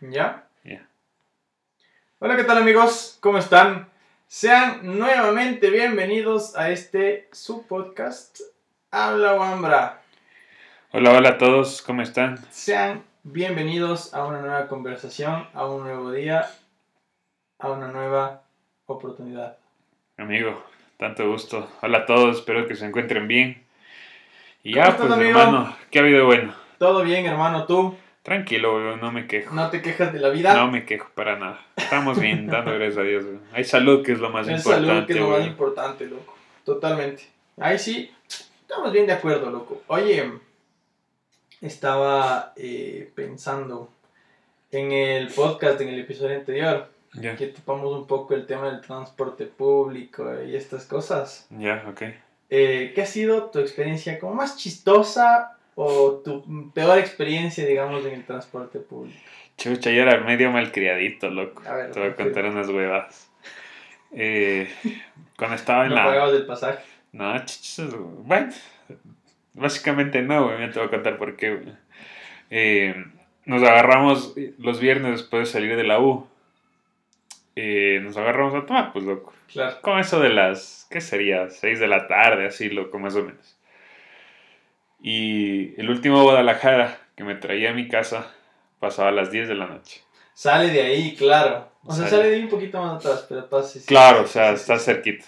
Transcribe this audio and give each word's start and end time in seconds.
¿Ya? 0.00 0.44
Ya. 0.62 0.88
Hola, 2.20 2.36
¿qué 2.36 2.44
tal 2.44 2.58
amigos? 2.58 3.18
¿Cómo 3.20 3.38
están? 3.38 3.88
Sean 4.28 4.98
nuevamente 4.98 5.70
bienvenidos 5.70 6.56
a 6.56 6.70
este 6.70 7.28
su 7.32 7.66
podcast 7.66 8.40
Habla 8.92 9.34
Wambra. 9.34 10.02
Hola, 10.92 11.18
hola 11.18 11.30
a 11.30 11.38
todos, 11.38 11.82
¿cómo 11.82 12.02
están? 12.02 12.38
Sean 12.50 13.02
bienvenidos 13.24 14.14
a 14.14 14.24
una 14.24 14.40
nueva 14.40 14.68
conversación, 14.68 15.48
a 15.52 15.66
un 15.66 15.82
nuevo 15.82 16.12
día, 16.12 16.48
a 17.58 17.70
una 17.70 17.88
nueva 17.88 18.44
oportunidad. 18.86 19.58
Amigo, 20.16 20.62
tanto 20.96 21.28
gusto. 21.28 21.68
Hola 21.82 21.98
a 21.98 22.06
todos, 22.06 22.36
espero 22.38 22.68
que 22.68 22.76
se 22.76 22.86
encuentren 22.86 23.26
bien. 23.26 23.66
Y 24.62 24.74
¿Cómo 24.74 24.84
ya, 24.84 24.90
estás, 24.92 25.06
pues 25.08 25.18
amigo? 25.18 25.40
hermano, 25.40 25.76
¿qué 25.90 25.98
ha 25.98 26.02
habido 26.02 26.26
bueno? 26.26 26.54
¿Todo 26.78 27.02
bien, 27.02 27.26
hermano? 27.26 27.66
¿Tú? 27.66 27.96
Tranquilo, 28.22 28.96
no 28.96 29.12
me 29.12 29.26
quejo. 29.26 29.54
¿No 29.54 29.70
te 29.70 29.80
quejas 29.80 30.12
de 30.12 30.18
la 30.18 30.28
vida? 30.28 30.54
No 30.54 30.70
me 30.70 30.84
quejo 30.84 31.08
para 31.14 31.38
nada. 31.38 31.64
Estamos 31.76 32.20
bien, 32.20 32.46
dando 32.46 32.72
gracias 32.72 32.98
a 32.98 33.02
Dios, 33.02 33.24
weón. 33.24 33.40
Hay 33.52 33.64
salud, 33.64 34.04
que 34.04 34.12
es 34.12 34.20
lo 34.20 34.30
más 34.30 34.48
importante, 34.48 34.86
salud 34.86 35.06
que 35.06 35.12
es 35.14 35.18
lo 35.18 35.28
más 35.30 35.46
importante, 35.46 36.06
loco. 36.06 36.34
Totalmente. 36.64 37.24
Ahí 37.58 37.78
sí, 37.78 38.10
estamos 38.60 38.92
bien 38.92 39.06
de 39.06 39.14
acuerdo, 39.14 39.50
loco. 39.50 39.82
Oye, 39.86 40.30
estaba 41.60 42.52
eh, 42.56 43.10
pensando 43.14 43.90
en 44.70 44.92
el 44.92 45.28
podcast, 45.28 45.80
en 45.80 45.88
el 45.88 46.00
episodio 46.00 46.36
anterior, 46.36 46.88
que 47.12 47.46
topamos 47.46 47.92
un 47.96 48.06
poco 48.06 48.34
el 48.34 48.46
tema 48.46 48.70
del 48.70 48.80
transporte 48.80 49.46
público 49.46 50.42
y 50.42 50.54
estas 50.54 50.84
cosas. 50.84 51.46
ya, 51.50 51.84
ok. 51.88 52.02
Eh, 52.50 52.92
¿Qué 52.94 53.02
ha 53.02 53.06
sido 53.06 53.50
tu 53.50 53.58
experiencia 53.58 54.18
como 54.18 54.34
más 54.34 54.56
chistosa 54.56 55.57
o 55.80 56.22
tu 56.24 56.72
peor 56.72 56.98
experiencia, 56.98 57.64
digamos, 57.64 58.04
en 58.04 58.14
el 58.14 58.24
transporte 58.24 58.80
público? 58.80 59.16
Chucha, 59.56 59.92
yo 59.92 60.02
era 60.02 60.18
medio 60.18 60.50
malcriadito, 60.50 61.30
loco. 61.30 61.62
A 61.64 61.74
ver, 61.74 61.92
Te 61.92 62.00
voy 62.00 62.08
a 62.08 62.16
contar 62.16 62.46
unas 62.46 62.68
huevadas. 62.68 63.30
Eh, 64.10 64.68
cuando 65.36 65.54
estaba 65.54 65.84
en 65.84 65.90
No 65.90 65.94
la... 65.94 66.04
pagabas 66.04 66.34
el 66.34 66.46
pasaje. 66.46 66.82
No, 67.12 67.32
bueno, 68.24 68.52
básicamente 69.54 70.20
no, 70.20 70.46
güey, 70.46 70.58
ya 70.58 70.70
te 70.72 70.80
voy 70.80 70.88
a 70.88 70.90
contar 70.90 71.16
por 71.16 71.36
qué, 71.36 71.54
güey. 71.54 71.72
Eh, 72.50 73.04
nos 73.44 73.62
agarramos 73.62 74.34
los 74.58 74.80
viernes 74.80 75.12
después 75.12 75.46
de 75.46 75.52
salir 75.52 75.76
de 75.76 75.84
la 75.84 76.00
U. 76.00 76.26
Eh, 77.54 78.00
nos 78.02 78.16
agarramos 78.16 78.52
a 78.54 78.66
tomar, 78.66 78.92
pues, 78.92 79.04
loco. 79.04 79.32
Claro. 79.52 79.76
Como 79.82 80.00
eso 80.00 80.18
de 80.18 80.30
las, 80.30 80.88
¿qué 80.90 81.00
sería? 81.00 81.48
6 81.48 81.78
de 81.78 81.86
la 81.86 82.08
tarde, 82.08 82.46
así, 82.46 82.68
loco, 82.68 82.98
más 82.98 83.14
o 83.14 83.22
menos. 83.24 83.57
Y 85.00 85.78
el 85.80 85.90
último 85.90 86.22
Guadalajara 86.22 86.98
que 87.16 87.24
me 87.24 87.34
traía 87.34 87.70
a 87.70 87.74
mi 87.74 87.88
casa 87.88 88.32
pasaba 88.80 89.08
a 89.08 89.12
las 89.12 89.30
10 89.30 89.48
de 89.48 89.54
la 89.54 89.66
noche. 89.66 90.02
Sale 90.34 90.70
de 90.70 90.82
ahí, 90.82 91.14
claro. 91.16 91.68
O 91.84 91.92
sea, 91.92 92.04
Sale. 92.06 92.16
sale 92.16 92.28
de 92.30 92.36
ahí 92.36 92.42
un 92.44 92.48
poquito 92.50 92.80
más 92.80 92.96
atrás, 92.96 93.26
pero 93.28 93.48
pasa. 93.48 93.78
sí, 93.80 93.86
Claro, 93.86 94.22
o 94.22 94.26
sí, 94.26 94.34
sea, 94.34 94.50
sí, 94.50 94.54
está 94.60 94.78
cerquita. 94.78 95.24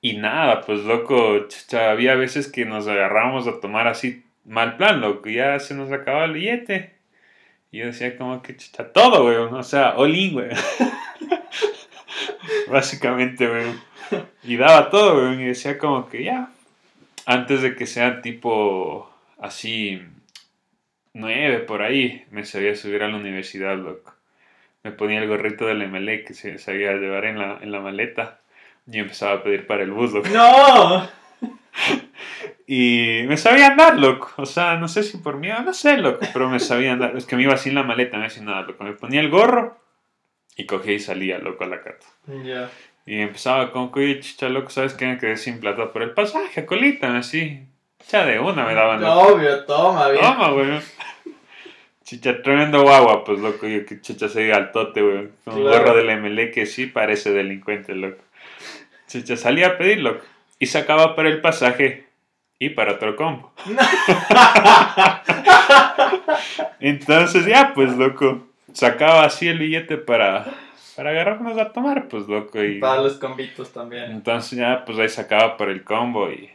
Y 0.00 0.16
nada, 0.16 0.62
pues 0.62 0.80
loco, 0.80 1.46
chucha, 1.48 1.90
había 1.92 2.16
veces 2.16 2.50
que 2.50 2.64
nos 2.64 2.88
agarrábamos 2.88 3.46
a 3.46 3.60
tomar 3.60 3.86
así 3.86 4.24
mal 4.44 4.76
plan, 4.76 5.00
loco, 5.00 5.28
ya 5.28 5.60
se 5.60 5.74
nos 5.74 5.92
acababa 5.92 6.24
el 6.24 6.32
billete. 6.32 6.94
Y 7.70 7.78
yo 7.78 7.86
decía 7.86 8.16
como 8.18 8.42
que 8.42 8.56
chucha, 8.56 8.92
todo, 8.92 9.26
weón, 9.26 9.54
o 9.54 9.62
sea, 9.62 9.94
in, 10.08 10.34
weón. 10.34 10.50
Básicamente, 12.68 13.46
weón. 13.46 13.80
Y 14.42 14.56
daba 14.56 14.90
todo, 14.90 15.18
weón, 15.18 15.40
y 15.40 15.44
decía 15.46 15.78
como 15.78 16.08
que 16.08 16.24
ya, 16.24 16.50
antes 17.26 17.62
de 17.62 17.76
que 17.76 17.86
sea 17.86 18.20
tipo 18.20 19.10
así, 19.38 20.02
nueve 21.12 21.58
por 21.60 21.82
ahí, 21.82 22.24
me 22.30 22.44
sabía 22.44 22.74
subir 22.74 23.02
a 23.02 23.08
la 23.08 23.16
universidad, 23.16 23.76
loco. 23.76 24.14
Me 24.82 24.92
ponía 24.92 25.20
el 25.20 25.28
gorrito 25.28 25.66
del 25.66 25.86
MLE 25.88 26.24
que 26.24 26.34
se 26.34 26.58
sabía 26.58 26.94
llevar 26.94 27.24
en 27.24 27.38
la, 27.38 27.58
en 27.60 27.70
la 27.70 27.80
maleta 27.80 28.40
y 28.86 28.98
empezaba 28.98 29.34
a 29.34 29.42
pedir 29.42 29.66
para 29.66 29.82
el 29.82 29.92
bus, 29.92 30.12
loco. 30.12 30.28
¡No! 30.28 31.08
Y 32.66 33.24
me 33.26 33.36
sabía 33.36 33.66
andar, 33.66 33.98
loco. 33.98 34.30
O 34.36 34.46
sea, 34.46 34.76
no 34.76 34.88
sé 34.88 35.02
si 35.02 35.18
por 35.18 35.36
miedo, 35.36 35.60
no 35.60 35.74
sé, 35.74 35.98
loco, 35.98 36.26
pero 36.32 36.48
me 36.48 36.58
sabía 36.58 36.92
andar. 36.92 37.14
Es 37.16 37.26
que 37.26 37.36
me 37.36 37.42
iba 37.42 37.54
en 37.62 37.74
la 37.74 37.82
maleta, 37.82 38.16
no 38.16 38.24
hacía 38.24 38.42
nada, 38.42 38.62
loco. 38.62 38.82
Me 38.84 38.92
ponía 38.92 39.20
el 39.20 39.28
gorro 39.28 39.78
y 40.56 40.64
cogía 40.64 40.94
y 40.94 41.00
salía, 41.00 41.38
loco, 41.38 41.64
a 41.64 41.66
la 41.66 41.82
carta. 41.82 42.06
Ya. 42.42 42.70
Y 43.04 43.20
empezaba 43.20 43.72
con, 43.72 43.90
chicha, 44.20 44.48
loco, 44.48 44.70
¿sabes 44.70 44.94
qué? 44.94 45.06
Me 45.06 45.18
quedé 45.18 45.36
sin 45.36 45.60
plata 45.60 45.92
por 45.92 46.02
el 46.02 46.12
pasaje, 46.12 46.64
colita, 46.64 47.16
así. 47.16 47.66
Ya 48.10 48.24
de 48.24 48.38
una 48.38 48.64
me 48.64 48.74
daban, 48.74 49.00
loco. 49.00 49.34
Obvio, 49.34 49.64
toma, 49.64 50.08
bien. 50.08 50.22
Toma, 50.24 50.50
güey. 50.50 50.80
Chicha, 52.04 52.42
tremendo 52.42 52.82
guagua, 52.82 53.24
pues, 53.24 53.38
loco. 53.40 53.66
Yo 53.66 53.84
que 53.86 54.00
chicha 54.00 54.28
se 54.28 54.42
diga 54.42 54.56
al 54.56 54.72
tote, 54.72 55.02
güey. 55.02 55.28
Con 55.44 55.54
un 55.54 55.62
Claro. 55.62 55.78
gorro 55.84 55.96
del 55.96 56.20
MLE 56.20 56.50
que 56.50 56.66
sí 56.66 56.86
parece 56.86 57.32
delincuente, 57.32 57.94
loco. 57.94 58.22
Chicha 59.06 59.36
salía 59.36 59.68
a 59.68 59.78
pedir, 59.78 60.00
loco. 60.00 60.24
Y 60.58 60.66
sacaba 60.66 61.16
para 61.16 61.28
el 61.28 61.40
pasaje 61.40 62.06
y 62.58 62.70
para 62.70 62.92
otro 62.92 63.16
combo. 63.16 63.52
Entonces, 66.80 67.46
ya, 67.46 67.72
pues, 67.74 67.96
loco. 67.96 68.46
Sacaba 68.72 69.24
así 69.24 69.48
el 69.48 69.58
billete 69.58 69.98
para, 69.98 70.46
para 71.02 71.20
agarrarnos 71.20 71.58
a 71.58 71.72
tomar, 71.72 72.06
pues, 72.06 72.28
loco. 72.28 72.62
Y, 72.62 72.78
Para 72.78 73.02
los 73.02 73.14
convitos 73.14 73.72
también. 73.72 74.12
entonces 74.12 74.56
ya, 74.56 74.84
pues 74.84 74.98
ahí 75.00 75.08
sacaba 75.08 75.56
por 75.56 75.68
el 75.68 75.82
combo 75.82 76.30
y, 76.30 76.48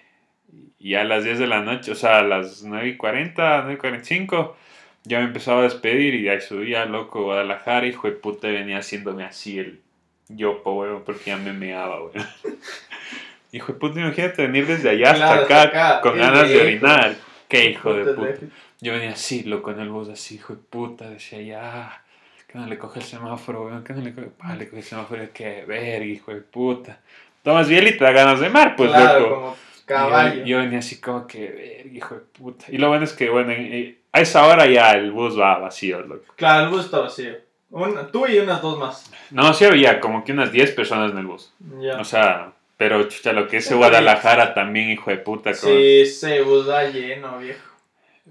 y 0.80 0.96
a 0.96 1.04
las 1.04 1.26
10 1.26 1.40
de 1.40 1.48
la 1.48 1.60
noche, 1.60 1.92
o 1.92 1.96
sea, 1.96 2.20
a 2.20 2.24
las 2.24 2.64
9 2.64 2.88
y 2.88 2.96
40, 2.96 3.64
9 3.64 3.74
y 3.74 3.78
45, 3.78 4.56
ya 5.04 5.20
me 5.20 5.26
empezaba 5.26 5.60
a 5.60 5.64
despedir 5.64 6.16
y 6.16 6.30
ahí 6.30 6.40
subía, 6.40 6.86
loco, 6.86 7.24
Guadalajara, 7.24 7.88
hijo 7.88 8.08
de 8.08 8.14
puta, 8.14 8.48
y 8.48 8.54
venía 8.54 8.78
haciéndome 8.78 9.26
así 9.26 9.60
el 9.60 9.82
yopo, 10.30 10.76
weón, 10.76 11.04
porque 11.04 11.32
ya 11.32 11.38
me 11.38 11.52
meaba, 11.52 12.02
weón. 12.02 12.14
Hijo 13.52 13.74
de 13.74 13.80
puta, 13.80 14.00
imagínate 14.00 14.42
venir 14.42 14.68
desde 14.68 14.90
allá 14.90 15.12
hasta 15.12 15.26
Claro, 15.26 15.44
acá, 15.44 15.62
hasta 15.64 15.90
acá, 15.98 16.02
con 16.02 16.18
ganas 16.18 16.50
de 16.50 16.62
orinar. 16.62 17.16
Qué 17.48 17.70
hijo 17.70 17.94
de 17.94 18.14
Puta. 18.14 18.46
Yo 18.82 18.92
venía 18.94 19.12
así, 19.12 19.44
loco, 19.44 19.72
en 19.72 19.80
el 19.80 19.90
bus, 19.90 20.10
así, 20.10 20.36
hijo 20.36 20.54
de 20.54 20.60
puta, 20.62 21.10
decía 21.10 21.42
ya, 21.42 22.04
que 22.48 22.58
no 22.58 22.66
le 22.68 22.78
coge 22.78 23.00
el 23.00 23.06
semáforo, 23.06 23.66
weón, 23.66 23.84
que 23.84 23.94
no 23.94 24.02
le 24.02 24.14
coge, 24.14 24.28
pa, 24.28 24.56
le 24.56 24.66
coge 24.68 24.78
el 24.80 24.84
semáforo, 24.86 25.22
que 25.34 25.66
verga, 25.66 26.06
hijo 26.06 26.34
de 26.34 26.42
puta. 26.42 27.00
Tomas 27.44 27.68
biel 27.68 27.88
y 27.88 27.98
te 27.98 28.04
da 28.04 28.12
ganas 28.12 28.40
de 28.40 28.50
mar, 28.50 28.76
pues, 28.76 28.90
claro, 28.90 29.20
loco. 29.20 29.36
como 29.36 29.56
caballo. 29.86 30.40
Yo, 30.42 30.46
yo 30.46 30.58
venía 30.60 30.80
así 30.80 31.00
como 31.02 31.28
que, 31.28 31.50
verga, 31.50 31.98
hijo 31.98 32.16
de 32.16 32.22
puta. 32.22 32.66
Y 32.70 32.78
lo 32.78 32.88
bueno 32.90 33.04
es 33.06 33.14
que, 33.14 33.30
bueno, 33.30 33.52
en- 33.52 33.74
en- 33.74 33.98
a 34.14 34.22
esa 34.22 34.46
hora 34.48 34.66
ya 34.66 34.92
el 34.94 35.12
bus 35.12 35.38
va 35.40 35.58
vacío, 35.60 36.02
loco. 36.02 36.34
Claro, 36.36 36.66
el 36.66 36.70
bus 36.72 36.86
está 36.86 37.00
vacío. 37.00 37.34
Una, 37.70 38.08
tú 38.08 38.26
y 38.28 38.40
unas 38.40 38.62
dos 38.62 38.80
más. 38.80 39.12
No, 39.30 39.54
sí 39.54 39.66
había 39.66 40.00
como 40.00 40.24
que 40.24 40.32
unas 40.32 40.52
10 40.54 40.72
personas 40.72 41.12
en 41.12 41.18
el 41.18 41.26
bus. 41.28 41.54
Ya. 41.82 42.00
O 42.00 42.06
sea, 42.06 42.54
pero 42.78 43.04
chucha, 43.10 43.34
lo 43.34 43.48
que 43.50 43.58
es 43.58 43.72
Guadalajara 43.74 44.54
también, 44.54 44.90
hijo 44.92 45.10
de 45.12 45.18
puta. 45.18 45.52
como- 45.52 45.74
sí, 45.74 46.00
ese 46.02 46.42
bus 46.44 46.66
da 46.66 46.84
lleno, 46.90 47.38
viejo. 47.40 47.60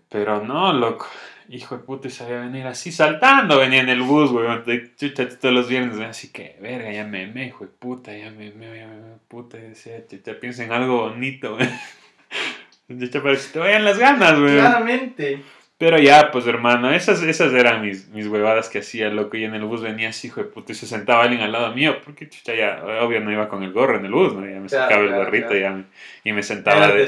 Pero 0.09 0.43
no, 0.43 0.72
loco. 0.72 1.06
Hijo 1.49 1.77
de 1.77 1.84
puta, 1.84 2.09
y 2.09 2.11
sabía 2.11 2.41
venir 2.41 2.67
así 2.67 2.91
saltando, 2.91 3.59
venía 3.59 3.81
en 3.81 3.89
el 3.89 4.03
bus, 4.03 4.31
de- 4.67 4.95
Chucha, 4.97 5.29
todos 5.29 5.55
los 5.55 5.69
viernes, 5.69 5.99
así 6.01 6.33
que, 6.33 6.57
verga, 6.61 6.91
ya 6.93 7.05
me 7.05 7.27
me, 7.29 7.47
hijo 7.47 7.65
de 7.65 7.71
puta, 7.71 8.17
ya 8.17 8.31
me 8.31 8.51
me, 8.53 8.67
ya 8.77 8.87
me, 8.87 8.97
me, 8.97 9.17
puta. 9.29 9.56
Y 9.59 9.62
decía, 9.62 10.05
chucha, 10.09 10.35
piensa 10.41 10.65
en 10.65 10.73
algo 10.73 11.09
bonito, 11.09 11.55
weón. 11.56 11.71
Chucha, 13.01 13.23
para 13.23 13.35
que 13.37 13.43
te 13.53 13.59
vayan 13.59 13.85
las 13.85 13.99
ganas, 13.99 14.33
weón. 14.39 14.59
Claramente. 14.59 15.43
Pero 15.79 15.99
ya, 15.99 16.31
pues 16.31 16.47
hermano, 16.47 16.91
esas, 16.91 17.23
esas 17.23 17.53
eran 17.53 17.83
mis, 17.83 18.09
mis 18.09 18.27
huevadas 18.29 18.71
que 18.71 18.79
hacía, 18.79 19.11
loco. 19.11 19.37
Y 19.37 19.45
en 19.45 19.55
el 19.55 19.65
bus 19.65 19.83
venía 19.83 20.09
así, 20.09 20.29
hijo 20.29 20.41
de 20.43 20.49
puta, 20.49 20.73
y 20.73 20.75
se 20.75 20.87
sentaba 20.87 21.23
alguien 21.25 21.43
al 21.43 21.53
lado 21.53 21.75
mío, 21.75 21.99
porque 22.03 22.29
chucha, 22.31 22.55
ya, 22.55 22.83
obvio 23.03 23.21
no 23.21 23.31
iba 23.31 23.49
con 23.49 23.62
el 23.62 23.73
gorro 23.75 23.99
en 23.99 24.06
el 24.06 24.12
bus, 24.12 24.33
¿no? 24.35 24.41
Ya 24.49 24.59
me 24.59 24.69
Claro, 24.69 24.85
sacaba 24.89 25.03
el 25.05 25.12
gorrito 25.15 25.49
claro. 25.49 25.61
ya 25.61 25.71
me- 25.73 25.85
y 26.25 26.33
me 26.33 26.43
sentaba 26.43 26.87
de- 26.89 27.03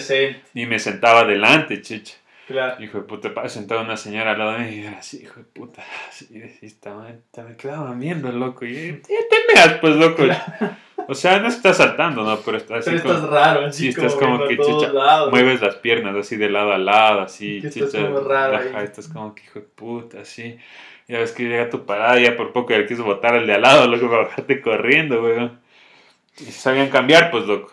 y 0.54 0.66
me 0.66 0.78
sentaba 0.78 1.20
adelante, 1.20 1.80
chucha. 1.80 2.14
Claro. 2.48 2.82
Hijo 2.82 2.98
de 2.98 3.04
puta, 3.04 3.48
sentaba 3.48 3.82
una 3.82 3.96
señora 3.98 4.30
al 4.32 4.38
lado 4.38 4.52
de 4.52 4.58
mí 4.60 4.68
y 4.76 4.80
era 4.86 4.98
así, 4.98 5.18
hijo 5.22 5.38
de 5.40 5.44
puta. 5.44 5.84
Así, 6.08 6.28
estaba, 6.62 7.06
me 7.46 7.56
quedaban 7.56 8.00
viendo, 8.00 8.32
loco. 8.32 8.64
Y, 8.64 8.70
y 8.74 9.02
te 9.02 9.54
meas, 9.54 9.74
pues, 9.82 9.94
loco. 9.96 10.22
O 11.06 11.14
sea, 11.14 11.38
no 11.40 11.48
estás 11.48 11.76
saltando, 11.76 12.24
¿no? 12.24 12.38
Pero 12.40 12.56
estás 12.56 12.78
así 12.86 12.90
Pero 12.90 13.02
como- 13.02 13.14
estás 13.14 13.30
raro, 13.30 13.66
así 13.66 13.82
sí, 13.82 13.88
estás 13.90 14.14
como 14.14 14.44
a 14.44 14.48
que, 14.48 14.56
lados. 14.92 15.30
mueves 15.30 15.60
las 15.60 15.76
piernas 15.76 16.16
así 16.16 16.36
de 16.36 16.48
lado 16.50 16.72
a 16.72 16.78
lado, 16.78 17.20
así. 17.20 17.60
Que 17.60 17.68
estás 17.68 17.92
como 17.94 18.20
raro 18.20 18.56
ajá, 18.56 18.78
ahí. 18.78 18.84
estás 18.84 19.08
como 19.08 19.34
que, 19.34 19.42
hijo 19.44 19.60
de 19.60 19.66
puta, 19.66 20.20
así. 20.22 20.58
Ya 21.06 21.18
ves 21.18 21.32
que 21.32 21.44
llega 21.44 21.68
tu 21.70 21.84
parada, 21.86 22.18
ya 22.18 22.34
por 22.36 22.52
poco 22.52 22.70
ya 22.72 22.78
quieres 22.86 23.00
botar 23.00 23.34
al 23.34 23.46
de 23.46 23.54
al 23.54 23.62
lado, 23.62 23.86
loco, 23.86 24.08
para 24.10 24.24
bajarte 24.24 24.60
corriendo, 24.62 25.22
weón. 25.22 25.60
Y 26.40 26.44
sabían 26.44 26.88
cambiar, 26.88 27.30
pues, 27.30 27.44
loco. 27.44 27.72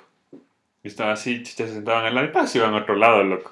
Y 0.83 0.87
estaba 0.89 1.13
así, 1.13 1.43
chucha, 1.43 1.65
se 1.67 1.73
sentaban 1.75 2.05
al 2.05 2.13
lado 2.15 2.27
y 2.27 2.31
pa, 2.31 2.45
se 2.45 2.57
iban 2.57 2.73
a 2.73 2.77
otro 2.77 2.95
lado, 2.95 3.23
loco. 3.23 3.51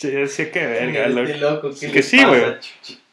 Yo 0.00 0.10
decía, 0.10 0.50
qué 0.50 0.66
verga, 0.66 1.08
loco. 1.08 1.32
Loco, 1.38 1.70
¿qué 1.80 1.90
Que 1.92 2.02
sí, 2.02 2.22
güey. 2.24 2.42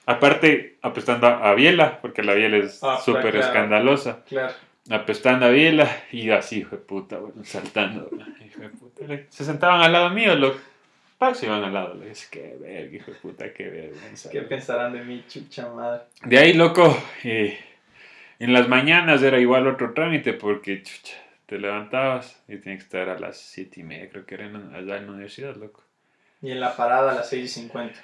Aparte, 0.06 0.78
apestando 0.82 1.28
a 1.28 1.54
Biela, 1.56 2.00
porque 2.02 2.24
la 2.24 2.34
Biela 2.34 2.58
es 2.58 2.80
Ah, 2.84 3.00
súper 3.04 3.32
claro. 3.32 3.40
escandalosa. 3.40 4.24
Claro. 4.28 4.54
Apestando 4.90 5.46
a 5.46 5.50
Biela 5.50 5.90
y 6.12 6.30
así, 6.32 6.60
hijo 6.60 6.76
de 6.76 6.82
puta, 6.82 7.18
bueno, 7.18 7.42
saltando, 7.46 8.10
güey, 8.12 8.26
hijo 8.46 8.62
de 8.62 8.70
puta. 8.70 9.06
Se 9.30 9.46
sentaban 9.46 9.82
al 9.82 9.94
lado 9.94 10.10
mío, 10.10 10.36
loco. 10.36 10.60
¡pac! 11.18 11.36
se 11.36 11.46
iban 11.46 11.64
al 11.64 11.74
lado. 11.74 11.94
Le 11.94 12.10
dije, 12.10 12.26
qué 12.30 12.58
verga, 12.60 12.96
hijo 12.98 13.12
de 13.12 13.18
puta, 13.20 13.54
qué 13.54 13.70
vergüenza. 13.70 14.30
¿Qué 14.30 14.42
pensarán 14.42 14.92
de 14.92 15.04
mi 15.06 15.24
chucha 15.26 15.70
madre? 15.70 16.02
De 16.26 16.38
ahí, 16.38 16.52
loco, 16.54 17.02
eh, 17.24 17.58
en 18.40 18.52
las 18.52 18.68
mañanas 18.68 19.24
era 19.24 19.40
igual 19.40 19.68
otro 19.68 19.94
trámite 19.94 20.34
porque, 20.34 20.84
chucha, 20.84 21.16
te 21.46 21.60
levantabas 21.60 22.44
y 22.50 22.58
tenías 22.58 22.80
que 22.82 22.86
estar 22.88 23.08
a 23.08 23.18
las 23.18 23.38
siete 23.38 23.80
y 23.80 23.84
media, 23.84 24.10
creo 24.10 24.26
que 24.26 24.36
era 24.36 24.48
allá 24.48 24.98
en 24.98 25.06
la 25.06 25.12
universidad, 25.14 25.56
loco. 25.56 25.82
Y 26.44 26.52
en 26.52 26.60
la 26.60 26.76
parada 26.76 27.12
a 27.12 27.16
las 27.16 27.30
6 27.30 27.46
y 27.46 27.48
50. 27.62 28.00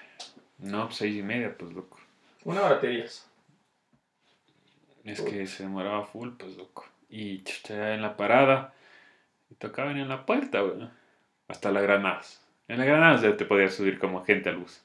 No, 0.59 0.85
pues 0.85 0.97
seis 0.97 1.15
y 1.15 1.21
media, 1.21 1.55
pues, 1.57 1.71
loco. 1.73 1.97
Una 2.45 2.63
hora 2.63 2.79
te 2.79 2.91
irías. 2.91 3.29
Es 5.05 5.21
que 5.21 5.45
se 5.47 5.63
demoraba 5.63 6.05
full, 6.05 6.31
pues, 6.37 6.57
loco. 6.57 6.85
Y 7.09 7.43
chucha, 7.43 7.93
en 7.93 8.01
la 8.01 8.17
parada, 8.17 8.73
y 9.49 9.55
tocaba 9.55 9.89
venir 9.89 10.03
en 10.03 10.09
la 10.09 10.25
puerta, 10.25 10.63
weón. 10.63 10.91
Hasta 11.47 11.71
las 11.71 11.83
granadas. 11.83 12.41
En 12.67 12.77
las 12.77 12.87
granadas 12.87 13.21
ya 13.21 13.35
te 13.37 13.45
podías 13.45 13.73
subir 13.73 13.99
como 13.99 14.23
gente 14.25 14.49
al 14.49 14.57
bus. 14.57 14.81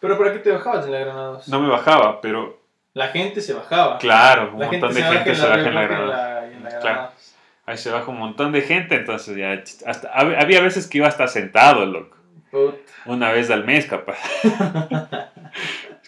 ¿Pero 0.00 0.16
por 0.16 0.32
qué 0.32 0.38
te 0.40 0.52
bajabas 0.52 0.84
en 0.86 0.92
la 0.92 0.98
Granados? 1.00 1.48
No 1.48 1.60
me 1.60 1.68
bajaba, 1.68 2.20
pero 2.20 2.60
La 2.94 3.08
gente 3.08 3.40
se 3.40 3.54
bajaba. 3.54 3.98
claro, 3.98 4.52
un 4.52 4.60
la 4.60 4.66
montón 4.70 4.94
de 4.94 5.02
gente 5.02 5.30
en 5.30 5.36
se 5.36 5.46
baja 5.48 5.68
en 5.68 5.74
la 5.74 5.82
granada. 5.82 6.06
la- 6.40 6.46
en 6.46 6.62
la 6.64 6.78
Claro. 6.78 7.10
Ahí 7.66 7.76
se 7.76 7.90
baja 7.90 8.10
un 8.10 8.18
montón 8.18 8.52
de 8.52 8.62
gente, 8.62 8.94
entonces 8.94 9.36
ya. 9.36 9.52
Hasta, 9.90 10.12
hab- 10.14 10.40
había 10.40 10.60
veces 10.60 10.86
que 10.86 10.98
iba 10.98 11.08
hasta 11.08 11.26
sentado, 11.26 11.84
loco. 11.84 12.16
Puta. 12.50 12.76
Una 13.06 13.32
vez 13.32 13.50
al 13.50 13.64
mes, 13.64 13.86
capaz. 13.86 14.16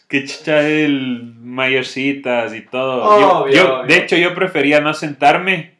que 0.08 0.24
chicha 0.24 0.60
el 0.66 1.34
mayorcitas 1.40 2.54
y 2.54 2.62
todo. 2.62 3.20
Yo- 3.20 3.38
Obvio, 3.40 3.54
yo, 3.54 3.74
obvio. 3.80 3.86
de 3.86 3.96
hecho, 4.02 4.16
yo 4.16 4.34
prefería 4.34 4.80
no 4.80 4.94
sentarme 4.94 5.74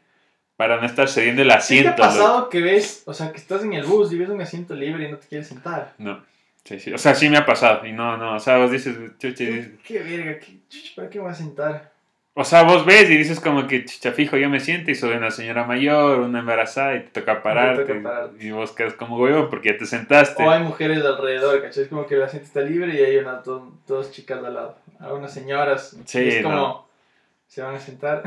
para 0.56 0.78
no 0.80 0.86
estar 0.86 1.08
cediendo 1.08 1.42
el 1.42 1.48
¿Sí 1.48 1.50
te 1.50 1.54
ha 1.54 1.58
asiento. 1.58 1.90
loco. 1.90 2.02
pasado 2.02 2.48
que 2.48 2.60
ves, 2.60 3.02
o 3.06 3.14
sea, 3.14 3.30
que 3.30 3.38
estás 3.38 3.62
en 3.62 3.74
el 3.74 3.84
bus 3.84 4.12
y 4.12 4.18
ves 4.18 4.28
un 4.28 4.40
asiento 4.40 4.74
libre 4.74 5.08
y 5.08 5.12
no 5.12 5.18
te 5.18 5.28
quieres 5.28 5.46
sentar? 5.48 5.94
No. 5.98 6.22
Sí, 6.64 6.78
sí. 6.80 6.92
O 6.92 6.98
sea, 6.98 7.14
sí 7.14 7.30
me 7.30 7.38
ha 7.38 7.46
pasado. 7.46 7.86
Y 7.86 7.92
no, 7.92 8.16
no. 8.16 8.34
O 8.34 8.40
sea, 8.40 8.58
vos 8.58 8.70
dices, 8.70 8.96
chucha, 9.18 9.44
dices- 9.44 9.70
Qué 9.84 10.00
verga, 10.00 10.38
qué, 10.40 10.58
chucha, 10.68 10.92
¿para 10.96 11.08
qué 11.08 11.18
me 11.18 11.22
voy 11.24 11.32
a 11.32 11.36
sentar? 11.36 11.92
O 12.40 12.44
sea, 12.44 12.62
vos 12.62 12.86
ves 12.86 13.10
y 13.10 13.16
dices 13.16 13.40
como 13.40 13.66
que 13.66 13.84
chicha 13.84 14.12
fijo, 14.12 14.36
yo 14.36 14.48
me 14.48 14.60
siento 14.60 14.92
y 14.92 14.94
soy 14.94 15.16
una 15.16 15.32
señora 15.32 15.64
mayor, 15.64 16.20
una 16.20 16.38
embarazada 16.38 16.94
y 16.94 17.00
te 17.00 17.20
toca 17.20 17.42
pararte. 17.42 17.96
pararte. 17.96 18.46
Y 18.46 18.52
vos 18.52 18.70
quedas 18.70 18.92
como 18.94 19.18
huevón 19.18 19.50
porque 19.50 19.70
ya 19.72 19.76
te 19.78 19.86
sentaste. 19.86 20.44
O 20.44 20.48
hay 20.48 20.62
mujeres 20.62 21.04
alrededor, 21.04 21.60
¿cachai? 21.60 21.82
Es 21.82 21.88
como 21.88 22.06
que 22.06 22.14
el 22.14 22.22
asiento 22.22 22.46
está 22.46 22.60
libre 22.60 22.94
y 22.94 23.02
hay 23.02 23.16
unas 23.16 23.44
dos, 23.44 23.62
dos 23.88 24.12
chicas 24.12 24.38
al 24.44 24.54
lado. 24.54 24.76
A 25.00 25.12
unas 25.14 25.34
señoras. 25.34 25.96
Sí, 26.04 26.20
y 26.20 26.28
es 26.28 26.42
como, 26.44 26.54
no. 26.54 26.88
¿se 27.48 27.60
van 27.60 27.74
a 27.74 27.80
sentar? 27.80 28.22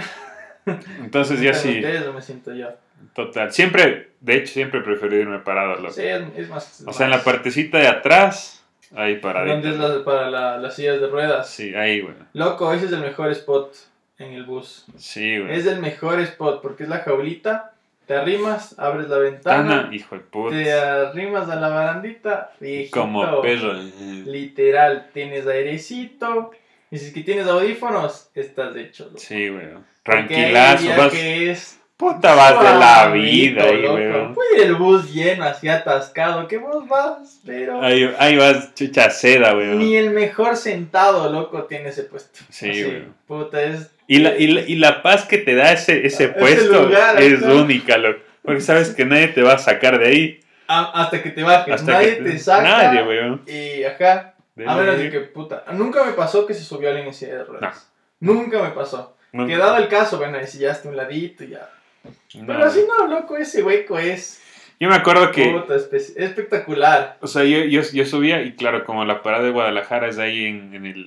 Entonces 1.00 1.40
yo 1.42 1.54
¿Sientan 1.54 1.62
sí, 1.62 1.80
ustedes 1.80 2.08
o 2.08 2.14
me 2.14 2.22
siento 2.22 2.54
yo? 2.54 2.68
total. 3.16 3.52
Siempre, 3.54 4.10
de 4.20 4.36
hecho, 4.36 4.54
siempre 4.54 4.82
prefiero 4.82 5.16
irme 5.16 5.40
parado, 5.40 5.76
loco. 5.78 5.94
Sí, 5.94 6.04
es, 6.04 6.50
más. 6.50 6.84
O 6.86 6.92
sea, 6.92 7.06
en 7.06 7.12
la 7.12 7.16
más- 7.18 7.26
partecita 7.26 7.78
de 7.78 7.88
atrás, 7.88 8.62
ahí 8.94 9.20
paradito. 9.20 9.54
¿Dónde 9.54 9.70
es 9.70 9.78
la- 9.78 10.04
para 10.04 10.30
la- 10.30 10.58
las 10.58 10.76
sillas 10.76 11.00
de 11.00 11.08
ruedas? 11.08 11.50
Sí, 11.50 11.74
ahí, 11.76 12.02
güey. 12.02 12.14
Loco, 12.34 12.74
ese 12.74 12.88
es 12.88 12.92
el 12.92 13.00
mejor 13.00 13.32
spot 13.32 13.74
en 14.24 14.34
el 14.34 14.44
bus. 14.44 14.86
Sí, 14.98 15.40
güey. 15.40 15.58
Es 15.58 15.66
el 15.66 15.80
mejor 15.80 16.20
spot 16.22 16.62
porque 16.62 16.84
es 16.84 16.90
la 16.90 17.00
jaulita. 17.00 17.74
Te 18.08 18.16
arrimas, 18.16 18.78
abres 18.78 19.08
la 19.08 19.20
ventana, 19.20 19.84
Tana, 19.84 19.96
hijo 19.96 20.16
de 20.16 20.22
puta. 20.22 20.56
te 20.56 20.74
arrimas 20.74 21.50
a 21.50 21.56
la 21.56 21.70
barandita, 21.70 22.52
viejito. 22.60 23.00
Como 23.00 23.42
perro. 23.42 23.74
Literal, 24.26 25.10
tienes 25.14 25.48
airecito. 25.48 26.52
Y 26.90 26.98
si 26.98 27.06
es 27.08 27.14
que 27.14 27.22
tienes 27.22 27.48
audífonos, 27.48 28.30
estás 28.36 28.76
hecho. 28.76 29.06
loco. 29.06 29.18
Sí, 29.18 29.48
güey. 29.48 29.68
Tranquilazo, 30.04 30.90
vas. 30.98 31.12
que 31.14 31.52
es 31.52 31.80
Puta, 32.02 32.34
vas 32.34 32.60
de 32.64 32.80
la 32.80 33.10
vida 33.14 33.64
güey. 33.66 34.34
Puede 34.34 34.56
ir 34.58 34.62
el 34.64 34.76
bus 34.76 35.14
lleno, 35.14 35.44
así 35.46 35.70
atascado, 35.70 36.48
que 36.48 36.58
vos 36.58 36.88
vas, 36.88 37.40
pero 37.46 37.80
Ahí, 37.82 38.12
ahí 38.18 38.38
vas, 38.38 38.74
chucha 38.74 39.12
seda, 39.12 39.54
güey. 39.54 39.68
ni 39.78 39.96
el 39.96 40.10
mejor 40.10 40.58
sentado, 40.58 41.32
loco, 41.32 41.64
tiene 41.66 41.90
ese 41.90 42.04
puesto. 42.04 42.40
Sí, 42.50 42.84
güey. 42.84 43.04
Puta, 43.28 43.62
es... 43.62 43.92
Y 44.08 44.18
la, 44.18 44.36
y, 44.36 44.48
la, 44.48 44.62
y 44.62 44.76
la 44.78 45.04
paz 45.04 45.26
que 45.26 45.38
te 45.38 45.54
da 45.56 45.72
ese, 45.72 46.06
ese 46.06 46.30
puesto 46.30 46.84
lugar, 46.86 47.22
es 47.22 47.42
única, 47.44 47.98
loco. 47.98 48.20
Porque 48.44 48.62
sabes 48.62 48.90
que 48.90 49.06
nadie 49.06 49.28
te 49.28 49.44
va 49.44 49.54
a 49.54 49.58
sacar 49.60 50.00
de 50.00 50.08
ahí. 50.08 50.40
a- 50.68 51.04
hasta 51.04 51.22
que 51.22 51.30
te 51.30 51.44
bajes, 51.44 51.76
Hasta 51.76 51.92
nadie 51.94 52.18
que 52.18 52.24
te 52.24 52.40
saca. 52.40 52.64
Nadie, 52.64 53.04
güey. 53.04 53.20
Y 53.46 53.84
ajá, 53.84 54.34
De 54.56 54.68
a 54.68 54.74
menos 54.76 54.98
de 54.98 55.12
que 55.12 55.20
puta. 55.20 55.64
Nunca 55.74 56.04
me 56.04 56.14
pasó 56.14 56.48
que 56.48 56.56
se 56.56 56.64
subió 56.64 56.90
alguien 56.90 57.08
en 57.08 57.14
silla 57.14 57.36
de 57.38 57.44
ruedas. 57.44 57.88
Nunca 58.20 58.62
me 58.64 58.72
pasó. 58.72 59.16
Nunca. 59.32 59.54
Que 59.54 59.58
dado 59.58 59.78
el 59.78 59.88
caso, 59.88 60.18
bueno, 60.18 60.38
ahí 60.40 60.48
sí 60.48 60.58
ya 60.58 60.72
hasta 60.72 60.90
un 60.90 60.98
ladito 60.98 61.44
y 61.44 61.50
ya. 61.50 61.70
No. 62.36 62.48
Pero 62.48 62.66
así 62.66 62.84
no, 62.88 63.08
loco, 63.08 63.38
ese 63.38 63.62
hueco 63.64 63.98
es 64.00 64.42
Yo 64.80 64.90
me 64.90 64.96
acuerdo 64.96 65.32
que, 65.32 65.50
puta, 65.52 65.76
espe- 65.76 66.14
espectacular. 66.18 67.18
o 67.22 67.28
sea, 67.28 67.44
yo, 67.44 67.60
yo, 67.66 67.82
yo 67.94 68.06
subía 68.06 68.42
y 68.42 68.54
claro, 68.56 68.84
como 68.86 69.06
la 69.06 69.22
parada 69.22 69.44
de 69.44 69.52
Guadalajara 69.52 70.08
es 70.08 70.18
ahí 70.18 70.46
en, 70.46 70.74
en 70.74 70.86
el... 70.86 71.06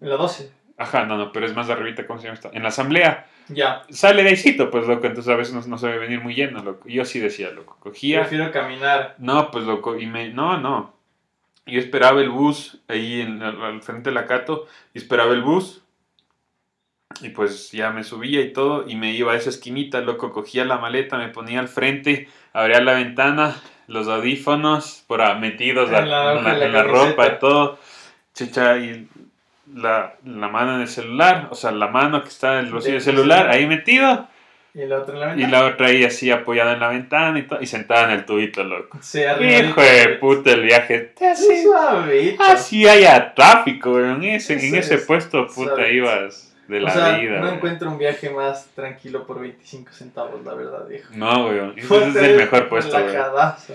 En 0.00 0.08
la 0.08 0.16
12. 0.16 0.50
Ajá, 0.78 1.04
no, 1.04 1.16
no, 1.16 1.30
pero 1.32 1.46
es 1.46 1.54
más 1.54 1.68
arribita, 1.70 2.06
¿cómo 2.06 2.18
se 2.18 2.24
llama 2.26 2.34
esto? 2.34 2.50
En 2.52 2.62
la 2.62 2.68
asamblea. 2.70 3.26
Ya. 3.48 3.82
Sale 3.90 4.22
de 4.22 4.30
ahícito, 4.30 4.70
pues, 4.70 4.86
loco, 4.86 5.06
entonces 5.06 5.32
a 5.32 5.36
veces 5.36 5.54
no, 5.54 5.60
no 5.66 5.78
se 5.78 5.86
ve 5.88 5.98
venir 5.98 6.20
muy 6.20 6.34
lleno, 6.34 6.62
loco. 6.62 6.88
Yo 6.88 7.04
sí 7.04 7.20
decía, 7.20 7.50
loco, 7.50 7.76
cogía... 7.78 8.20
Prefiero 8.20 8.50
caminar. 8.50 9.14
No, 9.18 9.50
pues 9.50 9.64
loco, 9.64 9.98
y 9.98 10.06
me. 10.06 10.30
No, 10.30 10.58
no. 10.58 10.94
Yo 11.66 11.78
esperaba 11.78 12.20
el 12.20 12.30
bus 12.30 12.80
ahí 12.88 13.20
en, 13.20 13.42
al, 13.42 13.62
al 13.62 13.82
frente 13.82 14.10
de 14.10 14.14
la 14.14 14.26
Cato, 14.26 14.66
y 14.94 14.98
esperaba 14.98 15.32
el 15.34 15.42
bus. 15.42 15.81
Y 17.20 17.28
pues 17.30 17.70
ya 17.72 17.90
me 17.90 18.02
subía 18.04 18.40
y 18.40 18.52
todo, 18.52 18.84
y 18.88 18.96
me 18.96 19.12
iba 19.12 19.32
a 19.32 19.36
esa 19.36 19.50
esquinita, 19.50 20.00
loco, 20.00 20.32
cogía 20.32 20.64
la 20.64 20.78
maleta, 20.78 21.18
me 21.18 21.28
ponía 21.28 21.60
al 21.60 21.68
frente, 21.68 22.28
abría 22.52 22.80
la 22.80 22.94
ventana, 22.94 23.54
los 23.86 24.08
audífonos, 24.08 25.04
por 25.06 25.20
metidos 25.38 25.88
En 25.88 25.92
la- 25.92 26.00
en 26.00 26.08
la, 26.10 26.32
en 26.52 26.58
la 26.60 26.66
en 26.66 26.72
la 26.72 26.82
camiseta. 26.84 27.06
ropa 27.10 27.26
y 27.26 27.38
todo. 27.38 27.78
Chicha, 28.34 28.78
y 28.78 29.08
la, 29.74 30.14
la 30.24 30.48
mano 30.48 30.76
en 30.76 30.80
el 30.82 30.88
celular, 30.88 31.48
o 31.50 31.54
sea, 31.54 31.70
la 31.70 31.88
mano 31.88 32.22
que 32.22 32.28
está 32.28 32.58
en 32.60 32.66
el 32.66 32.72
bolsillo 32.72 32.94
del 32.94 33.02
celular, 33.02 33.50
ahí 33.50 33.66
metido, 33.66 34.26
Y 34.74 34.86
la 34.86 34.98
otra 35.00 35.14
en 35.14 35.20
la 35.20 35.26
y 35.26 35.36
ventana. 35.40 35.60
la 35.60 35.66
otra 35.66 35.86
ahí 35.88 36.04
así 36.04 36.30
apoyada 36.30 36.72
en 36.72 36.80
la 36.80 36.88
ventana 36.88 37.38
y 37.38 37.46
y 37.62 37.66
sentada 37.66 38.04
en 38.04 38.10
el 38.20 38.24
tubito, 38.24 38.64
loco. 38.64 38.98
Se. 39.02 39.20
Hijo 39.22 39.80
de 39.82 40.08
puta 40.20 40.50
el 40.52 40.62
viaje. 40.62 41.12
Así. 41.30 41.64
Así 42.40 42.88
haya 42.88 43.34
tráfico. 43.34 44.00
En 44.00 44.22
ese, 44.24 44.54
en 44.66 44.74
ese 44.74 44.94
es 44.94 45.02
puesto, 45.02 45.46
puta, 45.46 45.86
ibas 45.88 46.51
de 46.68 46.78
o 46.78 46.80
la 46.80 46.90
sea, 46.90 47.18
vida, 47.18 47.40
no 47.40 47.50
encuentro 47.52 47.90
un 47.90 47.98
viaje 47.98 48.30
más 48.30 48.66
tranquilo 48.74 49.26
por 49.26 49.40
25 49.40 49.92
centavos, 49.92 50.44
la 50.44 50.54
verdad, 50.54 50.86
viejo. 50.88 51.12
No. 51.14 51.50
Ese 51.74 51.86
Puta, 51.88 52.08
es 52.08 52.16
el 52.16 52.36
mejor 52.36 52.68
puesto, 52.68 52.96
relajadazo. 52.98 53.74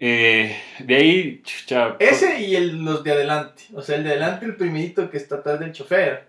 Eh, 0.00 0.56
de 0.78 0.94
ahí, 0.96 1.42
chucha. 1.44 1.96
Ese 1.98 2.40
y 2.40 2.54
el, 2.56 2.84
los 2.84 3.02
de 3.04 3.12
adelante. 3.12 3.64
O 3.74 3.82
sea, 3.82 3.96
el 3.96 4.04
de 4.04 4.10
adelante, 4.10 4.46
el 4.46 4.54
primerito 4.56 5.10
que 5.10 5.16
está 5.16 5.36
atrás 5.36 5.58
del 5.60 5.72
chofer. 5.72 6.28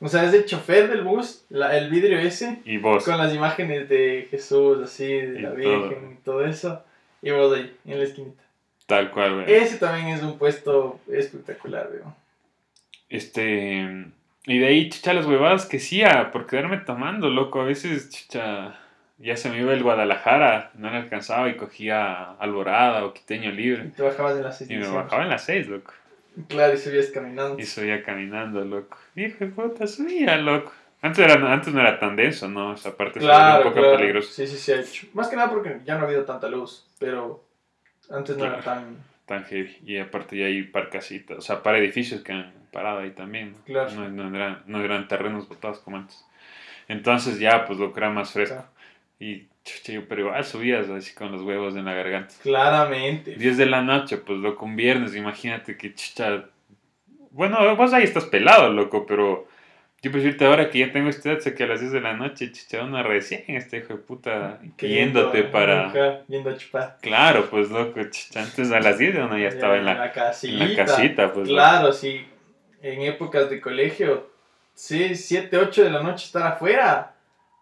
O 0.00 0.08
sea, 0.08 0.24
es 0.24 0.34
el 0.34 0.44
chofer 0.46 0.88
del 0.88 1.02
bus, 1.02 1.44
la- 1.50 1.76
el 1.78 1.88
vidrio 1.88 2.18
ese, 2.18 2.60
Y 2.64 2.78
vos. 2.78 3.04
con 3.04 3.18
las 3.18 3.32
imágenes 3.34 3.88
de 3.88 4.26
Jesús, 4.30 4.78
así, 4.82 5.06
de 5.06 5.38
Y 5.38 5.42
la 5.42 5.50
todo. 5.50 5.56
Virgen 5.88 6.12
y 6.18 6.24
todo 6.24 6.44
eso. 6.44 6.82
Y 7.20 7.30
vos 7.30 7.56
ahí, 7.56 7.76
en 7.84 7.98
la 7.98 8.04
esquinita. 8.04 8.42
Tal 8.86 9.10
cual, 9.12 9.36
weón. 9.36 9.44
Ese 9.48 9.76
también 9.76 10.08
es 10.08 10.22
un 10.22 10.38
puesto 10.38 10.98
espectacular, 11.12 11.88
veo. 11.92 12.16
Este. 13.08 14.06
Y 14.46 14.58
de 14.58 14.66
ahí, 14.66 14.88
chucha, 14.88 15.12
las 15.14 15.26
huevadas 15.26 15.66
que 15.66 15.76
hacía 15.76 16.30
por 16.32 16.46
quedarme 16.46 16.78
tomando, 16.78 17.28
loco. 17.30 17.60
A 17.60 17.64
veces, 17.64 18.10
chucha. 18.10 18.76
Ya 19.18 19.36
se 19.36 19.50
me 19.50 19.58
iba 19.60 19.72
el 19.72 19.84
Guadalajara, 19.84 20.72
no 20.74 20.90
le 20.90 20.96
alcanzaba 20.96 21.48
y 21.48 21.56
cogía 21.56 22.32
Alborada 22.40 23.04
o 23.04 23.12
Quiteño 23.14 23.50
Y 23.50 23.52
Libre. 23.52 23.84
te 23.96 24.02
bajabas 24.02 24.36
en 24.36 24.42
las 24.42 24.58
seis 24.58 24.68
Y 24.70 24.76
me 24.78 24.88
bajaba 24.88 25.22
en 25.22 25.28
las 25.28 25.44
seis, 25.44 25.68
loco. 25.68 25.92
Claro, 26.48 26.74
y 26.74 26.76
subías 26.78 27.06
caminando. 27.10 27.56
Y 27.56 27.64
subía 27.64 28.02
caminando, 28.02 28.64
loco. 28.64 28.96
Hijo 29.14 29.36
de 29.44 29.46
puta, 29.52 29.86
subía, 29.86 30.36
loco. 30.38 30.72
Antes, 31.02 31.24
era, 31.24 31.52
antes 31.52 31.72
no 31.72 31.80
era 31.80 32.00
tan 32.00 32.16
denso, 32.16 32.48
¿no? 32.48 32.74
Esa 32.74 32.96
parte 32.96 33.20
Claro, 33.20 33.68
un 33.68 33.72
poco 33.74 33.80
claro. 33.82 33.98
peligroso. 33.98 34.32
Sí, 34.32 34.46
sí, 34.48 34.56
sí, 34.56 34.72
ha 34.72 34.80
hecho. 34.80 35.06
Más 35.14 35.28
que 35.28 35.36
nada 35.36 35.50
porque 35.50 35.80
ya 35.84 35.94
no 35.96 36.02
ha 36.02 36.06
habido 36.06 36.24
tanta 36.24 36.48
luz, 36.48 36.88
pero 36.98 37.44
antes 38.10 38.36
no 38.36 38.44
era 38.46 38.60
tan... 38.60 38.96
Tan 39.26 39.44
heavy. 39.44 39.78
Y 39.84 39.98
aparte 39.98 40.36
ya 40.36 40.46
hay 40.46 40.62
parcasitas, 40.62 41.38
o 41.38 41.40
sea, 41.42 41.62
para 41.62 41.78
edificios 41.78 42.22
que 42.22 42.32
han 42.32 42.52
parado 42.72 43.00
ahí 43.00 43.10
también. 43.10 43.52
¿no? 43.52 43.58
Claro. 43.64 43.90
No, 43.92 44.08
no 44.08 44.36
eran, 44.36 44.62
no 44.66 44.82
eran 44.82 45.06
terrenos 45.06 45.48
botados 45.48 45.78
como 45.78 45.98
antes. 45.98 46.24
Entonces 46.88 47.38
ya, 47.38 47.64
pues 47.64 47.78
lo 47.78 47.96
era 47.96 48.10
más 48.10 48.32
fresco. 48.32 48.56
Claro. 48.56 48.68
Y, 49.20 49.46
chucha, 49.64 49.92
yo, 49.92 50.08
pero 50.08 50.22
igual 50.22 50.44
subías 50.44 50.88
así 50.88 51.14
con 51.14 51.30
los 51.30 51.42
huevos 51.42 51.76
en 51.76 51.84
la 51.84 51.94
garganta. 51.94 52.34
Claramente. 52.42 53.36
10 53.36 53.56
de 53.56 53.66
la 53.66 53.82
noche, 53.82 54.16
pues 54.16 54.38
loco, 54.38 54.64
un 54.64 54.74
viernes, 54.74 55.14
imagínate 55.14 55.76
que 55.76 55.94
chucha. 55.94 56.46
Bueno, 57.30 57.76
vos 57.76 57.92
ahí 57.92 58.02
estás 58.02 58.24
pelado, 58.24 58.72
loco, 58.72 59.06
pero 59.06 59.46
yo 60.02 60.10
irte 60.18 60.44
ahora 60.44 60.68
que 60.68 60.80
ya 60.80 60.90
tengo 60.90 61.08
esta 61.08 61.30
edad, 61.30 61.38
sé 61.38 61.54
que 61.54 61.62
a 61.62 61.68
las 61.68 61.78
10 61.78 61.92
de 61.92 62.00
la 62.00 62.14
noche, 62.14 62.50
chucha, 62.50 62.82
uno 62.82 63.00
recién 63.04 63.44
este 63.46 63.78
hijo 63.78 63.94
de 63.94 64.00
puta 64.00 64.58
yéndote 64.76 65.44
para. 65.44 65.86
Ajá, 65.86 66.22
Yendo 66.26 66.50
a 66.50 66.56
chupar. 66.56 66.98
Claro, 67.00 67.48
pues 67.48 67.70
loco, 67.70 68.02
chucha, 68.10 68.42
antes 68.42 68.72
a 68.72 68.80
las 68.80 68.98
10 68.98 69.14
uno 69.18 69.38
ya 69.38 69.46
estaba 69.46 69.76
en 69.76 69.84
la, 69.84 70.06
en 70.06 70.12
casita. 70.12 70.64
la 70.64 70.74
casita, 70.74 71.32
pues. 71.32 71.48
loco. 71.48 71.54
Claro, 71.54 71.92
sí. 71.92 72.26
En 72.82 73.00
épocas 73.02 73.48
de 73.48 73.60
colegio, 73.60 74.28
sí, 74.74 75.14
7, 75.14 75.56
8 75.56 75.84
de 75.84 75.90
la 75.90 76.02
noche 76.02 76.26
estar 76.26 76.42
afuera. 76.46 77.14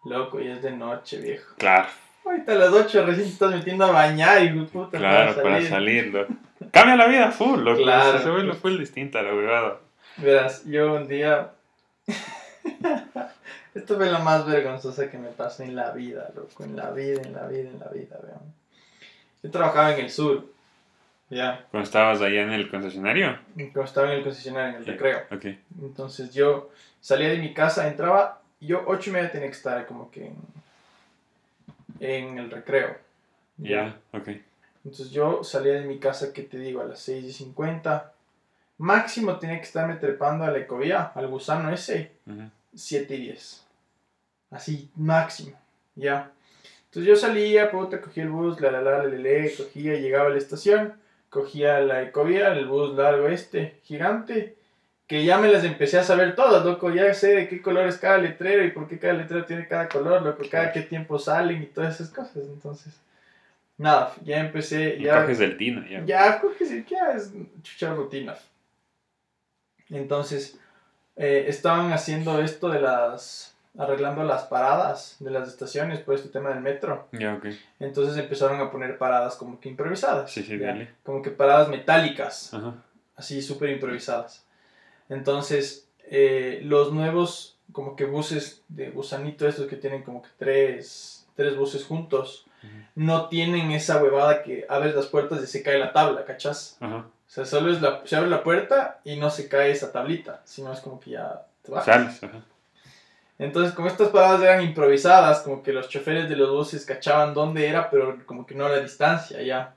Loco, 0.03 0.41
y 0.41 0.47
es 0.47 0.63
de 0.63 0.71
noche, 0.71 1.21
viejo. 1.21 1.53
Claro. 1.57 1.87
Ahorita 2.25 2.51
a 2.53 2.55
las 2.55 2.69
8 2.69 3.05
recién 3.05 3.27
te 3.27 3.33
estás 3.33 3.51
metiendo 3.51 3.85
a 3.85 3.91
bañar 3.91 4.43
y 4.43 4.49
puta. 4.65 4.97
Claro, 4.97 5.41
para 5.41 5.61
salir, 5.61 6.07
loco. 6.07 6.33
Cambia 6.71 6.95
la 6.95 7.07
vida 7.07 7.31
full, 7.31 7.59
loco. 7.61 7.83
Claro. 7.83 8.19
Se 8.19 8.29
vuelve 8.29 8.53
full 8.53 8.77
distinta 8.77 9.21
la 9.21 9.33
huevada. 9.33 9.77
Verás, 10.17 10.65
yo 10.65 10.95
un 10.95 11.07
día. 11.07 11.51
Esto 13.75 13.95
fue 13.95 14.11
la 14.11 14.19
más 14.19 14.45
vergonzosa 14.45 15.09
que 15.09 15.17
me 15.17 15.29
pasó 15.29 15.63
en 15.63 15.75
la 15.75 15.91
vida, 15.91 16.29
loco. 16.35 16.63
En 16.63 16.75
la 16.75 16.91
vida, 16.91 17.21
en 17.21 17.33
la 17.33 17.47
vida, 17.47 17.69
en 17.69 17.79
la 17.79 17.87
vida, 17.89 18.17
vean. 18.23 18.53
Yo 19.43 19.51
trabajaba 19.51 19.93
en 19.93 20.05
el 20.05 20.11
sur. 20.11 20.45
Ya. 21.31 21.65
Cuando 21.71 21.85
estabas 21.85 22.21
allá 22.21 22.41
en 22.41 22.51
el 22.51 22.69
concesionario. 22.69 23.39
Cuando 23.55 23.83
estaba 23.85 24.11
en 24.11 24.17
el 24.17 24.23
concesionario, 24.23 24.75
en 24.75 24.75
el 24.75 24.85
recreo. 24.85 25.21
Entonces 25.81 26.33
yo 26.33 26.69
salía 26.99 27.29
de 27.29 27.37
mi 27.37 27.53
casa, 27.53 27.87
entraba, 27.87 28.41
y 28.59 28.67
yo 28.67 28.83
ocho 28.85 29.09
y 29.09 29.13
media 29.13 29.31
tenía 29.31 29.47
que 29.47 29.55
estar 29.55 29.87
como 29.87 30.11
que 30.11 30.27
en, 30.27 30.35
en 32.01 32.37
el 32.37 32.51
recreo. 32.51 32.97
Ya, 33.57 33.97
ok. 34.11 34.27
Entonces 34.83 35.11
yo 35.11 35.41
salía 35.43 35.73
de 35.73 35.85
mi 35.85 35.99
casa, 35.99 36.33
que 36.33 36.41
te 36.43 36.57
digo, 36.57 36.81
a 36.81 36.85
las 36.85 36.99
6 36.99 37.23
y 37.23 37.31
50. 37.31 38.11
Máximo 38.79 39.37
tenía 39.37 39.57
que 39.57 39.63
estarme 39.63 39.95
trepando 39.95 40.43
a 40.43 40.51
la 40.51 40.59
ecovía, 40.59 41.11
al 41.15 41.27
gusano 41.27 41.71
ese. 41.71 42.11
7 42.75 43.15
y 43.15 43.21
10. 43.21 43.65
Así, 44.49 44.89
máximo, 44.95 45.57
ya. 45.95 46.31
Entonces 46.85 47.07
yo 47.07 47.15
salía, 47.15 47.71
puta, 47.71 48.01
cogía 48.01 48.23
el 48.23 48.29
bus, 48.29 48.59
la 48.59 48.69
la 48.69 48.81
la, 48.81 48.97
la, 48.97 49.03
la, 49.05 49.17
la, 49.17 49.49
cogía, 49.55 49.93
llegaba 49.93 50.27
a 50.27 50.31
la 50.31 50.37
estación, 50.37 50.99
cogía 51.31 51.79
la 51.79 52.03
ecovía, 52.03 52.53
el 52.53 52.67
bus 52.67 52.95
largo 52.95 53.27
este, 53.27 53.79
gigante, 53.83 54.55
que 55.07 55.25
ya 55.25 55.39
me 55.39 55.51
las 55.51 55.63
empecé 55.63 55.97
a 55.97 56.03
saber 56.03 56.35
todas, 56.35 56.63
loco, 56.63 56.91
ya 56.91 57.11
sé 57.13 57.33
de 57.33 57.47
qué 57.47 57.61
color 57.61 57.87
es 57.87 57.97
cada 57.97 58.19
letrero 58.19 58.63
y 58.63 58.71
por 58.71 58.87
qué 58.87 58.99
cada 58.99 59.13
letrero 59.13 59.45
tiene 59.45 59.67
cada 59.67 59.89
color, 59.89 60.21
loco, 60.21 60.43
cada 60.51 60.71
qué 60.71 60.81
tiempo 60.81 61.17
salen 61.17 61.63
y 61.63 61.65
todas 61.65 61.95
esas 61.95 62.13
cosas, 62.13 62.43
entonces, 62.53 62.99
nada, 63.77 64.13
ya 64.23 64.39
empecé, 64.39 64.97
Y 64.99 65.05
ya... 65.05 65.21
coges 65.21 65.39
del 65.39 65.57
tino, 65.57 65.87
ya. 65.87 66.05
Ya, 66.05 66.41
que 66.57 66.65
sí, 66.65 66.85
ya 66.87 67.13
es 67.13 67.31
chucha 67.63 67.93
rutina. 67.93 68.35
Entonces, 69.89 70.59
eh, 71.15 71.45
estaban 71.47 71.91
haciendo 71.93 72.41
esto 72.41 72.69
de 72.69 72.81
las. 72.81 73.55
Arreglando 73.77 74.23
las 74.23 74.43
paradas 74.43 75.15
de 75.19 75.31
las 75.31 75.47
estaciones 75.47 75.99
por 75.99 76.15
este 76.15 76.29
tema 76.29 76.49
del 76.49 76.59
metro. 76.61 77.07
Ok. 77.13 77.45
Entonces 77.79 78.17
empezaron 78.17 78.59
a 78.59 78.69
poner 78.71 78.97
paradas 78.97 79.35
como 79.35 79.59
que 79.59 79.69
improvisadas. 79.69 80.31
Sí, 80.31 80.43
sí, 80.43 80.57
dale. 80.57 80.89
Como 81.03 81.21
que 81.21 81.31
paradas 81.31 81.69
metálicas, 81.69 82.53
Ajá. 82.53 82.73
así 83.15 83.41
súper 83.41 83.69
improvisadas. 83.69 84.45
Entonces, 85.09 85.87
eh, 86.05 86.59
los 86.63 86.91
nuevos, 86.91 87.57
como 87.71 87.95
que 87.95 88.05
buses 88.05 88.61
de 88.69 88.89
gusanito, 88.91 89.47
estos 89.47 89.67
que 89.67 89.75
tienen 89.75 90.03
como 90.03 90.21
que 90.21 90.29
tres, 90.37 91.27
tres 91.35 91.55
buses 91.57 91.85
juntos, 91.85 92.45
Ujú. 92.63 92.73
no 92.95 93.27
tienen 93.29 93.71
esa 93.71 94.01
huevada 94.01 94.43
que 94.43 94.65
abres 94.69 94.95
las 94.95 95.07
puertas 95.07 95.41
y 95.43 95.47
se 95.47 95.63
cae 95.63 95.79
la 95.79 95.93
tabla, 95.93 96.25
¿cachas? 96.25 96.77
Ajá. 96.79 96.97
O 96.97 97.33
sea, 97.33 97.45
solo 97.45 97.71
es 97.71 97.81
la, 97.81 98.01
se 98.05 98.15
abre 98.17 98.29
la 98.29 98.43
puerta 98.43 98.99
y 99.05 99.15
no 99.15 99.29
se 99.29 99.47
cae 99.47 99.71
esa 99.71 99.91
tablita, 99.93 100.41
sino 100.43 100.73
es 100.73 100.81
como 100.81 100.99
que 100.99 101.11
ya 101.11 101.45
te 101.61 101.71
bajas. 101.71 101.85
Sales, 101.85 102.23
ajá. 102.23 102.41
Entonces, 103.41 103.73
como 103.73 103.87
estas 103.87 104.09
paradas 104.09 104.43
eran 104.43 104.61
improvisadas, 104.61 105.39
como 105.39 105.63
que 105.63 105.73
los 105.73 105.89
choferes 105.89 106.29
de 106.29 106.35
los 106.35 106.51
buses 106.51 106.85
cachaban 106.85 107.33
dónde 107.33 107.67
era, 107.67 107.89
pero 107.89 108.23
como 108.27 108.45
que 108.45 108.53
no 108.53 108.69
la 108.69 108.79
distancia 108.79 109.41
ya. 109.41 109.73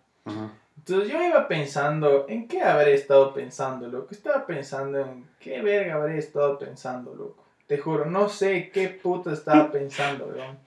Entonces 0.76 1.10
yo 1.10 1.22
iba 1.22 1.48
pensando, 1.48 2.26
¿en 2.28 2.46
qué 2.46 2.60
habré 2.60 2.92
estado 2.92 3.32
pensando, 3.32 3.88
loco? 3.88 4.08
Estaba 4.10 4.44
pensando 4.44 5.00
en 5.00 5.26
qué 5.40 5.62
verga 5.62 5.94
habré 5.94 6.18
estado 6.18 6.58
pensando, 6.58 7.14
loco. 7.14 7.42
Te 7.66 7.78
juro, 7.78 8.04
no 8.04 8.28
sé 8.28 8.68
qué 8.70 8.88
puta 8.88 9.32
estaba 9.32 9.70
pensando, 9.72 10.26
weón. 10.26 10.58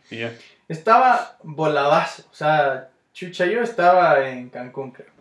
Estaba 0.68 1.38
voladazo, 1.44 2.24
o 2.32 2.34
sea, 2.34 2.90
chucha, 3.14 3.46
yo 3.46 3.62
estaba 3.62 4.28
en 4.28 4.50
Cancún, 4.50 4.90
creo, 4.90 5.14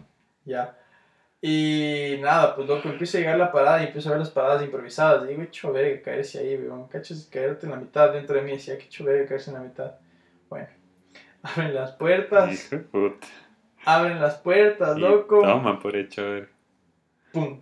ya. 0.47 0.75
Y 1.43 2.17
nada, 2.21 2.57
pues 2.57 2.67
loco, 2.67 2.89
empieza 2.89 3.19
a 3.19 3.21
llegar 3.21 3.39
la 3.39 3.53
parada 3.53 3.83
y 3.83 3.87
empiezo 3.87 4.09
a 4.09 4.13
ver 4.13 4.21
las 4.21 4.31
paradas 4.31 4.63
improvisadas. 4.63 5.25
Y 5.25 5.29
digo, 5.29 5.43
hecho 5.43 5.73
verga 5.73 6.03
caerse 6.03 6.39
ahí, 6.41 6.57
weón, 6.57 6.89
cachas 6.89 7.29
caerte 7.31 7.67
en 7.67 7.73
la 7.73 7.79
mitad 7.79 8.13
dentro 8.13 8.37
de 8.37 8.43
mí. 8.43 8.53
Decía, 8.53 8.79
que 8.79 8.85
hecho 8.85 9.05
verga 9.05 9.27
caerse 9.29 9.51
en 9.51 9.57
la 9.57 9.63
mitad. 9.63 9.93
Bueno, 10.49 10.69
abren 11.43 11.75
las 11.75 11.93
puertas, 11.93 12.73
Hijo 12.73 12.83
puta. 12.91 13.27
abren 13.85 14.21
las 14.21 14.37
puertas, 14.39 14.97
Y 14.97 15.01
loco. 15.01 15.43
Toma 15.43 15.79
por 15.79 15.95
hecho, 15.97 16.23
a 16.23 16.29
ver. 16.31 16.49
Pum. 17.33 17.61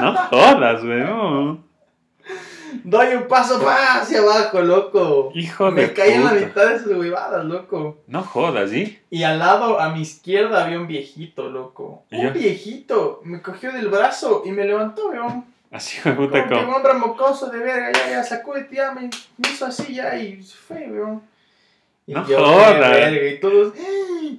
No 0.00 0.14
jodas, 0.16 0.82
weón. 0.82 1.65
Doy 2.84 3.14
un 3.14 3.28
paso 3.28 3.60
pa, 3.62 4.00
hacia 4.00 4.20
abajo, 4.20 4.60
loco. 4.60 5.30
Hijo 5.34 5.66
de 5.66 5.70
Me 5.72 5.92
caí 5.92 6.12
en 6.12 6.24
la 6.24 6.32
mitad 6.32 6.66
de 6.68 6.76
esas 6.76 6.88
huevadas, 6.88 7.44
loco. 7.44 7.98
No 8.06 8.22
jodas, 8.22 8.70
¿sí? 8.70 8.98
Y 9.10 9.22
al 9.22 9.38
lado, 9.38 9.80
a 9.80 9.90
mi 9.90 10.02
izquierda, 10.02 10.64
había 10.64 10.78
un 10.78 10.86
viejito, 10.86 11.48
loco. 11.50 12.04
¿Y 12.10 12.16
Un 12.16 12.22
yo? 12.26 12.32
viejito. 12.32 13.20
Me 13.24 13.40
cogió 13.42 13.72
del 13.72 13.88
brazo 13.88 14.42
y 14.44 14.50
me 14.50 14.64
levantó, 14.64 15.08
weón. 15.08 15.44
Así 15.70 15.98
de 16.02 16.12
puta 16.12 16.44
Como 16.46 16.60
que 16.60 16.64
un 16.66 16.74
hombre 16.74 16.94
mocoso 16.94 17.50
de 17.50 17.58
verga, 17.58 17.90
ya, 17.92 18.10
ya, 18.10 18.22
sacúdete, 18.22 18.76
ya, 18.76 18.92
me, 18.92 19.02
me 19.02 19.48
hizo 19.50 19.66
así, 19.66 19.94
ya, 19.94 20.16
y 20.16 20.42
se 20.42 20.56
fue, 20.56 20.86
weón. 20.90 21.22
Y 22.06 22.14
No 22.14 22.26
yo, 22.26 22.38
jodas. 22.38 22.78
verga, 22.78 23.28
y 23.28 23.40
todos, 23.40 23.72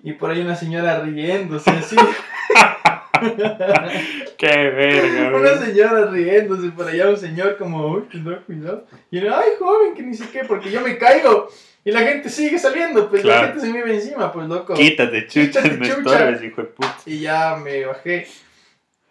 y 0.04 0.14
por 0.14 0.32
ahí 0.32 0.40
una 0.42 0.56
señora 0.56 1.00
riéndose, 1.02 1.70
así. 1.72 1.96
Qué 4.38 4.48
verga, 4.48 5.36
Una 5.38 5.58
señora 5.58 6.06
riéndose, 6.12 6.70
por 6.70 6.88
allá 6.88 7.10
un 7.10 7.18
señor 7.18 7.58
como, 7.58 7.88
uy, 7.88 8.04
cuidado, 8.12 8.44
cuidado. 8.46 8.88
Y 9.12 9.20
yo, 9.20 9.36
ay, 9.36 9.52
joven, 9.60 9.96
que 9.96 10.04
ni 10.04 10.14
sé 10.16 10.26
qué, 10.32 10.44
porque 10.46 10.70
yo 10.72 10.82
me 10.82 10.98
caigo 10.98 11.50
y 11.84 11.92
la 11.92 12.02
gente 12.02 12.30
sigue 12.30 12.60
saliendo, 12.60 13.10
pues 13.10 13.22
Claro. 13.22 13.42
la 13.42 13.48
gente 13.48 13.62
se 13.66 13.72
me 13.72 13.80
iba 13.80 13.90
encima, 13.90 14.32
pues 14.32 14.48
loco. 14.48 14.74
Quítate, 14.74 15.26
chucha, 15.28 15.62
Quítate, 15.62 15.72
me 15.78 15.88
chucha. 15.88 16.12
estorbes, 16.12 16.44
hijo 16.44 16.62
de 16.62 16.68
puta. 16.68 16.98
Y 17.06 17.20
ya 17.20 17.56
me 17.56 17.86
bajé 17.86 18.28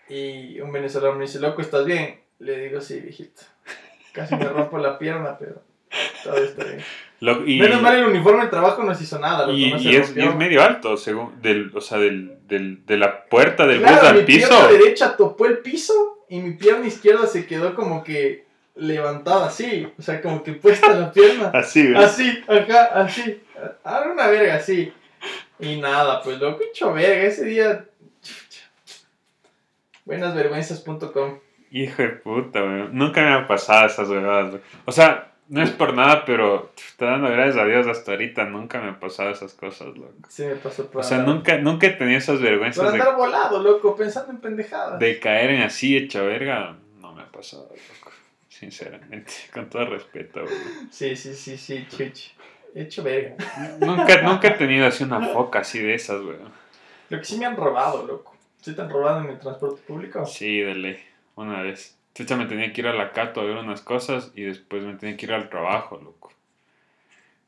y 0.09 0.61
un 0.61 0.71
venezolano 0.73 1.15
me 1.17 1.23
dice, 1.25 1.41
loco, 1.41 1.61
¿estás 1.63 1.85
bien? 1.85 2.21
Le 2.39 2.59
digo, 2.61 2.81
sí, 2.81 3.01
viejito. 3.01 3.43
Casi 4.13 4.37
me 4.37 4.45
rompo 4.45 4.79
la 4.79 4.99
pierna, 4.99 5.37
pero 5.39 5.63
todo 6.23 6.37
está 6.37 6.65
bien. 6.65 6.81
Lo- 7.21 7.47
y, 7.47 7.59
Menos 7.59 7.81
mal 7.81 7.97
el 7.99 8.05
uniforme 8.07 8.45
de 8.45 8.51
trabajo 8.51 8.83
no 8.83 8.95
se 8.95 9.05
hizo 9.05 9.19
nada, 9.19 9.47
loco, 9.47 9.57
y, 9.57 9.71
no 9.73 9.79
se 9.79 9.85
y 9.89 9.97
es, 9.97 10.17
y 10.17 10.21
es 10.21 10.35
medio 10.35 10.63
alto, 10.63 10.97
según, 10.97 11.41
del, 11.41 11.71
o 11.75 11.81
sea, 11.81 11.99
del, 11.99 12.39
del, 12.47 12.85
de 12.85 12.97
la 12.99 13.25
puerta 13.25 13.67
del 13.67 13.79
Claro, 13.81 13.95
bus 14.03 14.13
mi 14.13 14.19
al 14.21 14.25
piso. 14.27 14.49
pierna 14.49 14.69
derecha 14.69 15.17
topó 15.17 15.47
el 15.47 15.59
piso 15.59 15.95
y 16.29 16.41
mi 16.41 16.53
pierna 16.53 16.87
izquierda 16.87 17.27
se 17.27 17.47
quedó 17.47 17.75
como 17.75 18.05
que 18.05 18.45
levantada 18.75 19.47
así, 19.47 19.89
o 19.99 20.03
sea, 20.03 20.21
como 20.21 20.43
que 20.43 20.53
puesta 20.53 20.93
la 20.95 21.11
pierna. 21.11 21.49
Así, 21.55 21.91
güey. 21.91 22.05
Así, 22.05 22.45
acá, 22.47 22.85
así. 22.95 23.41
Ahora 23.83 24.13
una 24.13 24.27
verga 24.27 24.57
así. 24.57 24.93
Y 25.59 25.77
nada, 25.81 26.21
pues 26.23 26.39
loco, 26.39 26.63
hecho 26.63 26.93
verga. 26.93 27.25
Ese 27.25 27.47
día. 27.47 27.87
Buenasvergüenzas.com. 30.05 31.39
Hijo 31.71 32.03
de 32.03 32.09
puta, 32.11 32.61
güey. 32.61 32.89
Nunca 32.93 33.23
me 33.23 33.29
han 33.29 33.47
pasado 33.47 33.87
esas 33.87 34.09
huevadas. 34.09 34.61
O 34.85 34.93
sea, 34.93 35.33
no 35.49 35.63
es 35.63 35.71
por 35.71 35.95
nada, 35.95 36.25
pero 36.25 36.73
está 36.77 37.07
dando 37.07 37.31
gracias 37.31 37.57
a 37.57 37.67
Dios 37.67 37.87
hasta 37.87 38.13
ahorita. 38.13 38.45
Nunca 38.45 38.81
me 38.81 38.89
han 38.89 38.99
pasado 38.99 39.31
esas 39.31 39.55
cosas, 39.55 39.89
loco. 39.97 40.13
Sí, 40.29 40.45
me 40.45 40.57
pasó 40.57 40.91
por 40.91 41.01
O 41.01 41.05
sea, 41.05 41.19
nunca, 41.19 41.59
nunca 41.59 41.87
he 41.87 41.91
tenido 41.91 42.19
esas 42.19 42.37
Por 42.37 42.45
vergüenzas 42.45 42.93
de, 42.93 42.99
andar 42.99 43.17
volado, 43.17 43.63
loco, 43.63 43.95
pensando 43.95 44.33
en 44.33 44.39
pendejadas. 44.39 44.99
de 44.99 45.21
caer 45.21 45.51
en 45.51 45.63
así 45.63 45.97
hecha 45.97 46.23
verga. 46.23 46.77
No 47.01 47.13
me 47.13 47.23
ha 47.23 47.31
pasado, 47.31 47.69
loco. 47.71 48.13
Sinceramente, 48.49 49.33
con 49.53 49.69
todo 49.69 49.87
respeto, 49.87 50.43
güey. 50.43 50.57
Sí, 50.91 51.15
sí, 51.15 51.35
sí, 51.35 51.57
sí, 51.57 51.87
chuch. 51.89 52.33
Hecho 52.75 53.03
verga. 53.03 53.37
Nunca, 53.81 54.23
nunca 54.23 54.49
he 54.49 54.51
tenido 54.53 54.87
así 54.87 55.05
una 55.05 55.21
foca 55.29 55.61
así 55.61 55.79
de 55.79 55.95
esas, 55.95 56.21
güey. 56.21 56.37
Lo 57.09 57.19
que 57.19 57.25
sí 57.25 57.39
me 57.39 57.47
han 57.47 57.57
robado, 57.57 58.07
loco. 58.07 58.35
¿Sí 58.61 58.75
te 58.75 58.83
han 58.83 58.91
robado 58.91 59.21
en 59.21 59.31
el 59.31 59.39
transporte 59.39 59.81
público? 59.87 60.27
Sí, 60.27 60.59
de 60.59 60.75
ley. 60.75 61.05
Una 61.37 61.63
vez. 61.63 61.97
Chucha, 62.17 62.35
me 62.35 62.47
tenía 62.47 62.73
que 62.73 62.81
ir 62.81 62.87
a 62.87 62.95
la 62.95 63.13
Cato 63.13 63.43
a 63.43 63.45
ver 63.45 63.59
unas 63.59 63.83
cosas 63.83 64.33
y 64.35 64.41
después 64.41 64.83
me 64.83 64.95
tenía 64.95 65.19
que 65.19 65.27
ir 65.27 65.33
al 65.35 65.51
trabajo, 65.51 66.01
loco. 66.03 66.33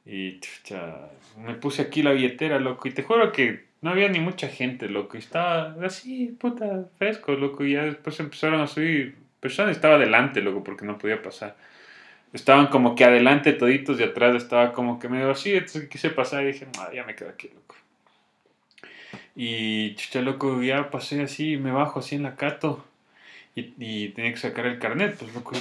Y 0.05 0.41
chucha, 0.41 1.09
me 1.39 1.55
puse 1.55 1.81
aquí 1.81 2.03
la 2.03 2.13
billetera, 2.13 2.59
loco. 2.61 2.87
Y 2.87 2.91
te 2.91 3.03
juro 3.03 3.33
que 3.33 3.65
no 3.81 3.89
había 3.89 4.11
ni 4.11 4.21
mucha 4.21 4.47
gente, 4.49 4.91
loco. 4.91 5.17
Y 5.17 5.21
estaba 5.21 5.75
así, 5.83 6.37
puta, 6.39 6.85
fresco, 6.99 7.33
loco. 7.33 7.65
Y 7.65 7.73
ya 7.73 7.85
después 7.85 8.21
empezaron 8.21 8.61
a 8.61 8.67
subir 8.67 9.17
personas. 9.41 9.75
Estaba 9.75 9.95
adelante, 9.95 10.43
loco, 10.43 10.63
porque 10.63 10.85
no 10.85 10.99
podía 10.99 11.23
pasar. 11.23 11.57
Estaban 12.35 12.67
como 12.67 12.95
que 12.95 13.05
adelante 13.05 13.55
toditos 13.55 13.99
y 13.99 14.03
atrás 14.03 14.35
estaba 14.37 14.75
como 14.75 14.99
que 14.99 15.09
medio 15.09 15.31
así. 15.31 15.55
Entonces 15.55 15.89
quise 15.89 16.11
pasar 16.11 16.43
y 16.45 16.49
dije, 16.49 16.67
no, 16.77 16.93
ya 16.93 17.05
me 17.05 17.15
quedo 17.15 17.31
aquí, 17.31 17.49
loco. 17.55 17.75
Y 19.35 19.95
chucha, 19.95 20.21
loco, 20.21 20.63
ya 20.63 20.91
pasé 20.91 21.23
así, 21.23 21.57
me 21.57 21.73
bajo 21.73 22.01
así 22.01 22.17
en 22.17 22.25
la 22.25 22.37
Cato. 22.37 22.85
Y, 23.55 23.75
y 23.79 24.09
tenía 24.11 24.31
que 24.33 24.37
sacar 24.39 24.67
el 24.67 24.79
carnet, 24.79 25.17
pues 25.19 25.35
loco. 25.35 25.53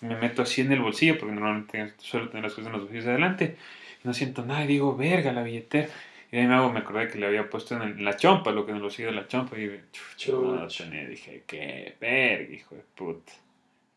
Me 0.00 0.14
meto 0.16 0.42
así 0.42 0.60
en 0.60 0.72
el 0.72 0.80
bolsillo, 0.80 1.18
porque 1.18 1.34
normalmente 1.34 1.94
suelo 1.98 2.28
tener 2.28 2.44
las 2.44 2.52
cosas 2.52 2.66
en 2.66 2.72
los 2.72 2.82
bolsillos 2.82 3.04
de 3.06 3.10
adelante. 3.12 3.56
Y 4.04 4.06
no 4.08 4.14
siento 4.14 4.44
nada, 4.44 4.64
y 4.64 4.68
digo, 4.68 4.94
verga, 4.96 5.32
la 5.32 5.42
billetera. 5.42 5.88
Y 6.30 6.36
de 6.36 6.42
ahí 6.42 6.48
me, 6.48 6.54
hago, 6.54 6.70
me 6.72 6.80
acordé 6.80 7.08
que 7.08 7.18
le 7.18 7.26
había 7.26 7.48
puesto 7.48 7.74
en, 7.76 7.82
el- 7.82 7.90
en 7.98 8.04
la 8.04 8.16
chompa, 8.16 8.52
lo 8.52 8.64
que 8.64 8.70
en 8.72 8.76
el 8.76 8.82
bolsillo 8.82 9.08
de 9.08 9.14
la 9.14 9.26
chompa. 9.26 9.58
Y 9.58 9.80
no 10.28 10.54
lo 10.56 10.68
tenía. 10.68 11.08
Dije, 11.08 11.44
qué 11.46 11.96
verga, 12.00 12.54
hijo 12.54 12.74
de 12.74 12.82
puta. 12.94 13.32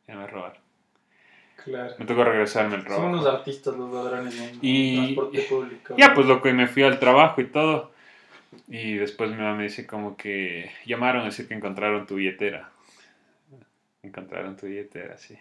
Ya 0.08 0.16
me 0.16 0.26
robaron. 0.28 0.58
Claro. 1.64 1.94
Me 2.00 2.06
tocó 2.06 2.24
regresarme 2.24 2.76
al 2.76 2.82
Son 2.82 2.88
trabajo. 2.88 3.10
unos 3.10 3.26
artistas 3.28 3.76
los 3.76 3.94
ladrones 3.94 4.40
en 4.40 4.60
Y- 4.62 4.96
transporte 5.16 5.42
público. 5.42 5.96
Ya, 5.98 6.14
pues 6.14 6.26
loco, 6.26 6.48
y 6.48 6.54
me 6.54 6.68
fui 6.68 6.84
al 6.84 6.98
trabajo 7.00 7.42
y 7.42 7.46
todo. 7.46 7.92
Y 8.68 8.96
después 8.96 9.30
mi 9.32 9.38
mamá 9.38 9.56
me 9.56 9.64
dice 9.64 9.86
como 9.86 10.18
que 10.18 10.72
llamaron 10.86 11.22
a 11.24 11.26
decir 11.26 11.48
que 11.48 11.54
encontraron 11.54 12.06
tu 12.06 12.16
billetera. 12.16 12.70
Encontraron 14.02 14.56
tu 14.56 14.68
billetera, 14.68 15.18
sí. 15.18 15.38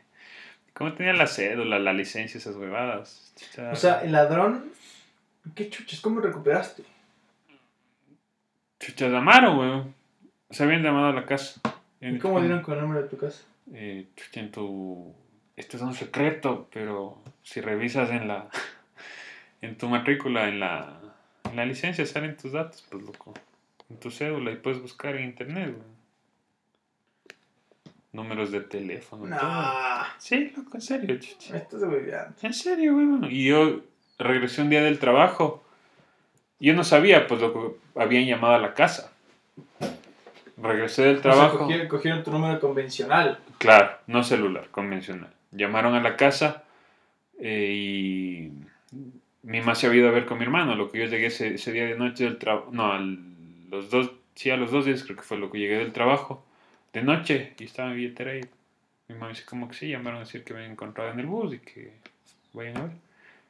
¿Cómo 0.75 0.93
tenía 0.95 1.13
la 1.13 1.27
cédula, 1.27 1.79
la 1.79 1.93
licencia, 1.93 2.39
esas 2.39 2.57
huevadas? 2.57 3.33
Chucha. 3.37 3.71
O 3.73 3.77
sea, 3.77 4.03
el 4.03 4.13
ladrón. 4.13 4.73
¿Qué 5.55 5.71
chuches? 5.71 6.01
¿Cómo 6.01 6.21
recuperaste? 6.21 6.85
Chucha, 8.79 9.09
llamaron, 9.09 9.59
weón. 9.59 9.95
Se 10.51 10.63
habían 10.63 10.83
llamado 10.83 11.07
a 11.07 11.13
la 11.13 11.27
casa. 11.27 11.61
¿Y 12.01 12.19
cómo 12.19 12.41
dieron 12.41 12.63
con 12.63 12.75
el 12.75 12.83
número 12.83 13.03
de 13.03 13.09
tu 13.09 13.19
casa? 13.19 13.43
Eh, 13.73 14.07
chucha, 14.17 14.41
en 14.41 14.51
tu... 14.53 15.15
Este 15.57 15.77
es 15.77 15.83
un 15.83 15.95
secreto, 15.95 16.69
pero 16.73 17.23
si 17.43 17.61
revisas 17.61 18.11
en 18.11 18.29
la... 18.29 18.49
En 19.61 19.77
tu 19.77 19.89
matrícula, 19.89 20.49
en 20.49 20.61
la... 20.61 21.01
En 21.51 21.57
la 21.57 21.65
licencia 21.65 22.05
salen 22.07 22.37
tus 22.37 22.53
datos, 22.53 22.85
pues 22.91 23.03
loco. 23.03 23.35
En 23.91 23.97
tu 23.99 24.11
cédula 24.11 24.51
y 24.51 24.57
puedes 24.57 24.81
buscar 24.83 25.17
en 25.17 25.25
internet, 25.25 25.69
weón. 25.69 25.99
Números 28.13 28.51
de 28.51 28.61
teléfono. 28.61 29.25
todo. 29.25 29.31
Nah. 29.49 30.05
Sí, 30.19 30.53
loco, 30.57 30.71
en 30.75 30.81
serio, 30.81 31.19
chucha. 31.19 31.53
Me 31.53 31.59
estás 31.59 31.83
olvidando. 31.83 32.35
En 32.43 32.55
serio, 32.55 32.95
weón. 32.97 33.29
Y 33.31 33.47
yo 33.47 33.81
regresé 34.19 34.63
un 34.63 34.71
día 34.71 34.83
del 34.83 34.99
trabajo. 34.99 35.63
y 36.59 36.67
Yo 36.69 36.75
no 36.75 36.85
sabía, 36.85 37.27
pues, 37.27 37.41
lo 37.41 37.53
que 37.53 38.01
habían 38.01 38.27
llamado 38.27 38.55
a 38.55 38.59
la 38.59 38.75
casa. 38.75 39.13
Regresé 40.61 41.03
del 41.03 41.19
O 41.19 41.23
sea, 41.23 41.33
trabajo. 41.33 41.59
cogieron, 41.59 41.87
cogieron 41.89 42.23
tu 42.25 42.33
número 42.33 42.59
convencional. 42.61 43.39
Claro, 43.59 43.97
no 44.07 44.25
celular, 44.25 44.69
convencional. 44.71 45.33
Llamaron 45.53 45.95
a 45.95 46.01
la 46.03 46.17
casa 46.17 46.65
eh, 47.41 47.73
y 47.73 48.53
mi 49.43 49.61
mamá 49.61 49.75
se 49.75 49.87
había 49.87 50.01
ido 50.01 50.09
a 50.09 50.13
ver 50.13 50.27
con 50.27 50.39
mi 50.39 50.45
hermano, 50.45 50.75
lo 50.75 50.91
que 50.91 50.99
yo 50.99 51.07
llegué 51.07 51.27
ese, 51.27 51.55
ese 51.55 51.73
día 51.73 51.87
de 51.87 51.97
noche 51.97 52.25
del 52.25 52.39
trabajo, 52.39 52.71
no, 52.73 52.93
al- 52.93 53.19
los 53.71 53.91
dos, 53.91 54.13
sí, 54.35 54.51
a 54.51 54.57
los 54.57 54.71
dos 54.71 54.87
días 54.87 55.05
creo 55.05 55.17
que 55.17 55.23
fue 55.23 55.39
lo 55.39 55.51
que 55.51 55.59
llegué 55.59 55.79
del 55.79 55.93
trabajo, 55.93 56.45
de 56.93 57.03
noche, 57.03 57.55
y 57.59 57.65
estaba 57.65 57.91
mi 57.91 57.97
billetera 57.97 58.33
ahí. 58.33 58.41
Mi 59.09 59.15
mamá 59.15 59.29
dice 59.31 59.45
como 59.45 59.69
que 59.69 59.75
sí, 59.75 59.89
llamaron 59.89 60.19
a 60.19 60.25
decir 60.25 60.45
que 60.45 60.53
me 60.53 60.61
habían 60.61 60.73
encontrado 60.73 61.11
en 61.13 61.21
el 61.21 61.27
bus 61.27 61.55
y 61.55 61.59
que 61.61 61.93
vayan 62.53 62.77
a 62.77 62.83
ver. 62.85 62.93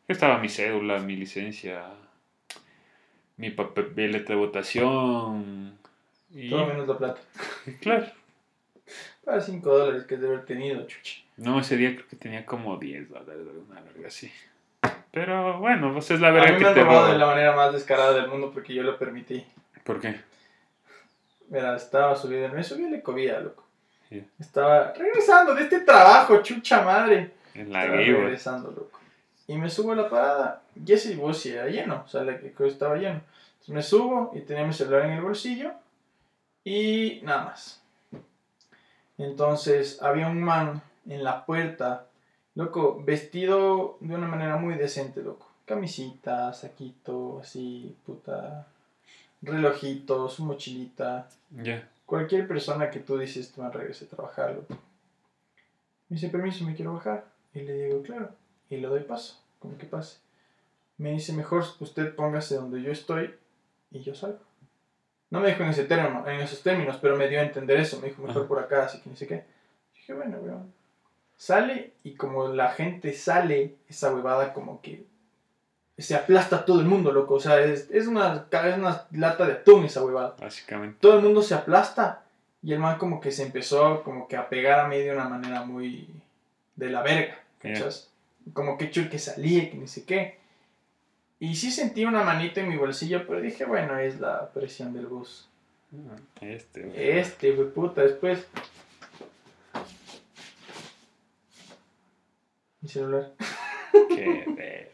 Estaba 0.06 0.38
mi 0.38 0.48
cédula, 0.48 1.00
mi 1.00 1.16
licencia, 1.16 1.84
mi 3.36 3.50
papel 3.50 3.94
de 3.94 4.34
votación. 4.34 5.78
Y, 6.32 6.50
Todo 6.50 6.66
menos 6.66 6.88
la 6.88 6.98
plata. 6.98 7.20
claro. 7.80 8.06
Para 9.24 9.40
5 9.40 9.76
dólares 9.76 10.04
que 10.04 10.16
debe 10.16 10.34
haber 10.34 10.46
tenido, 10.46 10.86
chuchi. 10.86 11.24
No, 11.36 11.60
ese 11.60 11.76
día 11.76 11.94
creo 11.94 12.08
que 12.08 12.16
tenía 12.16 12.44
como 12.46 12.76
10 12.78 13.08
dólares, 13.08 13.42
una 13.68 13.80
verga 13.80 14.08
así. 14.08 14.30
Pero 15.18 15.58
bueno, 15.58 15.92
pues 15.92 16.10
es 16.12 16.20
la 16.20 16.28
A 16.28 16.30
verga 16.30 16.52
mí 16.52 16.58
me 16.60 16.68
que 16.68 16.74
te 16.74 16.80
robado 16.84 17.00
roba. 17.00 17.12
de 17.12 17.18
la 17.18 17.26
manera 17.26 17.56
más 17.56 17.72
descarada 17.72 18.12
del 18.12 18.28
mundo 18.28 18.52
porque 18.54 18.72
yo 18.72 18.84
lo 18.84 18.96
permití. 18.96 19.44
¿Por 19.82 20.00
qué? 20.00 20.20
Mira, 21.48 21.74
estaba 21.74 22.14
subido, 22.14 22.48
me 22.50 22.62
subí 22.62 22.84
a 22.84 22.90
la 22.90 22.98
ecovía, 22.98 23.40
loco. 23.40 23.64
Estaba 24.38 24.92
regresando 24.92 25.54
de 25.54 25.62
este 25.62 25.80
trabajo, 25.80 26.40
chucha 26.42 26.82
madre. 26.82 27.32
En 27.54 27.72
la 27.72 27.82
Estaba 27.84 28.00
regresando, 28.00 28.70
loco. 28.70 29.00
Y 29.48 29.56
me 29.56 29.68
subo 29.68 29.92
a 29.92 29.96
la 29.96 30.08
parada. 30.08 30.62
Y 30.86 30.92
ese 30.92 31.16
bus 31.16 31.44
era 31.46 31.66
lleno, 31.66 32.02
o 32.04 32.08
sea, 32.08 32.22
la 32.22 32.38
que 32.38 32.52
estaba 32.66 32.96
lleno. 32.96 33.20
Entonces 33.54 33.74
me 33.74 33.82
subo 33.82 34.30
y 34.34 34.40
tenía 34.42 34.64
mi 34.64 34.72
celular 34.72 35.06
en 35.06 35.12
el 35.12 35.20
bolsillo. 35.22 35.72
Y 36.62 37.20
nada 37.24 37.46
más. 37.46 37.82
Entonces 39.16 40.00
había 40.00 40.28
un 40.28 40.40
man 40.40 40.80
en 41.08 41.24
la 41.24 41.44
puerta, 41.44 42.06
loco, 42.58 43.00
vestido 43.04 43.98
de 44.00 44.16
una 44.16 44.26
manera 44.26 44.56
muy 44.56 44.74
decente, 44.74 45.22
loco. 45.22 45.46
Camisita, 45.64 46.52
saquito, 46.52 47.38
así, 47.40 47.96
puta. 48.04 48.66
Relojito, 49.42 50.28
su 50.28 50.44
mochilita. 50.44 51.28
Ya. 51.50 51.88
Cualquier 52.04 52.48
persona 52.48 52.90
que 52.90 52.98
tú 52.98 53.16
dices, 53.16 53.52
te 53.52 53.60
va 53.60 53.68
a 53.68 53.70
regresar 53.70 54.08
a 54.08 54.16
trabajar, 54.16 54.54
loco. 54.56 54.74
Me 56.08 56.16
dice, 56.16 56.30
permiso, 56.30 56.64
me 56.64 56.74
quiero 56.74 56.94
bajar. 56.94 57.26
Y 57.54 57.60
le 57.60 57.84
digo, 57.84 58.02
claro. 58.02 58.30
Y 58.68 58.78
le 58.78 58.88
doy 58.88 59.04
paso, 59.04 59.40
como 59.60 59.78
que 59.78 59.86
pase. 59.86 60.18
Me 60.96 61.12
dice, 61.12 61.32
mejor 61.32 61.64
usted 61.78 62.12
póngase 62.16 62.56
donde 62.56 62.82
yo 62.82 62.90
estoy 62.90 63.36
y 63.92 64.00
yo 64.00 64.16
salgo. 64.16 64.40
No 65.30 65.38
me 65.40 65.50
dijo 65.50 65.62
en, 65.62 65.68
ese 65.68 65.84
término, 65.84 66.26
en 66.26 66.40
esos 66.40 66.62
términos, 66.62 66.98
pero 67.00 67.16
me 67.16 67.28
dio 67.28 67.38
a 67.38 67.44
entender 67.44 67.78
eso. 67.78 68.00
Me 68.00 68.08
dijo, 68.08 68.20
mejor 68.22 68.40
Ajá. 68.42 68.48
por 68.48 68.58
acá, 68.58 68.86
así 68.86 69.00
que 69.00 69.10
ni 69.10 69.16
sé 69.16 69.28
qué. 69.28 69.44
Dije, 69.94 70.12
bueno, 70.12 70.38
weón. 70.38 70.77
Sale 71.38 71.92
y 72.02 72.14
como 72.14 72.48
la 72.48 72.72
gente 72.72 73.14
sale, 73.14 73.76
esa 73.88 74.12
huevada 74.12 74.52
como 74.52 74.82
que 74.82 75.04
se 75.96 76.16
aplasta 76.16 76.64
todo 76.64 76.80
el 76.80 76.86
mundo, 76.86 77.12
loco. 77.12 77.34
O 77.34 77.40
sea, 77.40 77.60
es, 77.60 77.88
es, 77.90 78.08
una, 78.08 78.46
es 78.50 78.76
una 78.76 79.06
lata 79.12 79.46
de 79.46 79.52
atún 79.52 79.84
esa 79.84 80.04
huevada 80.04 80.34
Básicamente. 80.40 80.98
todo 81.00 81.16
el 81.16 81.22
mundo 81.24 81.40
se 81.40 81.54
aplasta 81.54 82.24
y 82.62 82.72
el 82.72 82.80
man 82.80 82.98
como 82.98 83.20
que 83.20 83.30
se 83.30 83.44
empezó 83.44 84.02
como 84.02 84.26
que 84.26 84.36
a 84.36 84.48
pegar 84.48 84.80
a 84.80 84.88
mí 84.88 84.98
de 84.98 85.12
una 85.12 85.28
manera 85.28 85.64
muy 85.64 86.08
de 86.74 86.90
la 86.90 87.02
verga, 87.02 87.38
¿cachas? 87.60 88.10
Como 88.52 88.76
que 88.76 88.90
chul 88.90 89.08
que 89.08 89.20
salía, 89.20 89.70
que 89.70 89.76
ni 89.76 89.86
sé 89.86 90.04
qué. 90.04 90.38
Y 91.38 91.54
sí 91.54 91.70
sentí 91.70 92.04
una 92.04 92.24
manita 92.24 92.60
en 92.60 92.68
mi 92.68 92.76
bolsillo, 92.76 93.24
pero 93.26 93.40
dije, 93.40 93.64
bueno, 93.64 93.96
es 93.98 94.18
la 94.18 94.50
presión 94.50 94.92
del 94.92 95.06
bus. 95.06 95.48
Este, 96.40 96.82
güey. 96.82 97.10
Este, 97.18 97.52
güey, 97.52 97.68
puta, 97.70 98.02
después... 98.02 98.44
Mi 102.80 102.88
celular. 102.88 103.32
Qué. 104.08 104.92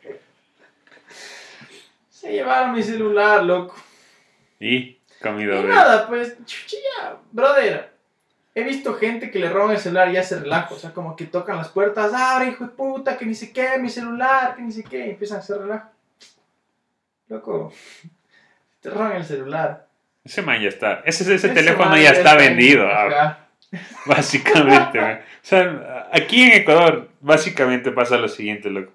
Se 2.10 2.32
llevaron 2.32 2.72
mi 2.72 2.82
celular, 2.82 3.44
loco. 3.44 3.74
Y 4.60 4.98
comido 5.20 5.60
Y 5.60 5.64
nada, 5.64 6.06
pues, 6.08 6.36
chuchilla, 6.46 7.18
brother. 7.32 7.92
He 8.54 8.62
visto 8.62 8.94
gente 8.94 9.30
que 9.30 9.40
le 9.40 9.48
roban 9.50 9.72
el 9.72 9.78
celular 9.78 10.08
y 10.08 10.12
ya 10.14 10.22
se 10.22 10.38
relaja. 10.38 10.72
O 10.72 10.78
sea, 10.78 10.92
como 10.92 11.16
que 11.16 11.24
tocan 11.26 11.56
las 11.56 11.68
puertas, 11.68 12.14
abre, 12.14 12.48
hijo 12.50 12.64
de 12.64 12.70
puta, 12.70 13.18
que 13.18 13.26
ni 13.26 13.34
sé 13.34 13.52
qué, 13.52 13.78
mi 13.78 13.90
celular, 13.90 14.54
que 14.54 14.62
ni 14.62 14.70
sé 14.72 14.84
qué. 14.84 15.06
Y 15.06 15.10
empiezan 15.10 15.38
a 15.38 15.40
hacer 15.40 15.58
relajo. 15.58 15.88
Loco, 17.28 17.72
te 18.80 18.90
roban 18.90 19.16
el 19.16 19.24
celular. 19.24 19.88
Ese 20.24 20.40
man 20.42 20.60
ya 20.62 20.68
está. 20.68 21.02
Ese, 21.04 21.24
ese, 21.24 21.34
Ese 21.34 21.48
teléfono 21.50 21.96
ya 21.96 22.10
está 22.12 22.36
vendido. 22.36 22.86
ah, 22.86 23.06
Ajá. 23.06 23.43
Básicamente. 24.06 24.98
O 25.00 25.18
sea, 25.42 26.08
aquí 26.12 26.42
en 26.42 26.52
Ecuador, 26.52 27.08
básicamente 27.20 27.90
pasa 27.92 28.16
lo 28.18 28.28
siguiente, 28.28 28.70
loco. 28.70 28.92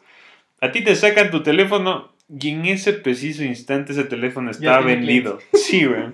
A 0.61 0.71
ti 0.71 0.83
te 0.83 0.95
sacan 0.95 1.31
tu 1.31 1.41
teléfono 1.43 2.11
y 2.29 2.49
en 2.49 2.65
ese 2.65 2.93
preciso 2.93 3.43
instante 3.43 3.93
ese 3.93 4.03
teléfono 4.03 4.51
está 4.51 4.79
vendido. 4.81 5.39
Sí, 5.53 5.85
güey. 5.85 6.11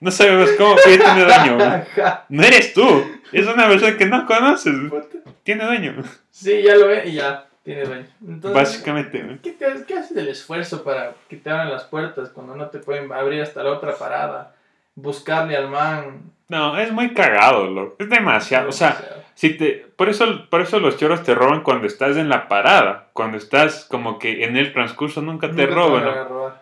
No 0.00 0.10
sabemos 0.10 0.50
cómo, 0.58 0.74
tiene 0.84 1.24
dueño, 1.24 1.54
güey. 1.54 1.66
Ajá. 1.68 2.26
No 2.28 2.42
eres 2.42 2.74
tú. 2.74 3.04
Es 3.30 3.46
una 3.46 3.68
persona 3.68 3.96
que 3.96 4.06
no 4.06 4.26
conoces. 4.26 4.74
Tiene 5.44 5.64
dueño. 5.64 6.02
Sí, 6.30 6.60
ya 6.62 6.74
lo 6.76 6.88
ve 6.88 7.04
y 7.08 7.12
ya 7.14 7.46
tiene. 7.62 8.06
Entonces, 8.20 8.52
Básicamente, 8.52 9.22
güey. 9.22 9.38
¿qué, 9.38 9.52
te- 9.52 9.84
¿Qué 9.86 9.94
haces 9.94 10.14
del 10.16 10.28
esfuerzo 10.28 10.82
para 10.82 11.14
que 11.28 11.36
te 11.36 11.48
abran 11.50 11.70
las 11.70 11.84
puertas 11.84 12.30
cuando 12.30 12.56
no 12.56 12.66
te 12.68 12.78
pueden 12.80 13.12
abrir 13.12 13.42
hasta 13.42 13.62
la 13.62 13.70
otra 13.70 13.96
parada? 13.96 14.54
Buscarle 14.96 15.56
al 15.56 15.68
man. 15.70 16.22
No, 16.52 16.76
es 16.78 16.92
muy 16.92 17.14
cagado, 17.14 17.66
loco. 17.66 17.96
Es 17.98 18.10
demasiado. 18.10 18.68
O 18.68 18.72
sea, 18.72 19.24
si 19.34 19.54
te, 19.56 19.86
por, 19.96 20.10
eso, 20.10 20.46
por 20.50 20.60
eso 20.60 20.78
los 20.80 20.98
choros 20.98 21.22
te 21.22 21.34
roban 21.34 21.62
cuando 21.62 21.86
estás 21.86 22.16
en 22.18 22.28
la 22.28 22.46
parada. 22.46 23.08
Cuando 23.14 23.38
estás 23.38 23.86
como 23.90 24.18
que 24.18 24.44
en 24.44 24.56
el 24.58 24.72
transcurso 24.74 25.22
nunca 25.22 25.50
te 25.50 25.62
nunca 25.66 25.74
roban. 25.74 26.04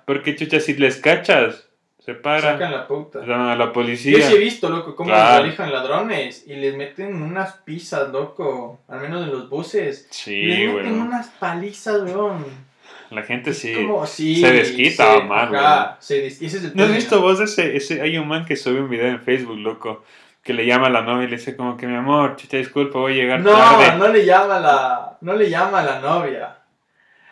Porque, 0.06 0.36
chucha, 0.36 0.60
si 0.60 0.74
les 0.74 0.96
cachas, 0.98 1.68
se 1.98 2.14
para. 2.14 2.52
Sacan 2.52 2.70
la 2.70 2.86
puta. 2.86 3.20
Llaman 3.26 3.48
a 3.48 3.56
la 3.56 3.66
Yo 3.66 3.72
policía. 3.72 4.22
sí 4.28 4.34
he 4.34 4.38
visto, 4.38 4.68
loco, 4.68 4.94
cómo 4.94 5.10
Claro. 5.10 5.44
les 5.44 5.58
ladrones 5.58 6.44
y 6.46 6.54
les 6.54 6.76
meten 6.76 7.20
unas 7.20 7.54
pizzas, 7.64 8.10
loco. 8.10 8.80
Al 8.88 9.00
menos 9.00 9.24
en 9.24 9.32
los 9.32 9.50
buses. 9.50 10.06
Sí, 10.10 10.44
les 10.44 10.72
meten 10.72 11.00
unas 11.00 11.26
palizas, 11.30 12.02
weón. 12.02 12.69
La 13.10 13.22
gente 13.22 13.52
sí. 13.54 13.74
Como, 13.74 14.06
sí, 14.06 14.40
se 14.40 14.52
desquita, 14.52 15.14
se- 15.18 15.22
man, 15.24 15.54
ajá, 15.54 15.96
se 16.00 16.20
des- 16.22 16.40
y 16.40 16.46
ese 16.46 16.58
es 16.58 16.64
el 16.64 16.76
¿No 16.76 16.84
has 16.84 16.94
visto 16.94 17.20
vos 17.20 17.40
ese, 17.40 17.76
ese? 17.76 18.00
Hay 18.02 18.16
un 18.18 18.28
man 18.28 18.44
que 18.44 18.54
sube 18.56 18.80
un 18.80 18.88
video 18.88 19.06
en 19.08 19.20
Facebook, 19.20 19.58
loco. 19.58 20.04
Que 20.42 20.54
le 20.54 20.64
llama 20.64 20.86
a 20.86 20.90
la 20.90 21.02
novia 21.02 21.24
y 21.26 21.30
le 21.30 21.36
dice 21.36 21.54
como 21.56 21.76
que 21.76 21.86
mi 21.86 21.96
amor, 21.96 22.36
chucha, 22.36 22.56
disculpa, 22.56 22.98
voy 22.98 23.12
a 23.12 23.16
llegar 23.16 23.40
No, 23.40 23.50
tarde. 23.52 23.98
no 23.98 24.08
le 24.08 24.24
llama 24.24 24.56
a 24.56 24.60
la, 24.60 25.18
no 25.20 25.34
le 25.34 25.50
llama 25.50 25.80
a 25.80 25.82
la 25.84 26.00
novia. 26.00 26.56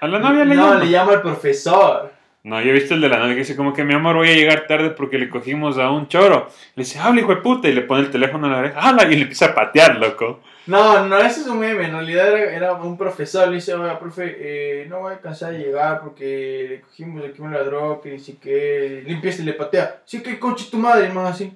A 0.00 0.06
la 0.06 0.18
novia 0.18 0.44
le 0.44 0.54
no, 0.54 0.68
llama. 0.74 0.84
le 0.84 0.90
llama 0.90 1.12
al 1.12 1.22
profesor. 1.22 2.12
No, 2.48 2.62
yo 2.62 2.70
he 2.70 2.72
visto 2.72 2.94
el 2.94 3.02
de 3.02 3.10
la 3.10 3.18
novia 3.18 3.34
que 3.34 3.40
dice 3.40 3.56
como 3.56 3.74
que 3.74 3.84
mi 3.84 3.92
amor 3.92 4.16
voy 4.16 4.30
a 4.30 4.34
llegar 4.34 4.66
tarde 4.66 4.88
porque 4.88 5.18
le 5.18 5.28
cogimos 5.28 5.76
a 5.76 5.90
un 5.90 6.08
choro. 6.08 6.48
Le 6.76 6.82
dice, 6.82 6.98
habla 6.98 7.20
hijo 7.20 7.34
de 7.34 7.42
puta, 7.42 7.68
y 7.68 7.72
le 7.72 7.82
pone 7.82 8.00
el 8.00 8.10
teléfono 8.10 8.46
a 8.46 8.50
la 8.50 8.58
oreja, 8.60 8.80
habla, 8.80 9.02
y 9.04 9.16
le 9.16 9.22
empieza 9.22 9.48
a 9.48 9.54
patear, 9.54 9.96
loco. 9.96 10.40
No, 10.66 11.04
no, 11.06 11.18
ese 11.18 11.42
es 11.42 11.46
un 11.46 11.58
meme. 11.58 11.84
En 11.84 11.92
realidad 11.92 12.28
era, 12.28 12.50
era 12.56 12.72
un 12.72 12.96
profesor. 12.96 13.48
Le 13.48 13.56
dice, 13.56 13.74
oiga, 13.74 13.98
profe, 13.98 14.34
eh, 14.38 14.86
no 14.88 15.00
voy 15.00 15.10
a 15.10 15.16
alcanzar 15.16 15.52
de 15.52 15.58
llegar 15.58 16.00
porque 16.00 16.66
le 16.70 16.80
cogimos 16.80 17.22
aquí 17.22 17.42
un 17.42 17.52
ladrón 17.52 18.00
que 18.00 18.12
dice 18.12 18.38
que 18.38 19.04
empieza 19.06 19.42
y 19.42 19.44
le 19.44 19.52
patea. 19.52 20.00
Sí, 20.06 20.22
que 20.22 20.38
conche 20.38 20.70
tu 20.70 20.78
madre, 20.78 21.04
hermano, 21.04 21.28
así. 21.28 21.54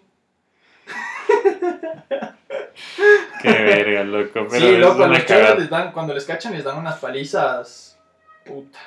Qué 3.41 3.49
verga, 3.49 4.05
loco. 4.05 4.47
Pero 4.51 4.67
sí, 4.67 4.77
loco, 4.77 5.07
los 5.07 5.59
les 5.59 5.71
dan, 5.71 5.91
cuando 5.93 6.13
les 6.13 6.27
cachan 6.27 6.53
les 6.53 6.65
dan 6.65 6.77
unas 6.77 6.99
palizas. 6.99 7.99
Puta. 8.45 8.79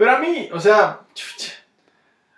Pero 0.00 0.12
a 0.12 0.18
mí, 0.18 0.48
o 0.50 0.58
sea, 0.58 1.00
chucha, 1.12 1.52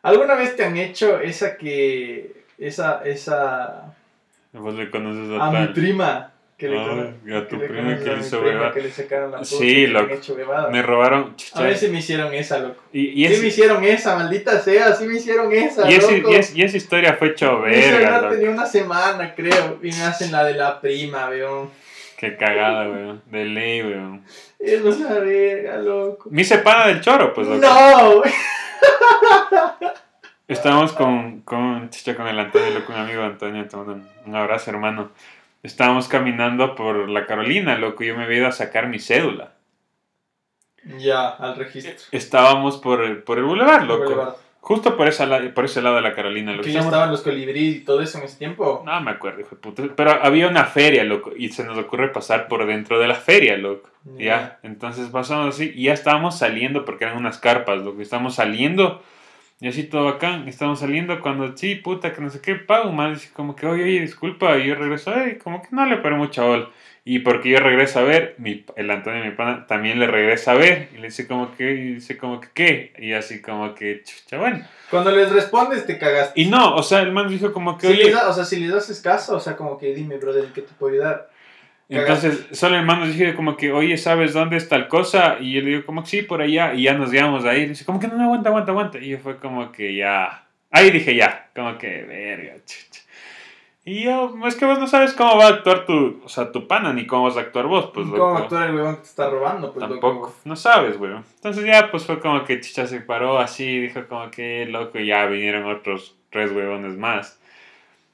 ¿alguna 0.03 0.35
vez 0.35 0.57
te 0.57 0.65
han 0.65 0.77
hecho 0.77 1.21
esa 1.21 1.57
que. 1.57 2.43
esa. 2.59 3.03
esa. 3.05 3.95
Vos 4.53 4.75
le 4.75 4.91
conoces 4.91 5.31
a, 5.41 5.47
a 5.47 5.51
mi 5.53 5.69
prima? 5.69 6.33
Que 6.59 6.69
le, 6.69 6.77
Ah, 6.77 7.39
a 7.39 7.47
tu 7.47 7.57
le 7.57 7.69
prima 7.69 7.97
que 8.01 8.11
a 8.11 8.15
le 8.15 8.21
hizo 8.21 8.43
huevada. 8.43 8.73
Que 8.73 8.81
le 8.83 8.91
sacaron 8.91 9.31
la 9.31 9.39
puta 9.39 9.49
Sí, 9.49 9.87
loco. 9.87 10.13
hecho. 10.13 10.37
Me 10.73 10.83
robaron. 10.83 11.23
A 11.23 11.37
chucha. 11.37 11.63
ver 11.63 11.77
si 11.77 11.87
me 11.89 12.01
hicieron 12.01 12.35
esa, 12.35 12.59
loco. 12.59 12.83
Y, 12.93 13.25
y, 13.25 13.29
sí 13.33 13.41
me 13.41 13.47
hicieron 13.47 13.85
esa, 13.85 14.17
maldita 14.17 14.59
sea, 14.61 14.93
sí 14.95 15.07
me 15.07 15.15
hicieron 15.19 15.53
esa, 15.53 15.89
y, 15.89 15.95
ese- 15.95 16.19
loco. 16.19 16.33
y 16.33 16.35
es- 16.35 16.57
y 16.57 16.63
esa 16.63 16.77
historia 16.77 17.15
fue 17.15 17.29
hecho 17.29 17.61
verga, 17.61 18.23
loco. 18.23 18.35
tenía 18.35 18.51
una 18.51 18.67
semana, 18.67 19.37
creo, 19.37 19.79
y 19.85 19.87
me 19.93 20.03
hacen 20.03 20.33
la 20.33 20.43
de 20.45 20.55
la 20.55 20.81
prima, 20.81 21.29
weón. 21.29 21.71
Qué 22.23 22.37
cagada, 22.37 22.89
weón. 22.89 23.21
De 23.27 23.45
ley, 23.45 23.83
weón. 23.83 24.25
Es 24.61 24.81
una 24.81 25.19
verga, 25.19 25.79
loco. 25.79 26.29
Me 26.31 26.43
hice 26.43 26.59
pana 26.59 26.87
del 26.87 27.01
choro, 27.01 27.35
pues, 27.35 27.49
loco. 27.49 27.61
no, 27.61 28.19
güey. 28.19 28.33
Estábamos 30.47 30.93
con, 30.93 31.41
con, 31.41 31.91
chucha, 31.91 32.15
con 32.15 32.29
el 32.29 32.39
Antonio, 32.39 32.71
loco, 32.79 32.93
un 32.93 33.01
amigo 33.01 33.25
Antonio, 33.25 33.67
te 33.67 33.77
mando 33.77 33.99
un, 34.25 34.37
abrazo, 34.37 34.71
hermano. 34.71 35.11
Estábamos 35.65 36.07
caminando 36.07 36.77
por 36.77 37.09
la 37.09 37.27
Carolina, 37.27 37.77
loco, 37.77 38.05
y 38.05 38.07
yo 38.07 38.17
me 38.17 38.23
había 38.23 38.39
ido 38.39 38.47
a 38.47 38.53
sacar 38.53 38.87
mi 38.87 39.01
cédula. 39.01 39.55
Ya, 40.99 41.29
al 41.29 41.57
registro. 41.57 41.93
Estábamos 42.13 42.79
por 42.79 43.03
el, 43.03 43.25
por 43.25 43.39
el 43.39 43.45
boulevard, 43.47 43.83
loco. 43.83 44.05
Boulevard. 44.05 44.37
Justo 44.65 44.97
por, 44.97 45.09
esa, 45.09 45.29
por 45.55 45.65
ese 45.65 45.83
lado 45.83 45.97
de 45.97 46.03
la 46.03 46.15
Carolina, 46.15 46.53
loco. 46.53 46.63
Que 46.63 46.71
ya 46.71 46.79
Estábamos- 46.79 46.93
estaban 46.95 47.11
los 47.11 47.23
colibríes 47.23 47.77
y 47.77 47.81
todo 47.81 48.01
eso 48.01 48.19
en 48.19 48.25
ese 48.25 48.39
tiempo. 48.39 48.83
No 48.87 49.01
me 49.01 49.11
acuerdo, 49.11 49.41
hijo 49.41 49.57
de 49.57 49.61
puta. 49.61 49.83
Pero 49.97 50.11
había 50.23 50.47
una 50.47 50.65
feria, 50.67 51.03
loco, 51.03 51.33
y 51.37 51.49
se 51.49 51.65
nos 51.65 51.77
ocurre 51.77 52.09
pasar 52.11 52.47
por 52.47 52.65
dentro 52.65 53.01
de 53.01 53.09
la 53.09 53.17
feria, 53.17 53.57
loco. 53.57 53.91
Ya. 54.17 54.25
Ya, 54.25 54.59
entonces 54.63 55.09
pasamos 55.09 55.55
así 55.57 55.73
y 55.75 55.85
ya 55.85 55.93
estábamos 55.93 56.39
saliendo 56.39 56.85
porque 56.85 57.05
eran 57.05 57.17
unas 57.17 57.39
carpas, 57.39 57.81
loco. 57.83 58.01
Estábamos 58.01 58.37
saliendo 58.37 59.03
y 59.61 59.67
así 59.67 59.83
todo 59.83 60.05
bacán. 60.05 60.47
Estábamos 60.47 60.79
saliendo 60.79 61.21
cuando, 61.21 61.57
sí, 61.57 61.75
puta, 61.75 62.13
que 62.13 62.21
no 62.21 62.31
sé 62.31 62.41
qué, 62.41 62.55
pago, 62.55 62.93
man. 62.93 63.15
Dice 63.15 63.31
como 63.33 63.57
que, 63.57 63.67
oye, 63.67 63.83
oye, 63.83 64.01
disculpa. 64.01 64.59
Y 64.59 64.69
yo 64.69 64.77
regreso, 64.77 65.13
ay, 65.13 65.39
como 65.43 65.61
que 65.61 65.69
no 65.73 65.85
le 65.87 65.97
paré 65.97 66.15
mucha. 66.15 66.43
Y 67.05 67.19
porque 67.21 67.51
yo 67.51 67.59
regreso 67.59 67.99
a 67.99 68.03
ver, 68.03 68.37
mi, 68.39 68.65
el 68.77 68.89
Antonio, 68.91 69.25
mi 69.25 69.33
pana, 69.33 69.67
también 69.67 69.99
le 69.99 70.07
regresa 70.07 70.53
a 70.53 70.55
ver. 70.55 70.89
Y 70.95 70.99
le 70.99 71.09
dice 71.09 71.27
como 71.27 71.53
que, 71.57 71.73
y 71.73 71.95
dice 71.95 72.17
como 72.17 72.41
que, 72.41 72.49
¿qué? 72.55 72.93
Y 72.99 73.13
así 73.13 73.43
como 73.43 73.75
que, 73.75 74.03
chucha, 74.05 74.39
bueno. 74.39 74.65
Cuando 74.89 75.11
les 75.11 75.33
respondes 75.33 75.85
te 75.85 75.99
cagaste. 75.99 76.41
Y 76.41 76.47
no, 76.47 76.77
o 76.77 76.83
sea, 76.85 77.01
el 77.01 77.11
man 77.11 77.29
dijo 77.29 77.53
como 77.53 77.77
que, 77.77 77.89
Si 77.89 77.93
oye. 77.95 78.11
da- 78.13 78.29
o 78.29 78.33
sea, 78.33 78.45
si 78.45 78.61
les 78.61 78.73
haces 78.73 79.01
caso, 79.01 79.37
o 79.37 79.41
sea, 79.41 79.57
como 79.57 79.79
que 79.79 79.93
dime, 79.95 80.17
brother, 80.19 80.45
¿en 80.45 80.53
qué 80.53 80.63
te 80.63 80.73
puedo 80.79 80.93
ayudar? 80.95 81.29
Entonces, 81.89 82.47
solo 82.53 82.77
el 82.77 82.87
man 82.87 83.01
nos 83.01 83.15
dijo 83.15 83.35
como 83.37 83.57
que, 83.57 83.71
oye, 83.73 83.99
¿sabes 83.99 84.33
dónde 84.33 84.57
es 84.57 84.69
tal 84.69 84.89
cosa? 84.89 85.37
Y 85.41 85.53
yo 85.55 85.61
le 85.61 85.71
digo 85.71 85.85
como 85.85 86.03
que 86.05 86.09
sí, 86.09 86.23
por 86.23 86.41
allá. 86.41 86.73
Y 86.73 86.85
ya 86.85 86.95
nos 86.95 87.11
llevamos 87.11 87.45
ahí. 87.45 87.63
Y 87.63 87.67
dice 87.67 87.85
como 87.85 88.01
que 88.01 88.09
no, 88.09 88.17
no, 88.17 88.25
aguanta, 88.25 88.49
aguanta, 88.49 88.71
aguanta. 88.71 88.99
Y 88.99 89.09
yo 89.11 89.19
fue 89.19 89.37
como 89.39 89.71
que 89.73 89.95
ya. 89.95 90.47
Ahí 90.71 90.91
dije 90.91 91.15
ya. 91.15 91.51
Como 91.55 91.77
que, 91.77 92.03
verga, 92.05 92.55
chucha. 92.65 93.02
Y 93.85 94.05
yo, 94.05 94.33
es 94.47 94.55
que 94.55 94.65
vos 94.65 94.79
no 94.79 94.87
sabes 94.87 95.13
cómo 95.13 95.37
va 95.39 95.47
a 95.47 95.49
actuar 95.49 95.85
tu, 95.87 96.21
o 96.25 96.29
sea, 96.29 96.53
tu 96.53 96.69
pana, 96.69 96.93
ni 96.93 97.05
cómo 97.05 97.25
vas 97.25 97.37
a 97.37 97.41
actuar 97.41 97.67
vos, 97.67 97.91
pues, 97.93 98.07
¿Cómo 98.07 98.17
loco. 98.17 98.37
actuar 98.39 98.69
el 98.69 98.77
huevón 98.77 98.95
que 98.97 99.01
te 99.03 99.09
está 99.09 99.29
robando? 99.29 99.73
Pues, 99.73 99.89
Tampoco, 99.89 100.15
loco. 100.27 100.35
no 100.45 100.55
sabes, 100.55 100.99
güey. 100.99 101.13
Entonces 101.13 101.65
ya, 101.65 101.91
pues 101.91 102.07
fue 102.07 102.21
como 102.21 102.45
que 102.45 102.61
Chicha 102.61 102.87
se 102.87 103.01
paró 103.01 103.39
así, 103.41 103.81
dijo 103.81 104.07
como 104.07 104.31
que 104.31 104.67
loco, 104.67 105.01
y 105.01 105.07
ya 105.07 105.27
vinieron 105.27 105.67
otros 105.67 106.17
tres 106.31 106.53
huevones 106.53 106.97
más. 106.97 107.41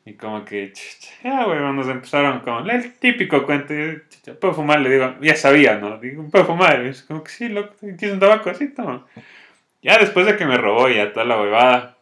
Y 0.07 0.15
como 0.15 0.43
que, 0.47 0.73
chicha, 0.73 1.11
ya, 1.23 1.47
huevón, 1.47 1.77
nos 1.77 1.89
empezaron 1.89 2.41
con 2.41 2.71
el 2.71 2.95
típico 2.95 3.45
cuento. 3.45 3.75
y 3.75 3.77
yo, 3.77 3.93
Chicha, 4.09 4.33
¿puedo 4.41 4.55
fumar? 4.55 4.81
Le 4.81 4.89
digo, 4.89 5.17
ya 5.21 5.37
sabía, 5.37 5.77
¿no? 5.77 5.99
Digo, 5.99 6.25
¿puedo 6.31 6.47
fumar? 6.47 6.83
Y 6.83 6.89
es 6.89 7.03
como 7.03 7.23
que 7.23 7.31
sí, 7.31 7.51
loco, 7.51 7.75
¿quieres 7.79 8.13
un 8.15 8.21
tabaco? 8.21 8.49
Así, 8.49 8.69
toma. 8.73 9.05
Ya 9.83 9.99
después 9.99 10.25
de 10.25 10.39
que 10.39 10.47
me 10.47 10.57
robó 10.57 10.89
ya 10.89 11.13
toda 11.13 11.27
la 11.27 11.39
huevada, 11.39 11.98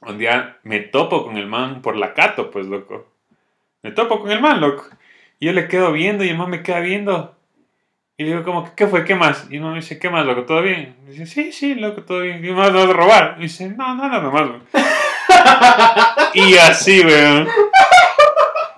un 0.00 0.18
día 0.18 0.58
me 0.62 0.80
topo 0.80 1.24
con 1.24 1.36
el 1.36 1.46
man 1.46 1.82
por 1.82 1.96
la 1.96 2.14
cato, 2.14 2.50
pues, 2.50 2.66
loco. 2.66 3.06
Me 3.82 3.90
topo 3.92 4.20
con 4.20 4.30
el 4.30 4.40
man, 4.40 4.60
loco. 4.60 4.86
Y 5.40 5.46
yo 5.46 5.52
le 5.52 5.68
quedo 5.68 5.92
viendo 5.92 6.24
y 6.24 6.28
el 6.28 6.36
man 6.36 6.50
me 6.50 6.62
queda 6.62 6.80
viendo. 6.80 7.36
Y 8.16 8.24
le 8.24 8.30
digo, 8.30 8.42
como, 8.42 8.74
¿qué 8.74 8.88
fue? 8.88 9.04
¿Qué 9.04 9.14
más? 9.14 9.46
Y 9.50 9.56
el 9.56 9.62
man 9.62 9.72
me 9.72 9.80
dice, 9.80 9.98
¿qué 9.98 10.10
más, 10.10 10.26
loco? 10.26 10.44
¿Todo 10.44 10.62
bien? 10.62 10.96
Y 11.06 11.10
dice, 11.12 11.26
sí, 11.26 11.52
sí, 11.52 11.74
loco, 11.76 12.02
todo 12.02 12.20
bien. 12.20 12.42
¿Qué 12.42 12.52
más 12.52 12.72
vas 12.72 12.88
a 12.88 12.92
robar? 12.92 13.36
Y 13.38 13.42
dice, 13.42 13.68
no, 13.68 13.94
no, 13.94 14.08
nada 14.08 14.30
más, 14.30 14.50
y 16.34 16.56
así, 16.56 17.00
weón. 17.00 17.48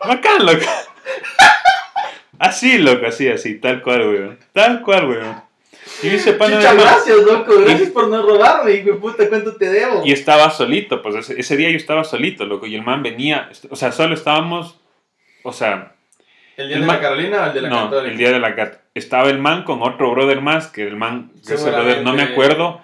Bacán, 0.06 0.44
loco. 0.44 0.66
Así, 2.38 2.78
loco, 2.78 3.06
así, 3.06 3.28
así, 3.28 3.59
tal 3.59 3.83
cual, 3.83 4.09
weón. 4.09 4.38
Tal 4.52 4.83
cual, 4.83 5.09
weón. 5.09 5.49
Y 6.02 6.08
dice, 6.08 6.32
pana 6.34 6.56
Chicha, 6.58 6.70
de 6.70 6.76
man. 6.78 6.86
gracias, 6.86 7.16
loco. 7.18 7.52
Gracias 7.60 7.90
por 7.90 8.08
no 8.08 8.22
robarme, 8.22 8.72
hijo 8.72 8.90
de 8.90 8.94
puta, 8.96 9.28
¿cuánto 9.28 9.56
te 9.56 9.70
debo? 9.70 10.02
Y 10.04 10.12
estaba 10.12 10.50
solito, 10.50 11.02
pues 11.02 11.14
ese, 11.16 11.38
ese 11.40 11.56
día 11.56 11.70
yo 11.70 11.76
estaba 11.76 12.04
solito, 12.04 12.44
loco. 12.46 12.66
Y 12.66 12.74
el 12.74 12.82
man 12.82 13.02
venía, 13.02 13.50
o 13.70 13.76
sea, 13.76 13.92
solo 13.92 14.14
estábamos, 14.14 14.80
o 15.42 15.52
sea, 15.52 15.94
¿El 16.56 16.68
día 16.68 16.76
el 16.76 16.82
de 16.82 16.86
la 16.88 17.00
Carolina 17.00 17.42
o 17.42 17.46
el 17.46 17.52
de 17.54 17.60
la 17.62 17.68
no, 17.68 17.84
Católica? 17.84 18.10
el 18.12 18.18
día 18.18 18.30
de 18.32 18.38
la 18.40 18.54
cat. 18.54 18.74
Estaba 18.94 19.30
el 19.30 19.38
man 19.38 19.64
con 19.64 19.82
otro 19.82 20.10
brother 20.10 20.40
más, 20.40 20.66
que 20.68 20.86
el 20.86 20.96
man, 20.96 21.30
ese 21.42 21.56
Seguramente. 21.56 21.84
brother, 21.86 22.04
no 22.04 22.12
me 22.12 22.22
acuerdo. 22.22 22.80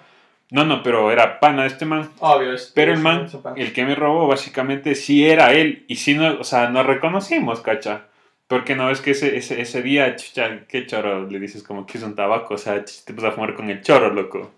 No, 0.49 0.63
no, 0.63 0.81
pero 0.81 1.11
era 1.11 1.39
pana 1.41 1.63
de 1.63 1.67
este 1.67 1.85
man. 1.85 2.09
Obvio, 2.19 2.53
es- 2.53 2.71
Pero 2.73 2.93
el 2.93 2.99
man, 2.99 3.27
el 3.57 3.73
que 3.73 3.83
me 3.83 3.95
robó, 3.95 4.27
básicamente 4.27 4.95
sí 4.95 5.27
era 5.27 5.51
él. 5.51 5.83
Y 5.89 5.97
sí, 5.97 6.13
no, 6.13 6.37
o 6.39 6.43
sea, 6.45 6.69
nos 6.69 6.85
reconocimos, 6.85 7.59
cacha. 7.59 8.03
Porque 8.47 8.75
no 8.75 8.87
ves 8.87 9.01
que 9.01 9.11
ese, 9.11 9.37
ese, 9.37 9.61
ese 9.61 9.81
día, 9.81 10.15
chucha, 10.15 10.65
qué 10.67 10.85
choro, 10.85 11.27
le 11.29 11.39
dices 11.39 11.63
como 11.63 11.85
que 11.85 11.97
es 11.97 12.03
un 12.03 12.15
tabaco, 12.15 12.53
o 12.53 12.57
sea, 12.57 12.83
te 12.83 13.13
vas 13.13 13.25
a 13.25 13.31
fumar 13.31 13.55
con 13.55 13.69
el 13.69 13.81
choro, 13.81 14.13
loco. 14.13 14.51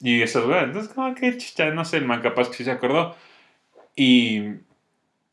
Y 0.00 0.20
esas 0.22 0.44
weas, 0.44 0.64
entonces 0.64 0.92
como 0.92 1.14
que 1.14 1.36
chucha, 1.38 1.70
no 1.70 1.84
sé, 1.84 1.98
el 1.98 2.04
man 2.04 2.20
capaz 2.20 2.48
que 2.48 2.56
sí 2.56 2.64
se 2.64 2.72
acordó. 2.72 3.16
Y 3.94 4.42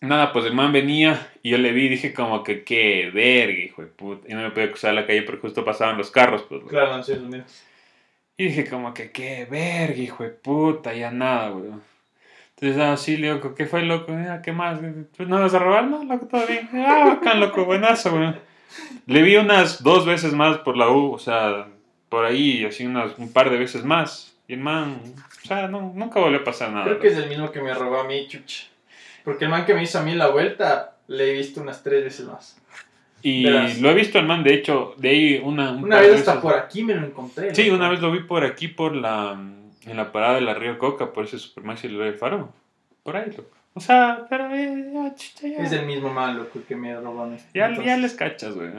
nada, 0.01 0.31
pues 0.31 0.45
el 0.45 0.53
man 0.53 0.71
venía 0.71 1.31
y 1.41 1.51
yo 1.51 1.57
le 1.57 1.71
vi 1.71 1.85
y 1.85 1.89
dije 1.89 2.13
como 2.13 2.43
que 2.43 2.63
qué 2.63 3.09
verga, 3.13 3.59
hijo 3.59 3.81
de 3.81 3.87
puta. 3.87 4.27
Y 4.29 4.35
no 4.35 4.41
me 4.41 4.51
podía 4.51 4.69
cruzar 4.69 4.91
a 4.91 4.93
la 4.93 5.07
calle 5.07 5.23
porque 5.23 5.41
justo 5.41 5.65
pasaban 5.65 5.97
los 5.97 6.11
carros, 6.11 6.43
pues. 6.43 6.63
Claro, 6.67 6.97
no, 6.97 7.03
sí. 7.03 7.13
Y 8.37 8.45
dije 8.45 8.69
como 8.69 8.93
que 8.93 9.11
qué 9.11 9.45
verga, 9.45 9.95
hijo 9.95 10.23
de 10.23 10.29
puta, 10.29 10.93
ya 10.93 11.11
nada, 11.11 11.51
weón. 11.51 11.81
Entonces, 12.63 12.81
ah, 12.81 12.95
sí, 12.95 13.17
le 13.17 13.33
digo, 13.33 13.53
¿qué 13.55 13.65
fue, 13.65 13.81
loco? 13.81 14.13
Ah, 14.13 14.41
¿Qué 14.41 14.53
más? 14.53 14.79
¿Pues 15.17 15.27
no 15.27 15.37
vas 15.37 15.53
a 15.53 15.59
robar? 15.59 15.85
No, 15.85 16.01
loco, 16.05 16.27
todo 16.27 16.47
bien. 16.47 16.69
Ah, 16.73 17.17
bacán, 17.19 17.41
loco, 17.41 17.65
buenazo, 17.65 18.13
weón. 18.13 18.39
Le 19.05 19.21
vi 19.21 19.35
unas 19.35 19.83
dos 19.83 20.05
veces 20.05 20.31
más 20.31 20.59
por 20.59 20.77
la 20.77 20.89
U, 20.89 21.11
o 21.11 21.19
sea, 21.19 21.67
por 22.07 22.23
ahí, 22.23 22.63
así 22.63 22.85
unas, 22.85 23.19
un 23.19 23.33
par 23.33 23.49
de 23.49 23.57
veces 23.57 23.83
más. 23.83 24.37
Y 24.47 24.53
el 24.53 24.61
man, 24.61 24.97
o 25.43 25.45
sea, 25.45 25.67
no, 25.67 25.91
nunca 25.93 26.21
volvió 26.21 26.39
a 26.39 26.43
pasar 26.45 26.71
nada. 26.71 26.85
Creo 26.85 26.99
que 26.99 27.09
es 27.09 27.17
el 27.17 27.27
mismo 27.27 27.51
que 27.51 27.61
me 27.61 27.73
robó 27.73 27.99
a 27.99 28.05
mí, 28.05 28.29
chucha. 28.29 28.63
Porque 29.25 29.43
el 29.43 29.51
man 29.51 29.65
que 29.65 29.73
me 29.73 29.83
hizo 29.83 29.99
a 29.99 30.03
mí 30.03 30.15
la 30.15 30.29
vuelta, 30.29 30.95
le 31.07 31.31
he 31.31 31.33
visto 31.33 31.59
unas 31.59 31.83
tres 31.83 32.05
veces 32.05 32.25
más. 32.27 32.61
Y 33.21 33.43
verás. 33.43 33.81
lo 33.81 33.89
he 33.89 33.93
visto 33.93 34.19
al 34.19 34.25
man, 34.25 34.41
de 34.41 34.53
hecho, 34.53 34.95
de 34.95 35.09
ahí 35.09 35.41
una... 35.43 35.71
un 35.71 35.83
Una 35.83 35.99
vez 35.99 36.19
hasta 36.19 36.35
veces. 36.35 36.41
por 36.41 36.55
aquí 36.55 36.81
me 36.85 36.95
lo 36.95 37.05
encontré. 37.07 37.53
Sí, 37.53 37.69
una 37.69 37.89
vez 37.89 37.99
lo 37.99 38.09
vi 38.09 38.21
por 38.23 38.45
aquí, 38.45 38.69
por 38.69 38.95
la... 38.95 39.37
En 39.85 39.97
la 39.97 40.11
parada 40.11 40.35
de 40.35 40.41
la 40.41 40.53
Río 40.53 40.77
Coca, 40.77 41.11
por 41.11 41.25
ese 41.25 41.39
Supermaxi 41.39 41.87
del 41.87 42.15
Faro. 42.15 42.53
Por 43.03 43.17
ahí, 43.17 43.31
loco. 43.31 43.49
O 43.75 43.79
sea, 43.79 44.25
pero 44.29 44.53
eh, 44.53 44.91
ya, 44.93 45.15
chicha, 45.15 45.47
ya. 45.47 45.57
Es 45.57 45.71
el 45.71 45.85
mismo 45.85 46.09
man, 46.09 46.37
loco, 46.37 46.59
que 46.67 46.75
me 46.75 46.95
mí. 46.95 47.37
Ya, 47.53 47.65
Entonces, 47.65 47.85
ya 47.85 47.97
les 47.97 48.13
cachas, 48.13 48.55
güey. 48.55 48.69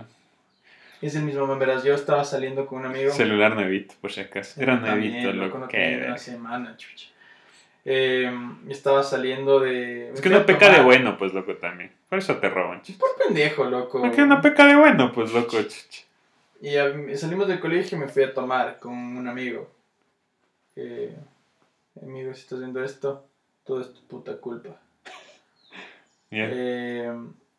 Es 1.02 1.16
el 1.16 1.24
mismo 1.24 1.46
man, 1.46 1.58
verás. 1.58 1.82
Yo 1.84 1.94
estaba 1.94 2.24
saliendo 2.24 2.66
con 2.66 2.80
un 2.80 2.86
amigo. 2.86 3.12
Celular 3.12 3.54
nuevito, 3.54 3.94
por 4.00 4.12
si 4.12 4.20
acaso. 4.20 4.60
Era 4.60 4.76
nuevito, 4.76 5.32
loco, 5.32 5.58
no 5.58 5.66
verga. 5.66 6.06
una 6.06 6.18
semana, 6.18 6.76
chucha. 6.76 7.08
Eh, 7.86 8.32
estaba 8.70 9.02
saliendo 9.02 9.60
de... 9.60 10.10
Es 10.12 10.22
que 10.22 10.34
a 10.34 10.46
peca 10.46 10.70
de 10.70 10.80
bueno, 10.82 11.18
pues, 11.18 11.34
loco, 11.34 11.54
también. 11.56 11.92
Por 12.08 12.18
eso 12.18 12.36
te 12.38 12.48
roban, 12.48 12.80
chicha. 12.80 12.98
Por 12.98 13.26
pendejo, 13.26 13.64
loco. 13.64 14.00
Porque 14.00 14.22
uno 14.22 14.40
peca 14.40 14.66
de 14.66 14.76
bueno, 14.76 15.12
pues, 15.12 15.32
loco, 15.32 15.60
chicha. 15.62 16.04
Y 16.62 17.16
salimos 17.16 17.46
del 17.48 17.60
colegio 17.60 17.98
y 17.98 18.00
me 18.00 18.08
fui 18.08 18.22
a 18.22 18.32
tomar 18.32 18.78
con 18.78 18.94
un 18.94 19.28
amigo. 19.28 19.70
Eh, 20.76 21.16
amigo, 22.02 22.34
si 22.34 22.40
estás 22.40 22.58
viendo 22.58 22.82
esto, 22.82 23.24
todo 23.64 23.80
es 23.80 23.92
tu 23.92 24.02
puta 24.06 24.36
culpa. 24.36 24.80
Ya. 26.30 26.48
Eh, 26.50 27.12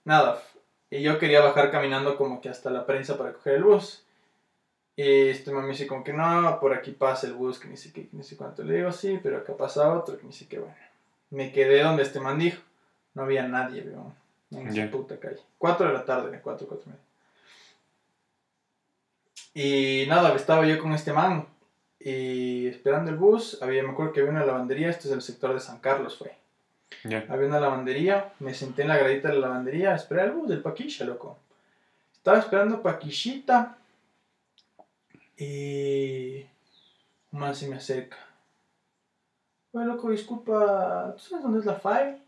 nada, 0.04 0.42
y 0.90 1.02
yo 1.02 1.18
quería 1.18 1.42
bajar 1.42 1.72
caminando 1.72 2.18
como 2.18 2.42
que 2.42 2.50
hasta 2.50 2.70
la 2.70 2.86
prensa 2.86 3.18
para 3.18 3.32
coger 3.34 3.56
el 3.56 3.64
bus. 3.64 4.04
Y 4.96 5.30
este 5.30 5.52
man 5.52 5.64
me 5.64 5.72
dice 5.72 5.88
como 5.88 6.04
que 6.04 6.14
no, 6.14 6.58
por 6.60 6.74
aquí 6.74 6.92
pasa 6.92 7.28
el 7.28 7.34
bus, 7.34 7.60
que 7.60 7.68
ni 7.68 7.78
sé 7.78 7.92
qué, 7.92 8.08
que 8.08 8.16
ni 8.16 8.24
sé 8.24 8.38
cuánto. 8.38 8.64
Le 8.64 8.76
digo 8.76 8.92
sí, 8.92 9.20
pero 9.22 9.38
acá 9.38 9.56
pasa 9.58 9.94
otro, 9.94 10.18
que 10.18 10.26
ni 10.26 10.34
sé 10.34 10.48
qué, 10.48 10.60
bueno. 10.60 10.76
Me 11.30 11.52
quedé 11.52 11.84
donde 11.84 12.04
este 12.04 12.20
man 12.20 12.40
dijo. 12.40 12.62
No 13.14 13.24
había 13.24 13.48
nadie, 13.48 13.82
weón, 13.82 14.14
en 14.52 14.68
esa 14.68 14.92
puta 14.92 15.18
calle. 15.20 15.40
4 15.58 15.88
de 15.88 15.94
la 15.94 16.06
tarde, 16.06 16.40
4, 16.42 16.68
4 16.68 16.84
y 16.86 16.90
media. 16.90 17.02
Y 19.54 20.06
nada, 20.10 20.36
estaba 20.36 20.66
yo 20.66 20.78
con 20.80 20.92
este 20.92 21.14
man. 21.14 21.48
Y 22.06 22.68
esperando 22.68 23.10
el 23.10 23.18
bus, 23.18 23.60
había, 23.64 23.82
me 23.82 23.90
acuerdo 23.90 24.14
que 24.14 24.20
había 24.20 24.32
una 24.32 24.46
lavandería, 24.46 24.92
esto 24.92 25.08
es 25.08 25.14
el 25.16 25.24
sector 25.24 25.56
de 25.56 25.60
San 25.60 25.80
Carlos, 25.80 26.16
fue. 26.16 26.36
Había 27.04 27.48
una 27.48 27.60
lavandería, 27.60 28.32
me 28.38 28.54
senté 28.54 28.84
en 28.84 28.90
la 28.90 28.98
gradita 28.98 29.30
de 29.30 29.34
la 29.34 29.48
lavandería 29.48 29.92
a 29.92 29.96
esperar 29.96 30.28
el 30.28 30.34
bus 30.34 30.48
del 30.48 30.62
Paquisha, 30.62 31.04
loco. 31.04 31.40
Estaba 32.14 32.38
esperando 32.38 32.84
Paquishita 32.84 33.80
y 35.36 36.46
un 37.32 37.40
man 37.40 37.56
se 37.56 37.68
me 37.68 37.78
acerca. 37.78 38.18
Oye, 39.72 39.88
loco, 39.88 40.12
disculpa, 40.12 41.12
¿tú 41.18 41.24
sabes 41.24 41.44
dónde 41.44 41.60
es 41.62 41.66
la 41.66 41.80
Five? 41.80 42.20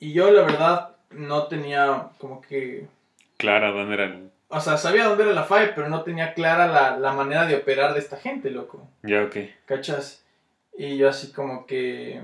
Y 0.00 0.12
yo, 0.12 0.32
la 0.32 0.42
verdad, 0.42 0.96
no 1.10 1.46
tenía 1.46 2.10
como 2.18 2.40
que... 2.40 2.88
Clara, 3.36 3.70
¿dónde 3.70 3.94
era 3.94 4.04
el...? 4.06 4.27
O 4.48 4.60
sea, 4.60 4.78
sabía 4.78 5.04
dónde 5.04 5.24
era 5.24 5.32
la 5.32 5.44
Five, 5.44 5.72
pero 5.74 5.88
no 5.88 6.02
tenía 6.02 6.32
clara 6.32 6.66
la, 6.66 6.96
la 6.96 7.12
manera 7.12 7.46
de 7.46 7.56
operar 7.56 7.92
de 7.92 8.00
esta 8.00 8.16
gente, 8.16 8.50
loco. 8.50 8.88
Ya, 9.02 9.22
ok. 9.22 9.36
¿Cachas? 9.66 10.24
Y 10.76 10.96
yo 10.96 11.08
así 11.08 11.32
como 11.32 11.66
que... 11.66 12.22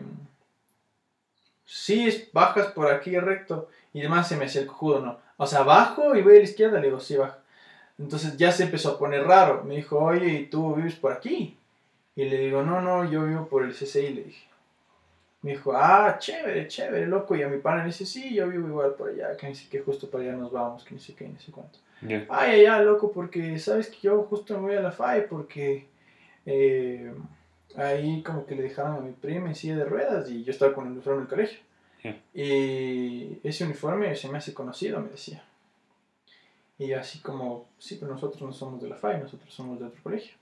Sí, 1.66 2.28
bajas 2.32 2.68
por 2.68 2.90
aquí 2.90 3.18
recto. 3.18 3.68
Y 3.92 4.00
además 4.00 4.28
se 4.28 4.37
me 4.37 4.46
hacía 4.46 4.62
el 4.62 4.66
cojudo, 4.66 5.00
¿no? 5.00 5.18
O 5.37 5.46
sea, 5.46 5.62
bajo 5.62 6.14
y 6.14 6.22
voy 6.22 6.34
a 6.34 6.38
la 6.38 6.44
izquierda, 6.44 6.80
le 6.80 6.87
digo, 6.87 7.00
sí, 7.00 7.16
bajo. 7.16 7.37
Entonces 7.98 8.37
ya 8.37 8.50
se 8.52 8.64
empezó 8.64 8.92
a 8.92 8.98
poner 8.98 9.24
raro. 9.24 9.62
Me 9.64 9.76
dijo, 9.76 9.98
oye, 9.98 10.28
¿y 10.28 10.46
tú 10.46 10.74
vives 10.74 10.94
por 10.96 11.12
aquí? 11.12 11.56
Y 12.16 12.24
le 12.24 12.38
digo, 12.38 12.62
no, 12.62 12.80
no, 12.80 13.10
yo 13.10 13.24
vivo 13.24 13.48
por 13.48 13.64
el 13.64 13.72
CCI, 13.72 14.14
le 14.14 14.22
dije. 14.24 14.48
Me 15.44 15.50
dijo, 15.50 15.74
ah, 15.76 16.16
chévere, 16.18 16.66
chévere, 16.68 17.07
loco. 17.07 17.37
Y 17.37 17.42
a 17.42 17.48
mi 17.48 17.59
pana 17.59 17.83
le 17.83 17.88
dice, 17.88 18.07
sí, 18.07 18.35
yo 18.35 18.48
vivo 18.48 18.66
igual 18.66 18.94
por 18.94 19.11
allá, 19.11 19.37
que 19.37 19.46
ni 19.46 19.54
sé 19.54 19.68
qué, 19.68 19.80
justo 19.80 20.09
para 20.09 20.24
allá 20.24 20.33
nos 20.33 20.50
vamos, 20.50 20.83
que 20.85 20.94
ni 20.94 21.00
sé 21.00 21.14
qué, 21.14 21.28
ni 21.28 21.38
sé 21.38 21.52
cuánto. 21.52 21.80
Ya. 22.00 22.24
Ay, 22.30 22.61
ay, 22.61 22.64
ay, 22.64 22.85
loco, 22.87 23.12
porque 23.12 23.59
sabes 23.59 23.88
que 23.88 23.98
yo 24.00 24.22
justo 24.22 24.54
me 24.54 24.61
voy 24.61 24.76
a 24.76 24.80
la 24.80 24.90
FAI 24.90 25.28
porque 25.28 25.87
eh, 26.46 27.12
ahí 27.76 28.22
como 28.22 28.46
que 28.46 28.54
le 28.54 28.62
dejaron 28.62 28.96
a 28.96 29.00
mi 29.00 29.12
prima 29.12 29.48
en 29.48 29.54
silla 29.54 29.76
de 29.76 29.85
ruedas 29.85 30.30
y 30.30 30.44
yo 30.44 30.50
estaba 30.50 30.72
con 30.72 30.87
el 30.87 30.92
uniforme 30.92 31.20
del 31.20 31.28
colegio. 31.28 31.59
Ya. 32.02 32.18
Y 32.33 33.38
ese 33.44 33.64
uniforme 33.64 34.16
se 34.16 34.30
me 34.30 34.38
hace 34.38 34.54
conocido, 34.54 34.98
me 35.00 35.11
decía. 35.11 35.44
Y 36.78 36.87
yo 36.87 36.98
así 36.98 37.18
como, 37.18 37.66
sí, 37.78 37.98
pero 38.00 38.12
nosotros 38.12 38.40
no 38.40 38.52
somos 38.54 38.80
de 38.80 38.88
la 38.88 38.96
FAI, 38.96 39.20
nosotros 39.20 39.52
somos 39.52 39.78
de 39.78 39.85
otro 39.85 40.02
colegio. 40.02 40.33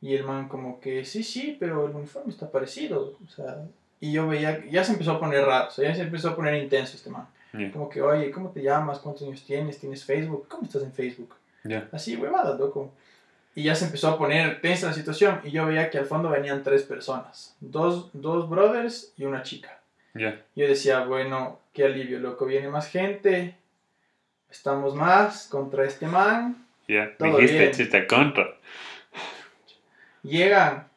Y 0.00 0.16
el 0.16 0.24
man 0.24 0.48
como 0.48 0.80
que, 0.80 1.04
sí, 1.04 1.22
sí, 1.22 1.56
pero 1.60 1.86
el 1.86 1.94
uniforme 1.94 2.32
está 2.32 2.50
parecido. 2.50 3.16
O 3.24 3.30
sea, 3.30 3.64
y 4.04 4.12
yo 4.12 4.28
veía, 4.28 4.62
ya 4.70 4.84
se 4.84 4.92
empezó 4.92 5.12
a 5.12 5.18
poner 5.18 5.46
raro, 5.46 5.68
o 5.68 5.70
sea, 5.70 5.88
ya 5.88 5.94
se 5.94 6.02
empezó 6.02 6.28
a 6.28 6.36
poner 6.36 6.62
intenso 6.62 6.94
este 6.94 7.08
man. 7.08 7.26
Ya. 7.54 7.72
Como 7.72 7.88
que, 7.88 8.02
oye, 8.02 8.30
¿cómo 8.30 8.50
te 8.50 8.62
llamas? 8.62 8.98
¿Cuántos 8.98 9.22
años 9.22 9.42
tienes? 9.46 9.78
¿Tienes 9.78 10.04
Facebook? 10.04 10.46
¿Cómo 10.46 10.64
estás 10.64 10.82
en 10.82 10.92
Facebook? 10.92 11.34
Ya. 11.62 11.88
Así, 11.90 12.14
huevadas, 12.14 12.60
loco. 12.60 12.92
Y 13.54 13.62
ya 13.62 13.74
se 13.74 13.86
empezó 13.86 14.08
a 14.08 14.18
poner 14.18 14.60
tensa 14.60 14.88
la 14.88 14.92
situación 14.92 15.40
y 15.42 15.52
yo 15.52 15.64
veía 15.64 15.88
que 15.88 15.96
al 15.96 16.04
fondo 16.04 16.28
venían 16.28 16.62
tres 16.62 16.82
personas. 16.82 17.56
Dos, 17.60 18.10
dos 18.12 18.50
brothers 18.50 19.14
y 19.16 19.24
una 19.24 19.42
chica. 19.42 19.80
Ya. 20.12 20.38
Yo 20.54 20.68
decía, 20.68 21.06
bueno, 21.06 21.60
qué 21.72 21.86
alivio, 21.86 22.18
loco. 22.18 22.44
Viene 22.44 22.68
más 22.68 22.90
gente. 22.90 23.56
Estamos 24.50 24.94
más 24.94 25.46
contra 25.46 25.86
este 25.86 26.06
man. 26.06 26.66
Ya. 26.88 27.16
Todo 27.16 27.38
Dijiste 27.38 27.70
chiste 27.70 28.06
contra. 28.06 28.54
Llegan. 30.22 30.88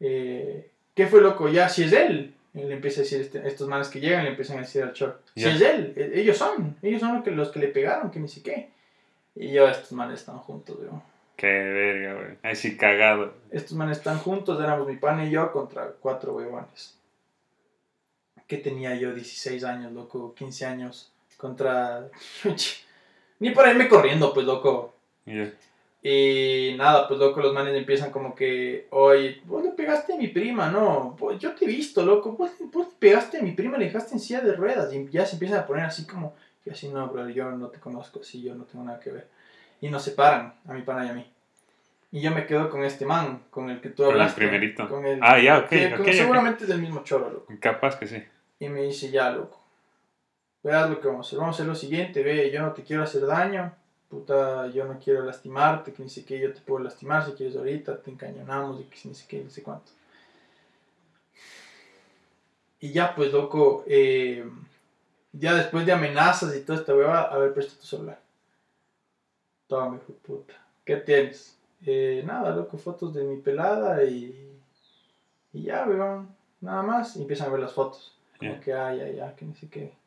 eh, 0.00 0.70
¿Qué 0.94 1.06
fue, 1.06 1.20
loco? 1.20 1.50
Ya, 1.50 1.68
si 1.68 1.82
es 1.82 1.92
él. 1.92 2.34
Y 2.58 2.64
le 2.64 2.74
empieza 2.74 3.00
a 3.00 3.04
decir, 3.04 3.20
este- 3.20 3.46
estos 3.46 3.68
manes 3.68 3.88
que 3.88 4.00
llegan, 4.00 4.24
le 4.24 4.30
empiezan 4.30 4.58
a 4.58 4.62
decir 4.62 4.82
al 4.82 4.92
short. 4.92 5.20
Si 5.36 5.42
Ya. 5.42 5.54
es 5.54 5.60
él, 5.60 5.92
eh, 5.96 6.10
ellos 6.14 6.36
son. 6.36 6.76
Ellos 6.82 7.00
son 7.00 7.14
los 7.14 7.24
que, 7.24 7.30
los 7.30 7.50
que 7.50 7.60
le 7.60 7.68
pegaron, 7.68 8.10
que 8.10 8.18
ni 8.18 8.26
sé 8.28 8.42
qué. 8.42 8.70
Y 9.36 9.52
yo, 9.52 9.68
estos 9.68 9.92
manes 9.92 10.20
están 10.20 10.38
juntos, 10.38 10.76
weón. 10.80 11.00
Qué 11.36 11.46
verga, 11.46 12.14
güey. 12.14 12.36
Ahí 12.42 12.56
sí 12.56 12.76
cagado. 12.76 13.32
Estos 13.52 13.74
manes 13.74 13.98
están 13.98 14.18
juntos, 14.18 14.60
éramos 14.60 14.88
mi 14.88 14.96
pana 14.96 15.24
y 15.24 15.30
yo 15.30 15.52
contra 15.52 15.86
cuatro 16.00 16.32
huevones. 16.34 16.98
Que 18.48 18.56
tenía 18.56 18.94
yo 18.96 19.14
16 19.14 19.62
años, 19.62 19.92
loco, 19.92 20.34
15 20.34 20.66
años. 20.66 21.12
Contra... 21.36 22.08
Ni 23.38 23.50
para 23.52 23.70
irme 23.70 23.88
corriendo, 23.88 24.34
pues, 24.34 24.44
loco. 24.46 24.94
Ya. 25.26 25.52
Y 26.10 26.74
nada, 26.78 27.06
pues, 27.06 27.20
loco, 27.20 27.40
los 27.40 27.52
manes 27.52 27.74
empiezan 27.74 28.10
como 28.10 28.34
que... 28.34 28.86
Oye, 28.90 29.42
vos 29.44 29.62
le 29.62 29.70
pegaste 29.72 30.14
a 30.14 30.16
mi 30.16 30.28
prima, 30.28 30.70
¿no? 30.70 31.16
Yo 31.38 31.52
te 31.54 31.66
he 31.66 31.68
visto, 31.68 32.02
loco. 32.02 32.32
Vos, 32.32 32.50
vos 32.72 32.86
le 32.86 32.92
pegaste 32.98 33.38
a 33.38 33.42
mi 33.42 33.52
prima, 33.52 33.76
le 33.76 33.84
dejaste 33.86 34.14
en 34.14 34.20
silla 34.20 34.40
de 34.40 34.54
ruedas. 34.54 34.90
Y 34.94 35.06
ya 35.10 35.26
se 35.26 35.34
empiezan 35.36 35.58
a 35.60 35.66
poner 35.66 35.84
así 35.84 36.06
como... 36.06 36.34
Y 36.64 36.70
así, 36.70 36.88
no, 36.88 37.06
bro, 37.08 37.28
yo 37.28 37.50
no 37.50 37.68
te 37.68 37.78
conozco, 37.78 38.22
sí, 38.22 38.42
yo 38.42 38.54
no 38.54 38.64
tengo 38.64 38.84
nada 38.84 39.00
que 39.00 39.10
ver. 39.10 39.28
Y 39.80 39.88
nos 39.88 40.02
separan, 40.02 40.54
a 40.66 40.72
mi 40.72 40.82
pana 40.82 41.06
y 41.06 41.08
a 41.10 41.12
mí. 41.12 41.26
Y 42.10 42.20
yo 42.22 42.30
me 42.30 42.46
quedo 42.46 42.70
con 42.70 42.84
este 42.84 43.04
man, 43.04 43.42
con 43.50 43.68
el 43.68 43.80
que 43.82 43.90
tú 43.90 44.02
Con 44.04 44.14
el 44.14 44.20
hablaste. 44.20 44.40
primerito. 44.40 44.88
Con 44.88 45.04
el, 45.04 45.18
Ah, 45.22 45.38
ya, 45.38 45.58
ok, 45.58 45.68
que- 45.68 45.86
ok, 45.88 45.96
con- 45.96 46.06
ok. 46.06 46.12
seguramente 46.12 46.64
es 46.64 46.68
del 46.70 46.80
mismo 46.80 47.02
choro, 47.04 47.28
loco. 47.30 47.52
Capaz 47.60 47.98
que 47.98 48.06
sí. 48.06 48.22
Y 48.60 48.68
me 48.70 48.82
dice, 48.82 49.10
ya, 49.10 49.30
loco. 49.30 49.62
Verás 50.62 50.88
lo 50.90 51.00
que 51.00 51.06
vamos 51.08 51.26
a 51.26 51.28
hacer. 51.28 51.38
Vamos 51.38 51.54
a 51.54 51.56
hacer 51.56 51.66
lo 51.66 51.74
siguiente, 51.74 52.22
ve, 52.22 52.50
yo 52.50 52.62
no 52.62 52.72
te 52.72 52.82
quiero 52.82 53.02
hacer 53.02 53.26
daño. 53.26 53.72
Puta, 54.08 54.68
yo 54.68 54.86
no 54.86 54.98
quiero 54.98 55.22
lastimarte, 55.22 55.92
que 55.92 56.02
ni 56.02 56.08
sé 56.08 56.24
qué, 56.24 56.40
yo 56.40 56.52
te 56.52 56.60
puedo 56.62 56.82
lastimar 56.82 57.26
si 57.26 57.32
quieres 57.32 57.56
ahorita, 57.56 58.00
te 58.00 58.10
encañonamos 58.10 58.80
y 58.80 58.84
que 58.84 59.08
ni 59.08 59.14
sé 59.14 59.26
qué, 59.28 59.42
ni 59.42 59.50
sé 59.50 59.62
cuánto. 59.62 59.92
Y 62.80 62.92
ya, 62.92 63.14
pues, 63.14 63.32
loco, 63.32 63.84
eh, 63.86 64.48
ya 65.32 65.54
después 65.54 65.84
de 65.84 65.92
amenazas 65.92 66.56
y 66.56 66.60
toda 66.60 66.78
esta 66.78 66.94
hueva, 66.94 67.22
a 67.22 67.36
ver, 67.38 67.52
presta 67.52 67.78
tu 67.78 67.86
celular. 67.86 68.20
Toma, 69.66 69.96
hijo 69.96 70.14
puta. 70.22 70.54
¿Qué 70.84 70.96
tienes? 70.96 71.58
Eh, 71.84 72.22
nada, 72.24 72.54
loco, 72.54 72.78
fotos 72.78 73.12
de 73.12 73.24
mi 73.24 73.36
pelada 73.36 74.02
y, 74.04 74.58
y 75.52 75.62
ya, 75.62 75.84
weón, 75.86 76.34
nada 76.60 76.82
más. 76.82 77.16
Y 77.16 77.22
empiezan 77.22 77.48
a 77.48 77.50
ver 77.50 77.60
las 77.60 77.74
fotos. 77.74 78.16
Como 78.38 78.58
que, 78.60 78.72
ay, 78.72 79.00
ay, 79.00 79.20
ay, 79.20 79.34
que 79.36 79.44
ni 79.44 79.54
sé 79.54 79.68
qué. 79.68 79.97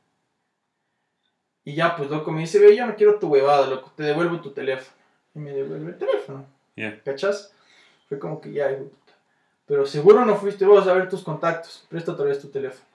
Y 1.63 1.75
ya, 1.75 1.95
pues, 1.95 2.09
loco, 2.09 2.31
me 2.31 2.41
dice, 2.41 2.59
ve, 2.59 2.75
yo 2.75 2.85
no 2.87 2.95
quiero 2.95 3.19
tu 3.19 3.27
huevada, 3.27 3.67
loco, 3.67 3.91
te 3.95 4.03
devuelvo 4.03 4.41
tu 4.41 4.51
teléfono. 4.51 4.95
Y 5.35 5.39
me 5.39 5.51
devuelve 5.51 5.91
el 5.91 5.97
teléfono. 5.97 6.45
Ya. 6.75 6.99
¿Cachas? 7.03 7.53
Fue 8.09 8.17
como 8.19 8.41
que 8.41 8.51
ya, 8.51 8.71
hijo 8.71 8.85
puta. 8.85 9.13
Pero 9.67 9.85
seguro 9.85 10.25
no 10.25 10.35
fuiste 10.35 10.65
vos 10.65 10.87
a 10.87 10.93
ver 10.93 11.07
tus 11.07 11.23
contactos. 11.23 11.85
Presta 11.89 12.11
otra 12.13 12.25
vez 12.25 12.39
tu 12.41 12.49
teléfono. 12.49 12.85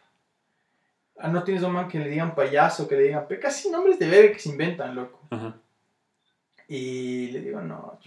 Ah, 1.18 1.28
no 1.28 1.42
tienes 1.44 1.62
un 1.62 1.72
man 1.72 1.88
que 1.88 1.98
le 1.98 2.08
digan 2.10 2.34
payaso, 2.34 2.86
que 2.86 2.96
le 2.96 3.04
digan, 3.04 3.26
pe- 3.26 3.38
casi 3.40 3.70
nombres 3.70 3.98
de 3.98 4.08
verga 4.08 4.32
que 4.34 4.38
se 4.38 4.50
inventan, 4.50 4.94
loco. 4.94 5.20
Ajá. 5.30 5.56
Y 6.68 7.28
le 7.28 7.40
digo, 7.40 7.60
no, 7.60 7.98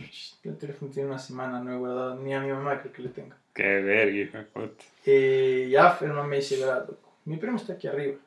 el 0.44 0.58
teléfono 0.58 0.92
tiene 0.92 1.10
una 1.10 1.18
semana, 1.18 1.62
no 1.62 1.74
he 1.74 1.78
guardado, 1.78 2.16
ni 2.18 2.34
a 2.36 2.42
mi 2.42 2.52
mamá 2.52 2.80
creo 2.82 2.92
que 2.94 3.02
le 3.04 3.10
tenga. 3.10 3.38
Qué 3.54 3.64
verga, 3.82 4.12
hijo 4.14 4.38
de 4.38 4.44
puta. 4.44 4.84
Eh, 5.06 5.70
ya, 5.72 5.98
el 6.02 6.10
man 6.12 6.28
me 6.28 6.36
dice, 6.36 6.60
verás, 6.60 6.88
loco, 6.88 7.10
mi 7.26 7.38
primo 7.38 7.56
está 7.56 7.74
aquí 7.74 7.88
arriba, 7.88 8.18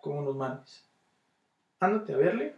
con 0.00 0.16
unos 0.18 0.36
manes. 0.36 0.83
Ándate 1.80 2.14
a 2.14 2.16
verle, 2.16 2.54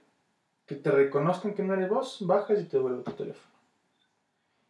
que 0.67 0.75
te 0.75 0.91
reconozcan 0.91 1.55
que 1.55 1.63
no 1.63 1.75
eres 1.75 1.89
vos, 1.89 2.19
bajas 2.21 2.61
y 2.61 2.65
te 2.65 2.77
devuelvo 2.77 3.03
tu 3.03 3.13
teléfono. 3.13 3.47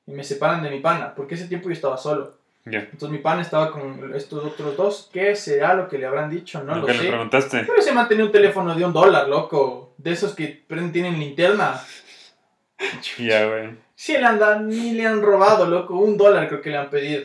Y 0.07 0.13
me 0.13 0.25
separan 0.25 0.63
de 0.63 0.71
mi 0.71 0.81
pana, 0.81 1.15
porque 1.15 1.35
ese 1.35 1.49
tiempo 1.49 1.69
yo 1.69 1.75
estaba 1.75 1.97
solo. 1.97 2.35
Ya. 2.65 2.81
Entonces 2.81 3.11
mi 3.11 3.19
pana 3.19 3.43
estaba 3.43 3.71
con 3.71 4.13
estos 4.15 4.45
otros 4.45 4.77
dos. 4.77 5.09
¿Qué 5.13 5.37
será 5.37 5.75
lo 5.75 5.89
que 5.89 5.99
le 5.99 6.07
habrán 6.07 6.31
dicho? 6.31 6.63
No 6.65 6.75
lo 6.75 6.81
¿Nunca 6.81 6.93
le 6.95 6.99
sé. 6.99 7.09
preguntaste? 7.09 7.61
Pero 7.65 7.79
ese 7.79 7.93
man 7.93 8.09
tenía 8.09 8.25
un 8.25 8.33
teléfono 8.33 8.75
de 8.75 8.85
un 8.85 8.93
dólar, 8.93 9.29
loco. 9.29 9.95
De 9.99 10.13
esos 10.13 10.35
que 10.35 10.65
tienen 10.93 11.19
linterna. 11.19 11.81
Ya, 13.19 13.47
güey. 13.47 13.71
Sí, 13.95 14.13
le 14.13 14.25
han 14.27 14.39
dado, 14.39 14.61
ni 14.61 14.93
le 14.93 15.07
han 15.07 15.23
robado, 15.23 15.67
loco. 15.67 15.97
Un 15.97 16.19
dólar 16.19 16.47
creo 16.49 16.61
que 16.61 16.69
le 16.69 16.77
han 16.77 16.91
pedido. 16.91 17.25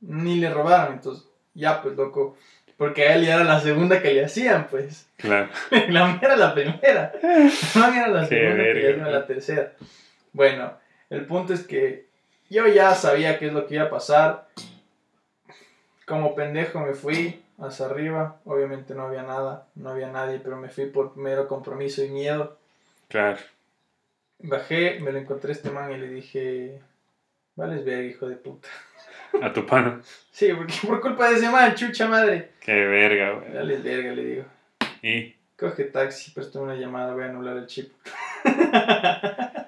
Ni 0.00 0.36
le 0.36 0.54
robaron, 0.54 0.94
entonces, 0.94 1.26
ya 1.54 1.82
pues, 1.82 1.96
loco. 1.96 2.36
Porque 2.82 3.06
a 3.06 3.14
él 3.14 3.24
ya 3.24 3.36
era 3.36 3.44
la 3.44 3.60
segunda 3.60 4.02
que 4.02 4.12
le 4.12 4.24
hacían, 4.24 4.66
pues. 4.66 5.08
Claro. 5.16 5.48
La 5.70 6.08
mía 6.08 6.18
era 6.20 6.34
la 6.34 6.52
primera. 6.52 7.12
La 7.76 7.90
mía 7.92 8.06
era 8.06 8.08
la 8.08 8.28
Qué 8.28 8.34
segunda 8.40 8.64
verga, 8.64 8.90
hacían 8.90 9.12
la 9.12 9.26
tercera. 9.28 9.72
Bueno, 10.32 10.72
el 11.08 11.24
punto 11.26 11.54
es 11.54 11.64
que 11.64 12.06
yo 12.50 12.66
ya 12.66 12.92
sabía 12.96 13.38
qué 13.38 13.46
es 13.46 13.52
lo 13.52 13.68
que 13.68 13.76
iba 13.76 13.84
a 13.84 13.90
pasar. 13.90 14.48
Como 16.06 16.34
pendejo 16.34 16.80
me 16.80 16.94
fui 16.94 17.44
hacia 17.60 17.86
arriba. 17.86 18.40
Obviamente 18.46 18.96
no 18.96 19.04
había 19.04 19.22
nada, 19.22 19.68
no 19.76 19.90
había 19.90 20.08
nadie, 20.08 20.40
pero 20.42 20.56
me 20.56 20.68
fui 20.68 20.86
por 20.86 21.16
mero 21.16 21.46
compromiso 21.46 22.02
y 22.02 22.08
miedo. 22.08 22.58
Claro. 23.06 23.38
Bajé, 24.40 24.98
me 24.98 25.12
lo 25.12 25.20
encontré 25.20 25.52
a 25.52 25.54
este 25.54 25.70
man 25.70 25.92
y 25.92 25.98
le 25.98 26.08
dije, 26.08 26.80
vales 27.54 27.84
verga, 27.84 28.02
hijo 28.02 28.26
de 28.26 28.34
puta. 28.34 28.68
A 29.40 29.52
tu 29.52 29.64
pana. 29.64 30.00
Sí, 30.30 30.48
porque 30.56 30.74
por 30.86 31.00
culpa 31.00 31.30
de 31.30 31.36
ese 31.36 31.50
man, 31.50 31.74
chucha 31.74 32.08
madre. 32.08 32.50
Qué 32.60 32.72
verga, 32.72 33.32
güey. 33.32 33.54
Vales 33.54 33.82
verga, 33.82 34.12
le 34.12 34.24
digo. 34.24 34.44
Y. 35.02 35.34
Coge 35.56 35.84
taxi, 35.84 36.32
préstame 36.32 36.64
una 36.64 36.74
llamada, 36.74 37.14
voy 37.14 37.24
a 37.24 37.26
anular 37.26 37.56
el 37.56 37.66
chip. 37.66 37.92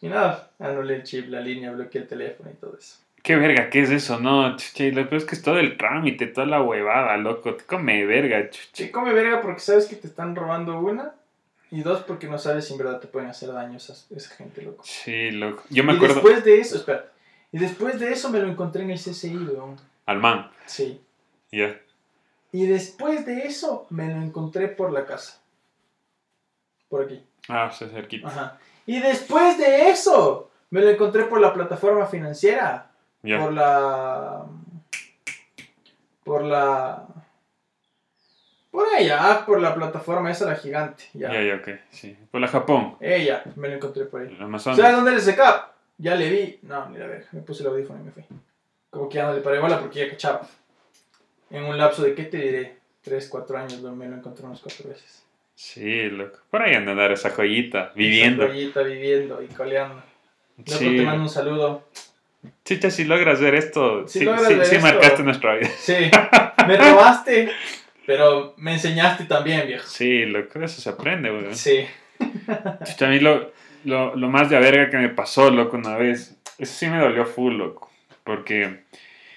y 0.00 0.08
nada, 0.08 0.50
anulé 0.58 0.96
el 0.96 1.02
chip, 1.02 1.28
la 1.28 1.40
línea, 1.40 1.72
bloqueé 1.72 2.02
el 2.02 2.08
teléfono 2.08 2.50
y 2.50 2.54
todo 2.54 2.76
eso. 2.78 2.98
Qué 3.22 3.36
verga, 3.36 3.68
¿qué 3.70 3.82
es 3.82 3.90
eso? 3.90 4.20
No, 4.20 4.56
chucha, 4.56 4.84
y 4.84 4.92
lo 4.92 5.08
peor 5.08 5.22
es 5.22 5.26
que 5.26 5.34
es 5.34 5.42
todo 5.42 5.58
el 5.58 5.76
trámite, 5.76 6.26
toda 6.26 6.46
la 6.46 6.62
huevada, 6.62 7.16
loco. 7.16 7.54
Te 7.54 7.64
come 7.64 8.04
verga, 8.06 8.48
chucha. 8.50 8.68
Sí, 8.72 8.90
come 8.90 9.12
verga 9.12 9.40
porque 9.40 9.60
sabes 9.60 9.86
que 9.86 9.96
te 9.96 10.06
están 10.06 10.36
robando 10.36 10.78
una. 10.80 11.12
Y 11.70 11.82
dos, 11.82 12.02
porque 12.02 12.28
no 12.28 12.38
sabes 12.38 12.66
si 12.66 12.72
en 12.72 12.78
verdad 12.78 13.00
te 13.00 13.08
pueden 13.08 13.28
hacer 13.28 13.52
daño 13.52 13.76
esa, 13.76 13.92
esa 14.14 14.34
gente, 14.36 14.62
loco. 14.62 14.82
Sí, 14.86 15.32
loco. 15.32 15.62
Yo 15.68 15.84
me 15.84 15.92
y 15.92 15.96
acuerdo. 15.96 16.14
después 16.14 16.44
de 16.44 16.60
eso, 16.60 16.76
espera. 16.76 17.06
Y 17.52 17.58
después 17.58 17.98
de 17.98 18.12
eso 18.12 18.30
me 18.30 18.40
lo 18.40 18.48
encontré 18.48 18.82
en 18.82 18.90
el 18.90 18.98
CCI, 18.98 19.36
weón. 19.36 19.76
Al 20.06 20.18
man. 20.18 20.50
Sí. 20.66 21.00
Ya. 21.50 21.78
Y 22.52 22.66
después 22.66 23.26
de 23.26 23.46
eso 23.46 23.86
me 23.90 24.06
lo 24.12 24.22
encontré 24.22 24.68
por 24.68 24.92
la 24.92 25.04
casa. 25.06 25.40
Por 26.88 27.04
aquí. 27.04 27.24
Ah, 27.48 27.70
se 27.70 27.88
cerquita. 27.88 28.28
Ajá. 28.28 28.58
Y 28.86 29.00
después 29.00 29.58
de 29.58 29.90
eso 29.90 30.50
me 30.70 30.80
lo 30.80 30.90
encontré 30.90 31.24
por 31.24 31.40
la 31.40 31.52
plataforma 31.52 32.06
financiera. 32.06 32.90
Ya. 33.22 33.38
Por 33.38 33.52
la. 33.52 34.46
Por 36.24 36.42
la. 36.42 37.06
Por 38.70 38.86
ella, 38.98 39.44
por 39.46 39.60
la 39.60 39.74
plataforma 39.74 40.30
esa, 40.30 40.46
la 40.46 40.54
gigante. 40.54 41.04
Ya. 41.14 41.32
Ya, 41.32 41.42
ya, 41.42 41.54
ok. 41.56 41.68
Sí. 41.90 42.16
Por 42.30 42.40
la 42.40 42.48
Japón. 42.48 42.96
Ella, 43.00 43.42
me 43.56 43.68
lo 43.68 43.74
encontré 43.74 44.04
por 44.04 44.20
ahí. 44.20 44.36
El. 44.38 44.60
¿Sabes 44.60 44.92
dónde 44.92 45.12
le 45.12 45.20
seca? 45.20 45.67
Ya 45.98 46.14
le 46.14 46.30
vi. 46.30 46.58
No, 46.62 46.88
ni 46.90 46.98
la 46.98 47.06
verga. 47.06 47.26
Me 47.32 47.40
puse 47.42 47.62
el 47.62 47.68
audífono 47.68 48.00
y 48.00 48.04
me 48.04 48.12
fui. 48.12 48.24
Como 48.90 49.08
que 49.08 49.16
ya 49.16 49.26
no 49.26 49.34
le 49.34 49.40
paré 49.40 49.58
bola 49.58 49.78
porque 49.80 49.98
ya 50.00 50.08
cachaba. 50.10 50.48
En 51.50 51.64
un 51.64 51.76
lapso 51.76 52.02
de, 52.02 52.14
¿qué 52.14 52.24
te 52.24 52.36
diré? 52.38 52.76
3, 53.02 53.28
4 53.28 53.58
años 53.58 53.80
lo- 53.80 53.94
me 53.94 54.06
lo 54.08 54.16
encontré 54.16 54.44
unas 54.46 54.60
4 54.60 54.88
veces. 54.88 55.24
Sí, 55.54 56.04
loco. 56.10 56.38
Por 56.50 56.62
ahí 56.62 56.74
anda 56.74 56.92
a 56.92 56.94
dar 56.94 57.12
esa 57.12 57.30
joyita. 57.30 57.92
Viviendo. 57.96 58.44
Esa 58.44 58.52
joyita 58.52 58.82
viviendo 58.82 59.42
y 59.42 59.46
coleando. 59.48 60.02
Loco, 60.58 60.70
Sí. 60.78 60.96
te 60.96 61.02
mando 61.02 61.22
un 61.22 61.28
saludo. 61.28 61.88
Chicha, 62.64 62.90
si 62.90 63.04
logras 63.04 63.40
ver 63.40 63.54
esto, 63.56 64.06
Si 64.06 64.20
sí, 64.20 64.24
logras 64.24 64.46
sí, 64.46 64.54
ver 64.54 64.66
sí 64.66 64.76
esto. 64.76 64.86
marcaste 64.86 65.22
nuestra 65.24 65.56
vida. 65.56 65.68
Sí, 65.78 65.94
me 66.66 66.76
robaste, 66.76 67.50
pero 68.06 68.54
me 68.58 68.74
enseñaste 68.74 69.24
también, 69.24 69.66
viejo. 69.66 69.86
Sí, 69.88 70.24
loco, 70.26 70.60
eso 70.62 70.80
se 70.80 70.88
aprende, 70.90 71.30
weón. 71.32 71.54
Sí. 71.54 71.86
Chucha, 72.84 73.06
a 73.06 73.10
mí 73.10 73.18
lo, 73.20 73.52
lo, 73.88 74.14
lo 74.16 74.28
más 74.28 74.50
de 74.50 74.58
verga 74.58 74.90
que 74.90 74.96
me 74.98 75.08
pasó, 75.08 75.50
loco, 75.50 75.76
una 75.76 75.96
vez, 75.96 76.36
eso 76.58 76.72
sí 76.74 76.86
me 76.86 76.98
dolió 76.98 77.24
full, 77.26 77.54
loco, 77.56 77.90
porque 78.24 78.80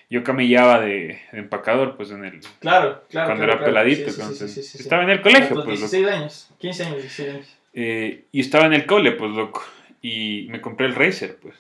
yo 0.10 0.24
camillaba 0.24 0.80
de, 0.82 1.22
de 1.32 1.40
empacador, 1.40 1.96
pues, 1.96 2.12
en 2.12 2.26
el, 2.26 2.40
Claro, 2.60 3.04
claro. 3.10 3.28
cuando 3.28 3.44
claro, 3.44 3.44
era 3.44 3.58
claro. 3.58 3.66
peladito, 3.66 4.12
Sí, 4.12 4.22
sí, 4.36 4.48
sí, 4.48 4.64
sí. 4.64 4.78
estaba 4.82 5.04
en 5.04 5.10
el 5.12 5.22
colegio, 5.22 5.48
pues, 5.50 5.58
loco. 5.60 5.70
16 5.72 6.08
años, 6.08 6.50
15 6.60 6.84
años, 6.84 6.98
16 7.02 7.30
años. 7.30 7.58
Eh, 7.74 8.26
y 8.32 8.42
estaba 8.42 8.66
en 8.66 8.74
el 8.74 8.86
cole, 8.86 9.14
pues, 9.14 9.32
loco, 9.32 9.64
y 10.02 10.48
me 10.50 10.60
compré 10.62 10.88
el 10.88 10.96
Razer, 10.96 11.38
pues. 11.42 11.56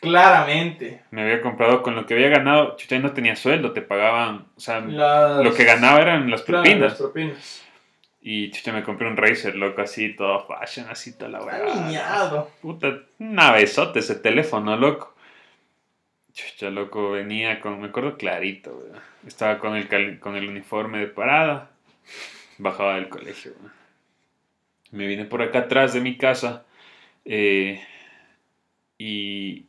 Claramente. 0.00 1.02
Me 1.10 1.22
había 1.22 1.40
comprado 1.40 1.82
con 1.82 1.94
lo 1.94 2.06
que 2.06 2.14
había 2.14 2.28
ganado, 2.28 2.76
chucha, 2.76 2.98
no 2.98 3.12
tenía 3.12 3.36
sueldo, 3.36 3.72
te 3.72 3.82
pagaban, 3.82 4.46
o 4.56 4.60
sea, 4.60 4.80
Las- 4.80 5.44
lo 5.44 5.54
que 5.54 5.64
ganaba 5.64 6.00
eran 6.00 6.30
las 6.30 6.42
claro, 6.42 6.62
propinas. 6.62 6.90
las 6.92 6.98
propinas. 7.00 7.62
Y 8.30 8.50
chucha, 8.50 8.74
me 8.74 8.82
compré 8.82 9.08
un 9.08 9.16
Razer, 9.16 9.56
loco, 9.56 9.80
así, 9.80 10.12
todo 10.14 10.46
fashion, 10.46 10.86
así, 10.90 11.16
toda 11.16 11.30
la 11.30 11.42
weá. 11.42 11.74
niñado. 11.74 12.50
Puta, 12.60 13.00
una 13.18 13.52
besote 13.52 14.00
ese 14.00 14.16
teléfono, 14.16 14.76
loco. 14.76 15.16
Chucha, 16.34 16.68
loco, 16.68 17.12
venía 17.12 17.58
con, 17.58 17.80
me 17.80 17.86
acuerdo 17.86 18.18
clarito, 18.18 18.76
weón. 18.76 19.00
Estaba 19.26 19.58
con 19.58 19.76
el, 19.76 20.20
con 20.20 20.36
el 20.36 20.46
uniforme 20.46 20.98
de 20.98 21.06
parada, 21.06 21.70
bajaba 22.58 22.96
del 22.96 23.08
colegio, 23.08 23.52
weón. 23.58 23.72
Me 24.90 25.06
vine 25.06 25.24
por 25.24 25.40
acá 25.40 25.60
atrás 25.60 25.94
de 25.94 26.02
mi 26.02 26.18
casa 26.18 26.66
eh, 27.24 27.82
y 28.98 29.64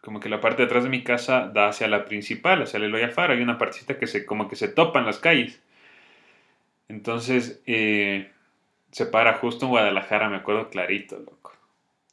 como 0.00 0.18
que 0.18 0.28
la 0.28 0.40
parte 0.40 0.62
de 0.62 0.66
atrás 0.66 0.82
de 0.82 0.90
mi 0.90 1.04
casa 1.04 1.52
da 1.54 1.68
hacia 1.68 1.86
la 1.86 2.04
principal, 2.04 2.62
hacia 2.62 2.78
el 2.78 2.86
Eloy 2.86 3.02
Alfaro. 3.04 3.32
Hay 3.32 3.42
una 3.42 3.58
partecita 3.58 3.96
que 3.96 4.08
se, 4.08 4.26
como 4.26 4.48
que 4.48 4.56
se 4.56 4.66
topan 4.66 5.06
las 5.06 5.20
calles. 5.20 5.62
Entonces, 6.88 7.62
eh, 7.66 8.30
se 8.90 9.06
para 9.06 9.34
justo 9.34 9.66
en 9.66 9.70
Guadalajara, 9.70 10.28
me 10.28 10.36
acuerdo 10.36 10.70
clarito, 10.70 11.18
loco. 11.18 11.52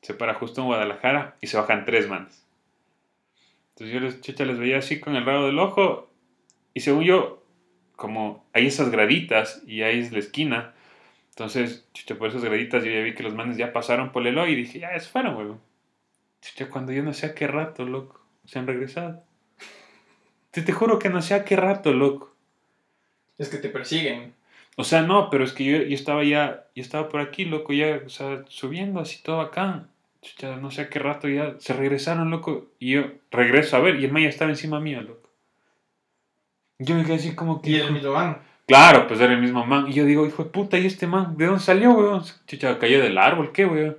Se 0.02 0.14
para 0.14 0.34
justo 0.34 0.62
en 0.62 0.68
Guadalajara 0.68 1.36
y 1.42 1.48
se 1.48 1.58
bajan 1.58 1.86
tres 1.86 2.10
manos. 2.10 2.44
Entonces 3.70 3.94
yo 3.94 4.00
les, 4.00 4.22
chucha, 4.22 4.46
les 4.46 4.60
veía 4.60 4.78
así 4.78 5.00
con 5.00 5.16
el 5.16 5.26
rabo 5.26 5.46
del 5.46 5.60
ojo 5.60 6.10
y 6.74 6.82
según 6.82 7.04
yo, 7.04 7.44
como 7.96 8.46
hay 8.54 8.68
esas 8.68 8.90
graditas 8.90 9.62
y 9.68 9.84
ahí 9.84 10.00
es 10.00 10.12
la 10.12 10.20
esquina, 10.20 10.74
entonces, 11.32 11.88
chucha, 11.94 12.16
por 12.16 12.30
esas 12.30 12.44
graditas 12.44 12.84
yo 12.84 12.92
ya 12.92 13.02
vi 13.02 13.16
que 13.16 13.24
los 13.24 13.34
manes 13.34 13.58
ya 13.58 13.74
pasaron 13.74 14.12
por 14.12 14.22
el 14.22 14.30
Eloy 14.30 14.52
y 14.52 14.56
dije, 14.56 14.80
ya, 14.80 15.00
se 15.00 15.10
fueron, 15.10 15.36
weón. 15.36 15.62
Chucha, 16.42 16.70
cuando 16.70 16.92
yo 16.92 17.04
no 17.04 17.14
sé 17.14 17.26
a 17.26 17.36
qué 17.36 17.48
rato, 17.48 17.86
loco, 17.86 18.22
se 18.46 18.60
han 18.60 18.68
regresado. 18.68 19.24
Te, 20.52 20.62
te 20.62 20.74
juro 20.74 21.00
que 21.00 21.10
no 21.10 21.22
sé 21.22 21.34
a 21.34 21.46
qué 21.46 21.56
rato, 21.56 21.94
loco. 21.94 22.36
Es 23.38 23.50
que 23.50 23.58
te 23.58 23.70
persiguen. 23.70 24.34
O 24.82 24.84
sea, 24.84 25.04
no, 25.04 25.30
pero 25.30 25.44
es 25.44 25.54
que 25.54 25.64
yo, 25.64 25.78
yo 25.78 25.94
estaba 25.96 26.24
ya, 26.24 26.66
yo 26.76 26.82
estaba 26.82 27.08
por 27.08 27.22
aquí, 27.22 27.46
loco, 27.46 27.72
ya, 27.72 28.02
o 28.06 28.10
sea, 28.10 28.44
subiendo 28.50 29.00
así 29.00 29.22
todo 29.22 29.40
acá. 29.42 29.86
Chucha, 30.22 30.56
no 30.58 30.72
sé 30.72 30.82
a 30.82 30.90
qué 30.90 31.00
rato 31.00 31.28
ya 31.28 31.56
se 31.60 31.74
regresaron, 31.74 32.30
loco. 32.32 32.68
Y 32.80 32.92
yo 32.94 33.04
regreso 33.32 33.78
a 33.78 33.80
ver, 33.80 34.00
y 34.00 34.06
el 34.06 34.12
man 34.12 34.24
ya 34.24 34.30
estaba 34.30 34.52
encima 34.52 34.80
mío, 34.80 35.02
loco. 35.02 35.30
Yo 36.80 36.96
me 36.96 37.04
quedé 37.04 37.16
así 37.16 37.36
como 37.36 37.62
que. 37.62 37.70
Y 37.70 37.76
el 37.76 37.92
mismo 37.92 38.14
man. 38.14 38.40
Claro, 38.68 39.08
pues 39.08 39.20
era 39.20 39.34
el 39.34 39.42
mismo 39.42 39.66
man. 39.66 39.88
Y 39.88 39.94
yo 39.94 40.06
digo, 40.06 40.26
hijo 40.26 40.44
de 40.46 40.50
puta, 40.50 40.78
¿y 40.80 40.86
este 40.86 41.06
man? 41.06 41.38
¿De 41.38 41.46
dónde 41.46 41.60
salió, 41.62 41.92
weón? 41.92 42.24
Chucha, 42.48 42.80
cayó 42.80 43.02
del 43.02 43.18
árbol, 43.18 43.52
¿qué, 43.52 43.66
weón? 43.66 43.98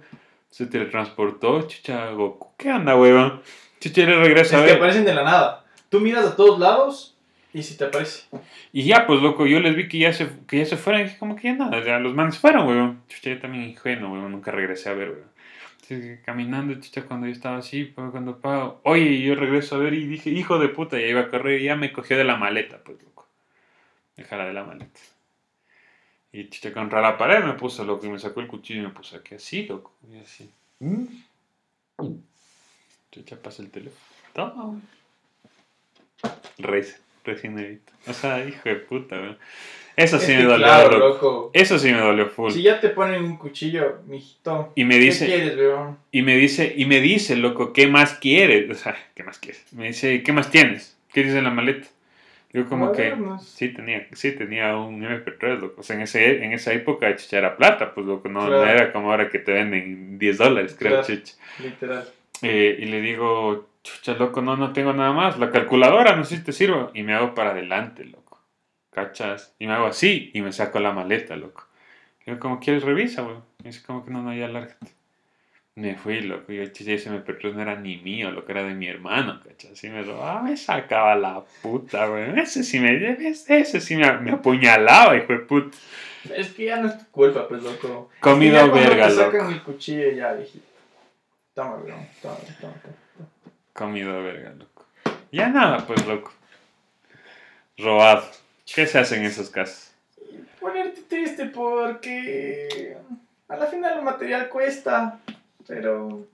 Se 0.51 0.67
teletransportó, 0.67 1.63
chucha, 1.63 2.11
Goku. 2.11 2.57
¿Qué 2.57 2.71
anda, 2.71 2.97
weón? 2.97 3.41
Chucha, 3.81 4.05
le 4.05 4.13
Es 4.15 4.19
regresa 4.19 4.57
a 4.59 4.61
que 4.61 4.67
ver. 4.67 4.77
aparecen 4.77 5.05
de 5.05 5.15
la 5.15 5.23
nada. 5.25 5.65
Tú 5.89 6.01
miras 6.01 6.27
a 6.27 6.37
todos 6.37 6.59
lados 6.59 7.12
y 7.55 7.63
si 7.63 7.77
te 7.77 7.85
aparece. 7.85 8.25
Y 8.73 8.85
ya, 8.85 9.07
pues, 9.07 9.21
loco, 9.21 9.47
yo 9.47 9.61
les 9.61 9.77
vi 9.77 9.89
que 9.89 9.99
ya 9.99 10.13
se, 10.13 10.29
que 10.47 10.59
ya 10.59 10.67
se 10.67 10.77
fueron. 10.77 11.03
Y 11.03 11.05
dije, 11.05 11.19
como 11.19 11.37
que 11.37 11.49
ya 11.49 11.55
nada, 11.55 11.85
ya 11.85 11.99
los 11.99 12.15
manes 12.15 12.39
fueron, 12.39 12.67
weón. 12.67 13.03
Chucha, 13.09 13.31
yo 13.31 13.41
también 13.41 13.65
ingenuo, 13.65 14.13
weón, 14.13 14.33
nunca 14.33 14.51
regresé 14.51 14.89
a 14.89 14.95
ver, 14.95 15.11
weón. 15.11 15.33
Entonces, 15.83 16.21
caminando, 16.25 16.75
chucha, 16.81 17.03
cuando 17.03 17.27
yo 17.27 17.33
estaba 17.33 17.59
así, 17.59 17.85
pues, 17.85 18.11
cuando 18.11 18.41
pago, 18.41 18.81
oye, 18.85 19.21
yo 19.21 19.35
regreso 19.35 19.77
a 19.77 19.79
ver 19.79 19.95
y 19.95 20.07
dije, 20.07 20.31
hijo 20.31 20.59
de 20.59 20.69
puta, 20.69 20.99
ya 20.99 21.07
iba 21.07 21.21
a 21.21 21.29
correr 21.29 21.61
y 21.61 21.65
ya 21.65 21.77
me 21.77 21.93
cogió 21.93 22.17
de 22.17 22.25
la 22.25 22.37
maleta, 22.37 22.79
pues, 22.83 23.03
loco. 23.03 23.29
Dejala 24.17 24.47
de 24.47 24.53
la 24.55 24.65
maleta. 24.65 25.01
Y 26.33 26.49
chucha, 26.49 26.73
contra 26.73 27.03
la 27.03 27.19
pared 27.19 27.45
me 27.45 27.53
puso, 27.55 27.85
loco, 27.85 28.07
y 28.07 28.09
me 28.09 28.19
sacó 28.19 28.41
el 28.41 28.47
cuchillo 28.47 28.81
y 28.81 28.85
me 28.85 28.91
puso 28.91 29.17
aquí 29.17 29.35
así, 29.35 29.67
loco. 29.67 29.93
Y 30.11 30.19
así. 30.19 30.51
¿Mm? 30.79 31.05
Chucha, 33.11 33.37
pasa 33.37 33.63
el 33.63 33.71
teléfono. 33.71 34.01
Toma, 34.33 34.65
weón. 34.65 34.83
Recién, 36.59 37.01
recién 37.25 37.59
edito. 37.59 37.93
O 38.07 38.13
sea, 38.13 38.45
hijo 38.45 38.69
de 38.69 38.77
puta, 38.77 39.17
weón. 39.17 39.39
Eso 39.95 40.19
sí 40.19 40.33
Es 40.33 40.39
me 40.39 40.45
dolió, 40.45 40.57
claro, 40.67 40.99
loco. 40.99 41.09
loco. 41.27 41.51
Eso 41.53 41.79
sí 41.79 41.93
me 41.93 41.99
dolió 42.01 42.27
full. 42.29 42.51
Si 42.51 42.63
ya 42.63 42.81
te 42.81 42.89
ponen 42.89 43.23
un 43.25 43.37
cuchillo, 43.37 43.99
mijito. 44.07 44.73
Y 44.75 44.85
me 44.85 44.95
¿Qué 44.99 45.01
dice, 45.05 45.27
quieres, 45.27 45.57
weón? 45.57 45.99
y 46.11 46.23
me 46.23 46.37
dice, 46.37 46.73
y 46.77 46.87
me 46.87 47.01
dice, 47.01 47.37
loco, 47.37 47.73
¿qué 47.75 47.87
más 47.89 48.15
quieres? 48.15 48.71
O 48.71 48.75
sea, 48.75 48.97
¿qué 49.15 49.23
más 49.23 49.39
quieres? 49.39 49.65
Me 49.73 49.89
dice, 49.89 50.23
¿qué 50.23 50.33
más 50.33 50.51
tienes? 50.51 50.97
¿Qué 51.13 51.23
dice 51.25 51.39
en 51.39 51.45
la 51.45 51.51
maleta? 51.51 51.89
Digo, 52.55 52.69
como 52.69 52.93
que 52.93 53.15
sí 53.43 53.69
tenía, 53.71 54.07
sí 54.13 54.33
tenía 54.33 54.77
un 54.77 55.03
MP3, 55.03 55.59
loco. 55.61 55.81
O 55.81 55.83
sea, 55.83 55.97
en, 55.97 56.03
ese, 56.03 56.43
en 56.45 56.53
esa 56.53 56.73
época 56.73 57.15
chicha 57.17 57.39
era 57.39 57.57
plata, 57.57 57.95
pues 57.95 58.07
loco, 58.07 58.29
no, 58.29 58.43
no 58.43 58.47
Claro. 58.49 58.65
era 58.67 58.93
como 58.93 59.11
ahora 59.11 59.29
que 59.31 59.39
te 59.39 59.53
venden 59.53 60.19
10 60.19 60.39
dólares, 60.39 60.75
creo, 60.79 60.93
Claro. 61.03 61.07
chicha. 61.07 61.35
Literal. 61.63 62.09
Eh, 62.43 62.77
y 62.81 62.85
le 62.87 63.01
digo, 63.01 63.69
chucha, 63.83 64.15
loco, 64.15 64.41
no, 64.43 64.57
no 64.57 64.73
tengo 64.73 64.93
nada 64.93 65.13
más. 65.13 65.39
La 65.39 65.51
calculadora, 65.51 66.17
no 66.17 66.25
sé 66.25 66.37
si 66.37 66.45
te 66.45 66.53
sirvo. 66.53 66.91
Y 66.95 67.03
me 67.03 67.15
hago 67.15 67.35
para 67.35 67.51
adelante, 67.51 68.05
loco. 68.05 68.41
¿Cachas? 68.91 69.55
Y 69.59 69.67
me 69.67 69.73
hago 69.75 69.87
así 69.87 70.31
y 70.35 70.43
me 70.43 70.53
saco 70.53 70.79
la 70.81 70.93
maleta, 70.93 71.37
loco. 71.37 71.67
Le 72.25 72.33
digo, 72.35 72.41
como 72.41 72.61
quieres, 72.61 72.83
revisa, 72.85 73.23
güey. 73.23 73.37
Me 73.63 73.71
dice, 73.71 73.83
como 73.87 74.05
que 74.05 74.11
no, 74.11 74.23
no, 74.23 74.35
ya 74.35 74.49
lárgate. 74.49 74.87
Me 75.75 75.97
fui, 75.97 76.21
loco. 76.21 76.53
Y 76.53 76.57
yo, 76.59 76.67
chicha, 76.67 76.93
ese 76.93 77.11
MP3 77.11 77.55
no 77.55 77.63
era 77.63 77.77
ni 77.77 77.97
mío, 77.97 78.31
lo 78.31 78.45
que 78.45 78.53
era 78.53 78.63
de 78.63 78.75
mi 78.75 78.87
hermano, 78.89 79.41
¿cachas? 79.43 79.73
Así 79.73 79.89
me 79.89 80.03
robaba, 80.03 80.43
me 80.43 80.57
sacaba 80.57 81.15
la 81.15 81.43
puta, 81.63 82.07
güey. 82.07 82.39
Ese 82.39 82.63
sí 82.63 82.79
me, 82.79 83.17
ese 83.19 83.81
sí 83.81 83.97
me, 83.97 84.13
me 84.19 84.33
apuñalaba, 84.33 85.17
hijo 85.17 85.33
de 85.33 85.39
puta. 85.39 85.77
Es 86.37 86.51
que 86.53 86.67
ya 86.67 86.77
no 86.77 86.89
es 86.89 86.99
tu 86.99 87.07
culpa, 87.11 87.49
pues, 87.49 87.63
loco. 87.63 88.11
Comido 88.21 88.53
Y 88.53 88.55
ya 88.67 88.71
cuando 88.71 88.89
verga, 88.91 89.09
te 89.09 89.15
loco. 89.15 89.33
sacan 89.33 89.53
el 89.55 89.63
cuchillo 89.63 90.11
ya, 90.11 90.35
viejito. 90.35 90.67
Toma, 91.55 91.77
weón. 91.77 92.07
Toma, 92.21 92.37
toma, 92.61 92.75
toma. 92.83 92.95
Comido 93.73 94.23
verga, 94.23 94.51
loco. 94.51 94.87
Ya 95.31 95.49
nada, 95.49 95.87
pues, 95.87 96.07
loco. 96.07 96.33
Robado. 97.79 98.25
¿Qué 98.75 98.87
se 98.87 98.99
hace 98.99 99.17
en 99.17 99.25
esos 99.25 99.51
casos? 99.51 99.93
Ponerte 100.61 101.03
triste 101.03 101.47
porque 101.47 102.97
a 103.49 103.57
la 103.57 103.67
final 103.67 103.99
el 103.99 104.05
material 104.05 104.49
cuesta, 104.49 105.19
pero 105.67 106.27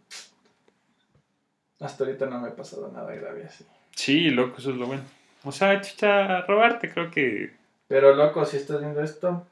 hasta 1.80 2.05
ahorita 2.05 2.26
no 2.26 2.41
me 2.41 2.49
ha 2.49 2.57
pasado 2.57 2.91
nada 2.93 3.14
grave 3.14 3.45
así. 3.45 3.64
Sí, 3.95 4.30
loco, 4.30 4.59
eso 4.59 4.70
es 4.70 4.76
lo 4.76 4.86
bueno. 4.86 5.03
O 5.45 5.53
sea, 5.53 5.80
chicha, 5.80 6.43
robarte, 6.43 6.93
creo 6.93 7.11
que. 7.11 7.55
Pero 7.86 8.14
loco, 8.14 8.45
si 8.45 8.57
estás 8.57 8.80
viendo 8.80 9.03
esto, 9.03 9.47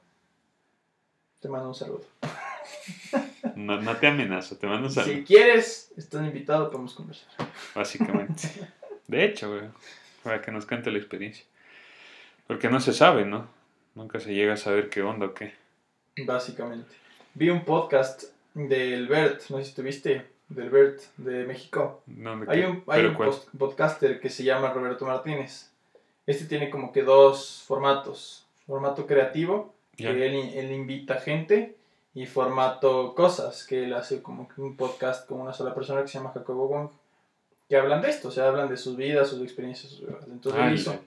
te 1.41 1.49
mando 1.49 1.68
un 1.68 1.74
saludo. 1.74 2.05
No, 3.57 3.80
no 3.80 3.96
te 3.96 4.07
amenazo, 4.07 4.57
te 4.57 4.66
mando 4.66 4.86
un 4.88 4.92
saludo, 4.92 5.14
Si 5.14 5.24
quieres, 5.24 5.92
estás 5.96 6.24
invitado, 6.26 6.70
podemos 6.70 6.94
conversar. 6.94 7.28
básicamente. 7.74 8.42
De 9.09 9.24
hecho, 9.24 9.48
güey, 9.50 9.62
para 10.22 10.42
que 10.42 10.50
nos 10.52 10.66
cuente 10.66 10.90
la 10.90 10.98
experiencia. 10.98 11.44
Porque 12.46 12.68
no 12.68 12.80
se 12.80 12.92
sabe, 12.92 13.24
¿no? 13.24 13.48
Nunca 13.94 14.20
se 14.20 14.34
llega 14.34 14.54
a 14.54 14.57
saber 14.57 14.88
qué 14.90 15.02
onda 15.02 15.26
o 15.26 15.34
qué. 15.34 15.54
Básicamente. 16.24 16.94
Vi 17.34 17.50
un 17.50 17.64
podcast 17.64 18.24
del 18.54 19.09
Bert, 19.09 19.42
no 19.50 19.59
sé 19.59 19.64
si 19.64 19.74
tuviste, 19.74 20.26
del 20.48 20.70
Bert 20.70 21.00
de 21.16 21.44
México. 21.44 22.02
No, 22.07 22.38
¿de 22.38 22.52
Hay 22.52 22.62
un, 22.64 22.76
hay 22.88 23.02
¿Pero 23.02 23.11
un 23.11 23.16
post- 23.16 23.48
podcaster 23.57 24.20
que 24.20 24.30
se 24.30 24.44
llama 24.44 24.72
Roberto 24.72 25.07
Martínez. 25.07 25.70
Este 26.26 26.44
tiene 26.46 26.70
como 26.70 26.92
que 26.92 27.02
dos 27.02 27.62
formatos. 27.66 28.46
Formato 28.66 29.07
creativo, 29.07 29.74
que 29.96 30.09
él, 30.09 30.34
él 30.54 30.72
invita 30.72 31.20
gente, 31.20 31.76
y 32.17 32.25
formato 32.25 33.14
cosas, 33.14 33.67
que 33.67 33.85
él 33.85 33.93
hace 33.93 34.23
como 34.23 34.49
un 34.57 34.75
podcast 34.75 35.29
con 35.29 35.39
una 35.43 35.53
sola 35.53 35.75
persona 35.75 36.01
que 36.01 36.09
se 36.09 36.17
llama 36.17 36.33
Jacobo 36.33 36.67
Wong, 36.67 36.89
que 37.69 37.77
hablan 37.77 38.01
de 38.01 38.09
esto, 38.09 38.29
o 38.29 38.31
sea, 38.31 38.49
hablan 38.49 38.71
de 38.71 38.79
sus 38.79 38.97
vidas, 38.97 39.29
sus 39.29 39.43
experiencias, 39.43 39.93
sus 39.93 40.01
vidas. 40.01 40.25
Entonces 40.27 40.59
Ah, 40.59 40.69
él 40.69 40.75
hizo... 40.77 40.99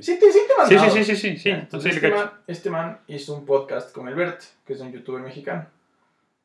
Sí, 0.00 0.18
te, 0.18 0.32
sí 0.32 0.40
te 0.44 0.76
Sí, 0.76 0.90
sí, 0.90 1.04
sí, 1.04 1.14
sí, 1.14 1.36
sí, 1.36 1.50
Entonces 1.50 1.94
este, 1.94 2.10
man, 2.10 2.30
este 2.48 2.70
man 2.70 2.98
hizo 3.06 3.34
un 3.34 3.46
podcast 3.46 3.92
con 3.94 4.08
el 4.08 4.16
Bert, 4.16 4.42
que 4.66 4.72
es 4.72 4.80
un 4.80 4.90
youtuber 4.90 5.22
mexicano. 5.22 5.66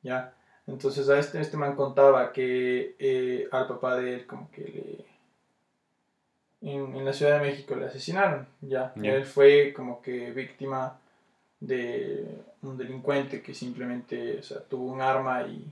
¿Ya? 0.03 0.35
Entonces 0.67 1.09
a 1.09 1.17
este, 1.17 1.41
este 1.41 1.57
man 1.57 1.75
contaba 1.75 2.31
que 2.31 2.95
eh, 2.99 3.47
al 3.51 3.67
papá 3.67 3.95
de 3.95 4.13
él 4.13 4.27
como 4.27 4.51
que 4.51 4.61
le... 6.61 6.71
En, 6.71 6.95
en 6.95 7.03
la 7.03 7.11
Ciudad 7.11 7.41
de 7.41 7.47
México 7.49 7.75
le 7.75 7.87
asesinaron, 7.87 8.47
¿ya? 8.61 8.93
Ya. 8.97 9.15
Él 9.15 9.25
fue 9.25 9.73
como 9.75 9.99
que 9.99 10.29
víctima 10.29 11.00
de 11.61 12.25
un 12.63 12.77
delincuente 12.77 13.41
que 13.41 13.53
simplemente, 13.53 14.39
o 14.39 14.43
sea, 14.43 14.59
tuvo 14.59 14.91
un 14.91 14.99
arma 14.99 15.43
y 15.43 15.65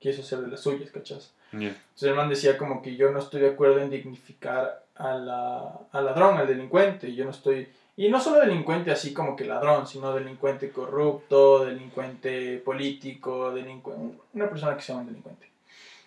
quiso 0.00 0.22
ser 0.22 0.40
de 0.40 0.48
las 0.48 0.60
suyas, 0.60 0.90
¿cachas? 0.90 1.32
Entonces 1.52 2.08
el 2.08 2.14
man 2.14 2.30
decía 2.30 2.58
como 2.58 2.82
que 2.82 2.96
yo 2.96 3.12
no 3.12 3.18
estoy 3.18 3.42
de 3.42 3.50
acuerdo 3.50 3.78
en 3.80 3.90
dignificar 3.90 4.82
a 4.96 5.12
la, 5.14 5.80
al 5.92 6.04
ladrón, 6.06 6.38
al 6.38 6.48
delincuente. 6.48 7.14
Yo 7.14 7.24
no 7.24 7.30
estoy... 7.30 7.68
Y 7.94 8.08
no 8.08 8.18
solo 8.18 8.40
delincuente 8.40 8.90
así 8.90 9.12
como 9.12 9.36
que 9.36 9.44
ladrón, 9.44 9.86
sino 9.86 10.14
delincuente 10.14 10.70
corrupto, 10.70 11.66
delincuente 11.66 12.56
político, 12.56 13.52
delincuente, 13.52 14.18
una 14.32 14.48
persona 14.48 14.74
que 14.74 14.82
sea 14.82 14.96
un 14.96 15.06
delincuente. 15.06 15.46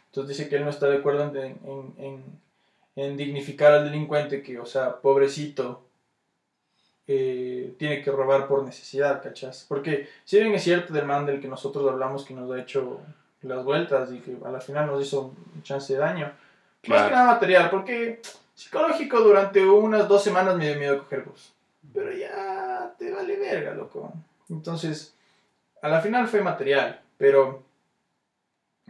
Entonces 0.07 0.35
dice 0.35 0.49
que 0.49 0.55
él 0.55 0.63
no 0.63 0.71
está 0.71 0.87
de 0.87 0.97
acuerdo 0.97 1.23
en, 1.25 1.37
en, 1.37 1.93
en, 1.99 2.23
en 2.95 3.17
dignificar 3.17 3.71
al 3.71 3.85
delincuente 3.85 4.41
que, 4.41 4.57
o 4.59 4.65
sea, 4.65 4.95
pobrecito, 4.99 5.84
eh, 7.07 7.75
tiene 7.77 8.01
que 8.01 8.11
robar 8.11 8.47
por 8.47 8.63
necesidad, 8.63 9.21
¿cachas? 9.21 9.65
Porque 9.67 10.09
si 10.23 10.39
bien 10.39 10.53
es 10.53 10.63
cierto 10.63 10.93
del 10.93 11.05
man 11.05 11.25
del 11.25 11.39
que 11.39 11.47
nosotros 11.47 11.89
hablamos 11.89 12.25
que 12.25 12.33
nos 12.33 12.51
ha 12.51 12.59
hecho 12.59 12.99
las 13.41 13.63
vueltas 13.63 14.11
y 14.11 14.19
que 14.19 14.35
a 14.43 14.49
la 14.49 14.59
final 14.59 14.87
nos 14.87 15.01
hizo 15.05 15.33
un 15.55 15.61
chance 15.63 15.93
de 15.93 15.99
daño, 15.99 16.25
más 16.25 16.35
Claro. 16.81 17.07
que 17.09 17.13
nada 17.15 17.33
material, 17.33 17.69
porque 17.69 18.21
psicológico 18.55 19.19
durante 19.19 19.63
unas 19.63 20.07
dos 20.07 20.23
semanas 20.23 20.55
me 20.55 20.67
dio 20.69 20.79
miedo 20.79 20.97
coger 20.99 21.23
bus. 21.23 21.53
Pero 21.93 22.11
ya 22.11 22.93
te 22.97 23.11
vale 23.11 23.37
verga, 23.37 23.73
loco. 23.73 24.11
Entonces, 24.49 25.13
a 25.81 25.87
la 25.89 26.01
final 26.01 26.27
fue 26.27 26.41
material, 26.41 27.01
pero 27.17 27.63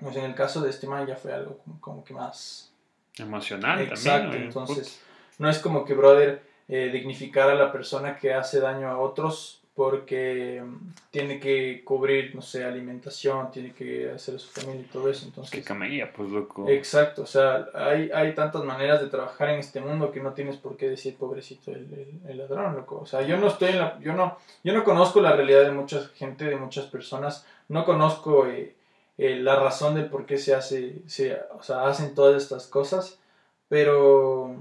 pues, 0.01 0.15
en 0.15 0.23
el 0.25 0.35
caso 0.35 0.61
de 0.61 0.69
este 0.69 0.87
man 0.87 1.05
ya 1.05 1.15
fue 1.15 1.33
algo 1.33 1.57
como, 1.57 1.81
como 1.81 2.03
que 2.03 2.13
más... 2.13 2.71
Emocional 3.17 3.81
Exacto, 3.81 4.23
también. 4.31 4.41
¿no? 4.41 4.47
entonces 4.47 5.01
no 5.37 5.49
es 5.49 5.59
como 5.59 5.85
que, 5.85 5.93
brother, 5.93 6.41
eh, 6.67 6.89
dignificar 6.91 7.49
a 7.49 7.55
la 7.55 7.71
persona 7.71 8.17
que 8.17 8.33
hace 8.33 8.59
daño 8.59 8.87
a 8.89 8.97
otros 8.99 9.61
porque 9.75 10.63
mm, 10.65 10.75
tiene 11.11 11.37
que 11.39 11.83
cubrir, 11.83 12.33
no 12.33 12.41
sé, 12.41 12.63
alimentación, 12.63 13.51
tiene 13.51 13.73
que 13.73 14.09
hacer 14.09 14.35
a 14.35 14.39
su 14.39 14.49
familia 14.49 14.81
y 14.83 14.85
todo 14.91 15.09
eso. 15.09 15.25
Entonces, 15.25 15.51
Qué 15.51 15.61
camella, 15.61 16.13
pues 16.15 16.29
loco. 16.29 16.67
Exacto, 16.69 17.23
o 17.23 17.25
sea, 17.25 17.67
hay, 17.73 18.09
hay 18.13 18.33
tantas 18.33 18.63
maneras 18.63 19.01
de 19.01 19.07
trabajar 19.09 19.49
en 19.49 19.59
este 19.59 19.81
mundo 19.81 20.11
que 20.13 20.21
no 20.21 20.31
tienes 20.31 20.55
por 20.55 20.77
qué 20.77 20.89
decir 20.89 21.17
pobrecito 21.17 21.71
el, 21.71 21.87
el- 21.93 22.29
el 22.31 22.37
ladrón, 22.37 22.73
loco. 22.75 22.99
O 23.01 23.05
sea, 23.05 23.21
yo 23.23 23.35
no 23.37 23.47
estoy 23.47 23.69
en 23.71 23.79
la, 23.79 23.99
yo 23.99 24.13
no, 24.13 24.37
yo 24.63 24.73
no 24.73 24.85
conozco 24.85 25.19
la 25.19 25.33
realidad 25.35 25.63
de 25.63 25.71
mucha 25.71 26.07
gente, 26.15 26.45
de 26.45 26.55
muchas 26.55 26.85
personas, 26.85 27.45
no 27.67 27.83
conozco 27.83 28.47
eh, 28.47 28.73
eh, 29.17 29.35
la 29.41 29.57
razón 29.59 29.95
del 29.95 30.05
por 30.05 30.25
qué 30.25 30.37
se 30.37 30.55
hace, 30.55 31.01
se, 31.07 31.37
o 31.57 31.61
sea, 31.61 31.85
hacen 31.85 32.15
todas 32.15 32.41
estas 32.41 32.67
cosas, 32.67 33.19
pero, 33.67 34.55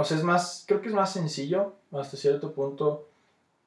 o 0.00 0.04
sea, 0.04 0.16
es 0.16 0.22
más, 0.22 0.64
creo 0.66 0.80
que 0.80 0.88
es 0.88 0.94
más 0.94 1.12
sencillo 1.12 1.74
hasta 1.92 2.16
cierto 2.16 2.52
punto 2.52 3.08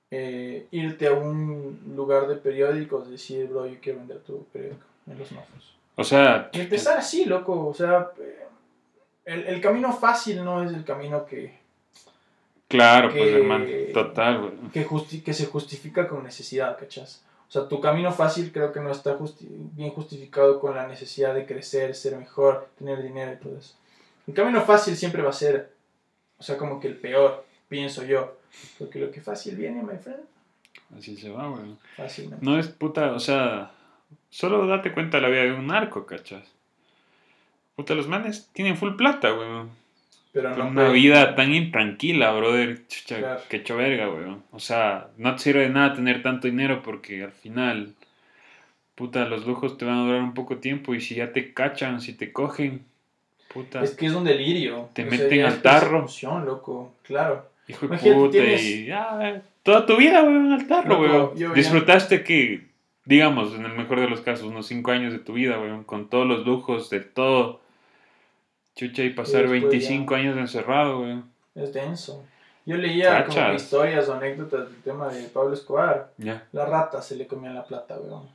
eh, 0.09 0.67
irte 0.71 1.07
a 1.07 1.13
un 1.13 1.79
lugar 1.95 2.27
de 2.27 2.35
periódicos, 2.35 3.09
decir, 3.09 3.47
bro, 3.47 3.65
yo 3.67 3.77
quiero 3.81 3.99
vender 3.99 4.19
tu 4.19 4.43
periódico 4.45 4.85
en 5.07 5.17
los 5.19 5.31
mafos. 5.31 5.75
O 5.95 6.03
sea, 6.03 6.49
Y 6.53 6.61
empezar 6.61 6.97
así, 6.97 7.25
loco. 7.25 7.67
O 7.67 7.73
sea, 7.73 8.11
eh, 8.19 8.45
el, 9.25 9.43
el 9.47 9.61
camino 9.61 9.93
fácil 9.93 10.43
no 10.43 10.63
es 10.63 10.73
el 10.73 10.83
camino 10.83 11.25
que, 11.25 11.57
claro, 12.67 13.09
pues 13.09 13.23
que- 13.23 13.35
hermano. 13.37 13.65
Total, 13.93 14.39
güey. 14.39 14.53
que, 14.73 14.85
justi- 14.87 15.23
que 15.23 15.33
se 15.33 15.45
justifica 15.45 16.07
con 16.07 16.23
necesidad, 16.23 16.77
¿cachas? 16.77 17.23
O 17.47 17.51
sea, 17.51 17.67
tu 17.67 17.81
camino 17.81 18.11
fácil 18.13 18.51
creo 18.53 18.71
que 18.71 18.79
no 18.79 18.91
está 18.91 19.17
justi- 19.17 19.47
bien 19.49 19.91
justificado 19.91 20.59
con 20.59 20.75
la 20.75 20.87
necesidad 20.87 21.35
de 21.35 21.45
crecer, 21.45 21.93
ser 21.95 22.15
mejor, 22.17 22.69
tener 22.77 23.01
dinero 23.03 23.33
y 23.33 23.37
todo 23.37 23.57
eso. 23.57 23.75
El 24.27 24.33
camino 24.33 24.61
fácil 24.61 24.95
siempre 24.95 25.21
va 25.21 25.31
a 25.31 25.33
ser, 25.33 25.71
o 26.41 26.43
sea, 26.43 26.57
como 26.57 26.79
que 26.79 26.87
el 26.87 26.95
peor, 26.95 27.45
pienso 27.69 28.03
yo. 28.03 28.35
Porque 28.79 28.97
lo 28.99 29.11
que 29.11 29.21
fácil 29.21 29.55
viene, 29.55 29.83
my 29.83 29.97
friend, 30.01 30.21
Así 30.97 31.15
se 31.15 31.29
va, 31.29 31.47
güey. 31.47 31.75
fácil 31.95 32.31
no. 32.31 32.37
No 32.41 32.57
es 32.59 32.67
puta, 32.67 33.11
o 33.13 33.19
sea, 33.19 33.71
solo 34.31 34.65
date 34.65 34.91
cuenta 34.91 35.17
de 35.17 35.21
la 35.21 35.29
vida 35.29 35.43
de 35.43 35.53
un 35.53 35.67
narco, 35.67 36.07
¿cachas? 36.07 36.43
Puta, 37.75 37.93
los 37.93 38.07
manes 38.07 38.49
tienen 38.53 38.75
full 38.75 38.95
plata, 38.95 39.29
güey. 39.29 39.47
Pero 40.33 40.55
no 40.55 40.65
Una 40.67 40.73
puede- 40.87 40.93
vida 40.93 41.35
tan 41.35 41.53
intranquila, 41.53 42.31
brother. 42.31 42.87
Chucha, 42.87 43.19
Claro. 43.19 43.41
que 43.47 43.57
hecho 43.57 43.75
verga, 43.77 44.07
güey. 44.07 44.35
O 44.51 44.59
sea, 44.59 45.09
no 45.17 45.35
te 45.35 45.43
sirve 45.43 45.61
de 45.61 45.69
nada 45.69 45.93
tener 45.93 46.23
tanto 46.23 46.47
dinero 46.47 46.81
porque 46.83 47.23
al 47.23 47.31
final, 47.33 47.93
puta, 48.95 49.25
los 49.25 49.45
lujos 49.45 49.77
te 49.77 49.85
van 49.85 49.99
a 49.99 50.03
durar 50.05 50.21
un 50.23 50.33
poco 50.33 50.57
tiempo 50.57 50.95
y 50.95 51.01
si 51.01 51.15
ya 51.15 51.31
te 51.33 51.53
cachan, 51.53 52.01
si 52.01 52.13
te 52.13 52.31
cogen, 52.33 52.83
puta, 53.53 53.81
Es 53.83 53.91
que 53.95 54.05
es 54.07 54.13
un 54.13 54.23
delirio. 54.23 54.89
Te 54.93 55.03
O 55.05 55.09
sea, 55.09 55.17
meten 55.19 55.37
ya 55.39 55.47
al 55.47 55.53
es 55.53 55.61
tarro. 55.61 55.89
persecución, 55.91 56.45
loco, 56.45 56.93
claro. 57.03 57.45
hijo 57.67 57.87
de 57.87 57.97
puta, 58.13 58.31
tienes- 58.31 58.63
y 58.63 58.85
ya, 58.85 59.41
toda 59.63 59.85
tu 59.85 59.97
vida, 59.97 60.21
güey, 60.21 60.53
al 60.53 60.67
tarro, 60.67 60.89
Loco, 61.01 61.27
güey. 61.29 61.39
yo 61.41 61.49
ya- 61.49 61.53
Disfrutaste 61.53 62.23
que, 62.23 62.67
digamos, 63.05 63.53
en 63.55 63.65
el 63.65 63.73
mejor 63.73 63.99
de 63.99 64.09
los 64.09 64.21
casos, 64.21 64.45
unos 64.47 64.67
5 64.67 64.91
años 64.91 65.13
de 65.13 65.19
tu 65.19 65.33
vida, 65.33 65.57
güey, 65.57 65.83
con 65.85 66.09
todos 66.09 66.27
los 66.27 66.45
lujos, 66.45 66.89
de 66.89 66.99
todo. 67.01 67.61
Chucha, 68.75 69.03
y 69.03 69.09
pasar 69.11 69.41
después 69.41 69.61
25 69.63 70.15
años 70.15 70.37
encerrado, 70.37 70.99
güey. 70.99 71.21
Es 71.55 71.73
denso. 71.73 72.23
Yo 72.65 72.77
leía 72.77 73.25
como 73.25 73.53
historias 73.53 74.07
o 74.07 74.13
anécdotas 74.13 74.69
del 74.71 74.81
tema 74.81 75.09
de 75.09 75.23
Pablo 75.29 75.53
Escobar. 75.53 76.13
Ya, 76.17 76.47
La 76.53 76.65
rata 76.65 77.01
se 77.01 77.15
le 77.15 77.27
comía 77.27 77.51
la 77.51 77.65
plata, 77.65 77.97
weón. 77.97 78.29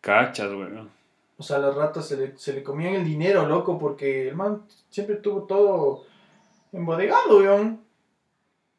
cachas, 0.00 0.52
güey. 0.52 0.68
O 1.38 1.42
sea, 1.42 1.58
las 1.58 1.74
ratas 1.74 2.06
se 2.08 2.16
le, 2.16 2.36
se 2.36 2.52
le 2.52 2.62
comían 2.62 2.94
el 2.94 3.04
dinero, 3.04 3.46
loco, 3.46 3.78
porque 3.78 4.28
el 4.28 4.34
man 4.34 4.64
siempre 4.90 5.16
tuvo 5.16 5.44
todo 5.44 6.04
embodegado, 6.72 7.38
weón. 7.38 7.80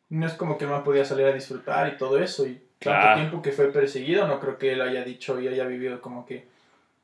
No 0.09 0.25
es 0.27 0.33
como 0.33 0.57
que 0.57 0.65
el 0.65 0.71
man 0.71 0.83
podía 0.83 1.05
salir 1.05 1.25
a 1.25 1.31
disfrutar 1.33 1.93
y 1.93 1.97
todo 1.97 2.19
eso. 2.19 2.45
Y 2.45 2.55
tanto 2.55 2.65
Claro. 2.79 3.15
tiempo 3.21 3.41
que 3.41 3.51
fue 3.51 3.71
perseguido, 3.71 4.27
no 4.27 4.39
creo 4.39 4.57
que 4.57 4.73
él 4.73 4.81
haya 4.81 5.03
dicho 5.03 5.39
y 5.39 5.47
haya 5.47 5.65
vivido 5.65 6.01
como 6.01 6.25
que, 6.25 6.47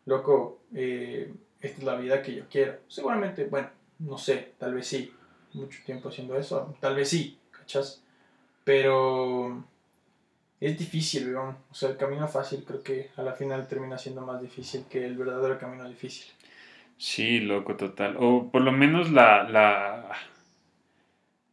loco, 0.06 0.60
eh, 0.74 1.34
esta 1.62 1.78
es 1.80 1.84
la 1.84 1.96
vida 1.96 2.22
que 2.22 2.36
yo 2.36 2.44
quiero. 2.50 2.78
Seguramente, 2.88 3.46
bueno, 3.46 3.70
no 4.00 4.18
sé, 4.18 4.54
tal 4.58 4.74
vez 4.74 4.88
sí. 4.88 5.14
Mucho 5.54 5.80
tiempo 5.86 6.10
haciendo 6.10 6.36
eso, 6.38 6.76
tal 6.82 6.96
vez 6.96 7.08
sí, 7.10 7.38
¿cachas? 7.52 8.04
Pero 8.66 9.64
es 10.60 10.78
difícil, 10.78 11.34
weón. 11.36 11.58
O 11.72 11.74
sea, 11.76 11.90
el 11.90 11.98
camino 11.98 12.28
fácil 12.28 12.64
creo 12.66 12.82
que 12.82 13.12
a 13.18 13.22
la 13.22 13.34
final 13.34 13.68
termina 13.68 13.98
siendo 13.98 14.22
más 14.22 14.42
difícil 14.42 14.86
que 14.90 15.06
el 15.06 15.18
verdadero 15.18 15.58
camino 15.60 15.88
difícil. 15.88 16.28
Sí, 16.98 17.40
loco, 17.40 17.76
total. 17.76 18.16
O 18.20 18.50
por 18.52 18.62
lo 18.62 18.72
menos 18.72 19.12
la, 19.12 19.44
la, 19.44 20.10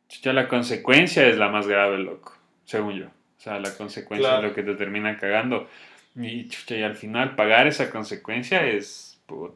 chucha, 0.08 0.32
la 0.32 0.46
consecuencia 0.48 1.26
es 1.26 1.36
la 1.36 1.48
más 1.48 1.66
grave, 1.66 1.98
loco, 1.98 2.34
según 2.64 2.94
yo. 2.94 3.06
O 3.06 3.40
sea, 3.40 3.58
la 3.58 3.74
consecuencia 3.74 4.28
Claro. 4.28 4.46
es 4.46 4.50
lo 4.50 4.54
que 4.54 4.62
te 4.62 4.74
termina 4.76 5.18
cagando. 5.18 5.68
Y, 6.14 6.48
chucha, 6.48 6.76
y 6.76 6.82
al 6.82 6.94
final 6.94 7.34
pagar 7.34 7.66
esa 7.66 7.90
consecuencia 7.90 8.64
es, 8.66 9.20
put, 9.26 9.54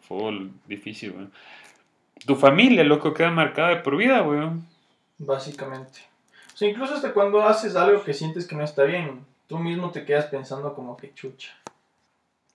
full, 0.00 0.48
difícil, 0.66 1.10
weón. 1.12 1.32
Tu 2.26 2.34
familia, 2.36 2.82
loco, 2.84 3.12
queda 3.12 3.30
marcada 3.30 3.70
de 3.70 3.76
por 3.76 3.96
vida, 3.96 4.22
weón. 4.22 4.66
Básicamente. 5.18 6.00
O 6.54 6.56
sea, 6.56 6.68
incluso 6.70 6.94
hasta 6.94 7.12
cuando 7.12 7.42
haces 7.42 7.74
algo 7.74 8.04
que 8.04 8.14
sientes 8.14 8.46
que 8.46 8.54
no 8.54 8.62
está 8.62 8.84
bien, 8.84 9.26
tú 9.48 9.58
mismo 9.58 9.90
te 9.90 10.04
quedas 10.04 10.26
pensando 10.26 10.72
como 10.74 10.96
que 10.96 11.12
chucha. 11.12 11.52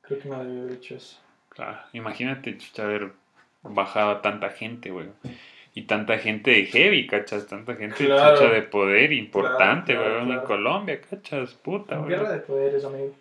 Creo 0.01 0.19
que 0.19 0.29
no 0.29 0.41
debí 0.43 0.59
haber 0.61 0.71
hecho 0.77 0.95
eso. 0.95 1.19
Claro, 1.49 1.79
imagínate, 1.93 2.57
chucha, 2.57 2.83
haber 2.83 3.11
bajado 3.61 4.11
a 4.11 4.21
tanta 4.21 4.49
gente, 4.51 4.89
weón. 4.91 5.13
Y 5.75 5.83
tanta 5.83 6.17
gente 6.17 6.51
de 6.51 6.65
heavy, 6.65 7.07
¿cachas? 7.07 7.45
Tanta 7.45 7.75
gente 7.75 8.05
Claro. 8.05 8.37
chucha, 8.37 8.49
de 8.51 8.61
poder 8.63 9.11
importante, 9.11 9.93
claro, 9.93 10.25
claro. 10.25 10.41
en 10.41 10.47
Colombia, 10.47 11.01
¿cachas? 11.01 11.53
Puta, 11.55 11.95
weón. 11.97 12.07
Guerra 12.09 12.31
de 12.31 12.39
poderes, 12.39 12.85
amigo. 12.85 13.13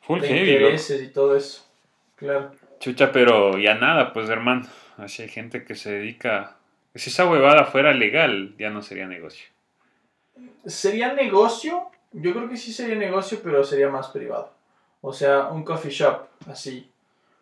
Full 0.00 0.20
De 0.20 0.28
heavy, 0.28 0.46
loco. 0.52 0.60
intereses 0.64 1.02
y 1.02 1.08
todo 1.08 1.36
eso. 1.36 1.64
Claro. 2.16 2.52
Chucha, 2.80 3.12
pero 3.12 3.58
ya 3.58 3.74
nada, 3.74 4.12
pues 4.12 4.28
hermano. 4.30 4.66
Así 4.96 5.22
hay 5.22 5.28
gente 5.28 5.64
que 5.64 5.74
se 5.74 5.92
dedica. 5.92 6.56
Si 6.94 7.10
esa 7.10 7.28
huevada 7.28 7.64
fuera 7.66 7.92
legal, 7.92 8.54
ya 8.58 8.70
no 8.70 8.82
sería 8.82 9.06
negocio. 9.06 9.46
¿Sería 10.66 11.12
negocio? 11.12 11.90
Yo 12.12 12.32
creo 12.32 12.48
que 12.48 12.56
sí 12.56 12.72
sería 12.72 12.96
negocio, 12.96 13.40
pero 13.42 13.64
sería 13.64 13.88
más 13.88 14.08
privado. 14.08 14.52
O 15.00 15.12
sea, 15.12 15.48
un 15.48 15.64
coffee 15.64 15.90
shop, 15.90 16.26
así. 16.46 16.90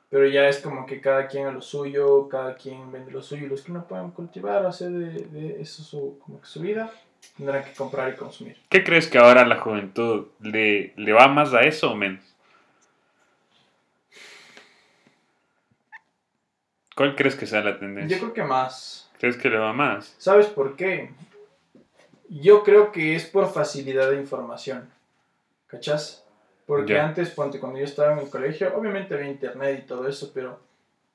Pero 0.09 0.27
ya 0.27 0.49
es 0.49 0.59
como 0.59 0.87
que 0.87 1.01
cada 1.01 1.29
quien 1.29 1.47
a 1.47 1.53
lo 1.53 1.63
suyo, 1.63 2.29
cada 2.29 2.57
quien 2.57 2.91
vende 2.91 3.13
lo 3.13 3.23
suyo. 3.23 3.47
Los 3.47 3.63
que 3.63 3.73
no 3.73 3.85
pueden 3.85 4.11
cultivar 4.11 4.65
o 4.65 4.69
hacer 4.69 4.91
de, 4.91 5.25
de 5.27 5.61
eso 5.61 5.83
su, 5.83 6.19
como 6.25 6.41
que 6.41 6.47
su 6.47 6.61
vida, 6.61 6.91
tendrán 7.37 7.65
que 7.65 7.73
comprar 7.75 8.13
y 8.13 8.17
consumir. 8.17 8.57
¿Qué 8.69 8.83
crees 8.83 9.09
que 9.09 9.19
ahora 9.19 9.45
la 9.47 9.61
juventud 9.61 10.29
le, 10.41 10.95
le 10.97 11.13
va 11.13 11.29
más 11.29 11.55
a 11.55 11.61
eso 11.63 11.93
o 11.93 11.97
menos? 11.97 12.25
¿Cuál 16.97 17.15
crees 17.17 17.37
que 17.37 17.47
sea 17.47 17.63
la 17.63 17.79
tendencia? 17.79 18.17
Yo 18.17 18.23
creo 18.23 18.35
que 18.35 18.43
más. 18.43 19.11
¿Crees 19.19 19.37
que 19.37 19.49
le 19.49 19.59
va 19.59 19.73
más? 19.73 20.15
¿Sabes 20.19 20.47
por 20.47 20.77
qué? 20.77 21.11
Yo 22.31 22.63
creo 22.63 22.93
que 22.93 23.17
es 23.17 23.27
por 23.27 23.53
facilidad 23.53 24.11
de 24.11 24.17
información. 24.21 24.89
¿Cachas? 25.67 26.25
Porque 26.67 26.95
Ya. 26.95 27.05
antes, 27.07 27.31
ponte, 27.31 27.59
cuando 27.61 27.79
yo 27.79 27.85
estaba 27.85 28.13
en 28.13 28.21
el 28.21 28.31
colegio, 28.31 28.73
obviamente 28.77 29.15
había 29.15 29.29
internet 29.31 29.81
y 29.83 29.87
todo 29.87 30.07
eso, 30.09 30.31
pero 30.33 30.59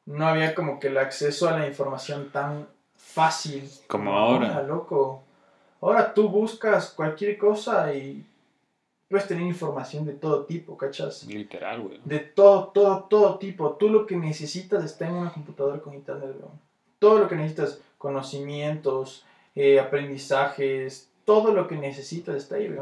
no 0.05 0.27
había 0.27 0.53
como 0.53 0.79
que 0.79 0.87
el 0.87 0.97
acceso 0.97 1.47
a 1.49 1.57
la 1.57 1.67
información 1.67 2.29
tan 2.31 2.67
fácil. 2.95 3.69
Como 3.87 4.13
ahora. 4.13 4.61
loco. 4.63 5.23
Ahora 5.81 6.13
tú 6.13 6.29
buscas 6.29 6.89
cualquier 6.91 7.37
cosa 7.37 7.93
y 7.93 8.25
puedes 9.09 9.27
tener 9.27 9.43
información 9.45 10.05
de 10.05 10.13
todo 10.13 10.45
tipo, 10.45 10.77
¿cachas? 10.77 11.25
Literal, 11.25 11.81
güey. 11.81 11.99
De 12.03 12.19
todo, 12.19 12.67
todo, 12.73 13.03
todo 13.09 13.37
tipo. 13.37 13.71
Tú 13.75 13.89
lo 13.89 14.05
que 14.05 14.15
necesitas 14.17 14.83
está 14.83 15.07
en 15.07 15.13
una 15.15 15.31
computadora 15.33 15.79
con 15.79 15.93
internet, 15.93 16.35
weón. 16.39 16.59
Todo 16.99 17.19
lo 17.19 17.27
que 17.27 17.35
necesitas, 17.35 17.79
conocimientos, 17.97 19.24
eh, 19.55 19.79
aprendizajes, 19.79 21.09
todo 21.23 21.53
lo 21.53 21.67
que 21.67 21.75
necesitas 21.75 22.35
está 22.35 22.55
ahí. 22.55 22.73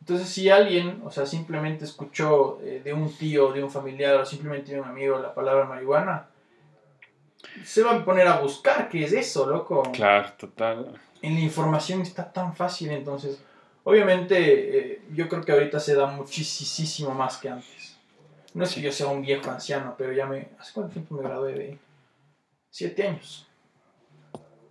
Entonces, 0.00 0.28
si 0.28 0.50
alguien, 0.50 1.02
o 1.04 1.10
sea, 1.10 1.26
simplemente 1.26 1.84
escuchó 1.84 2.60
eh, 2.62 2.80
de 2.84 2.92
un 2.92 3.12
tío, 3.16 3.52
de 3.52 3.62
un 3.64 3.70
familiar 3.70 4.16
o 4.16 4.24
simplemente 4.24 4.72
de 4.72 4.80
un 4.80 4.86
amigo 4.86 5.18
la 5.18 5.34
palabra 5.34 5.64
marihuana, 5.64 6.28
se 7.64 7.82
va 7.82 7.94
a 7.94 8.04
poner 8.04 8.26
a 8.26 8.38
buscar 8.38 8.88
qué 8.88 9.04
es 9.04 9.12
eso, 9.12 9.46
loco. 9.46 9.82
Claro, 9.92 10.32
total. 10.36 11.00
En 11.22 11.34
la 11.34 11.40
información 11.40 12.02
está 12.02 12.30
tan 12.32 12.54
fácil, 12.54 12.90
entonces, 12.90 13.42
obviamente, 13.84 14.78
eh, 14.78 15.02
yo 15.12 15.28
creo 15.28 15.42
que 15.42 15.52
ahorita 15.52 15.80
se 15.80 15.94
da 15.94 16.06
muchísimo 16.06 17.14
más 17.14 17.38
que 17.38 17.48
antes. 17.48 17.96
No 18.52 18.64
es 18.64 18.74
que 18.74 18.80
yo 18.80 18.92
sea 18.92 19.08
un 19.08 19.22
viejo 19.22 19.50
anciano, 19.50 19.94
pero 19.98 20.12
ya 20.12 20.26
me... 20.26 20.48
¿Hace 20.60 20.72
cuánto 20.74 20.92
tiempo 20.92 21.16
me 21.16 21.22
gradué 21.22 21.54
de? 21.54 21.78
Siete 22.70 23.08
años. 23.08 23.48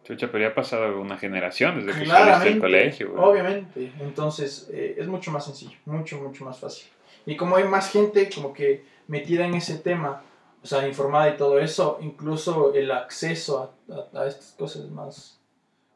Chucha, 0.04 0.28
pero 0.32 0.44
ya 0.44 0.48
ha 0.50 0.56
pasado 0.56 1.00
una 1.00 1.18
generación 1.18 1.78
desde 1.86 1.98
que 2.00 2.06
saliste 2.06 2.50
del 2.50 2.60
colegio, 2.60 3.12
güey. 3.12 3.24
obviamente. 3.24 3.92
Entonces, 4.02 4.70
eh, 4.74 4.96
es 4.98 5.08
mucho 5.08 5.32
más 5.32 5.46
sencillo, 5.46 5.78
mucho, 5.86 6.18
mucho 6.22 6.44
más 6.46 6.60
fácil. 6.60 6.88
Y 7.26 7.36
como 7.38 7.56
hay 7.56 7.64
más 7.64 7.92
gente 7.92 8.30
como 8.34 8.54
que 8.54 8.84
metida 9.08 9.46
en 9.46 9.54
ese 9.54 9.78
tema, 9.78 10.22
o 10.62 10.68
sea, 10.68 10.86
informada 10.88 11.30
y 11.30 11.38
todo 11.38 11.60
eso, 11.60 12.00
incluso 12.02 12.74
el 12.74 12.92
acceso 12.92 13.76
a, 13.90 14.18
a- 14.20 14.24
a 14.24 14.28
estas 14.28 14.52
cosas 14.58 14.84
es 14.84 14.92
más, 14.92 15.40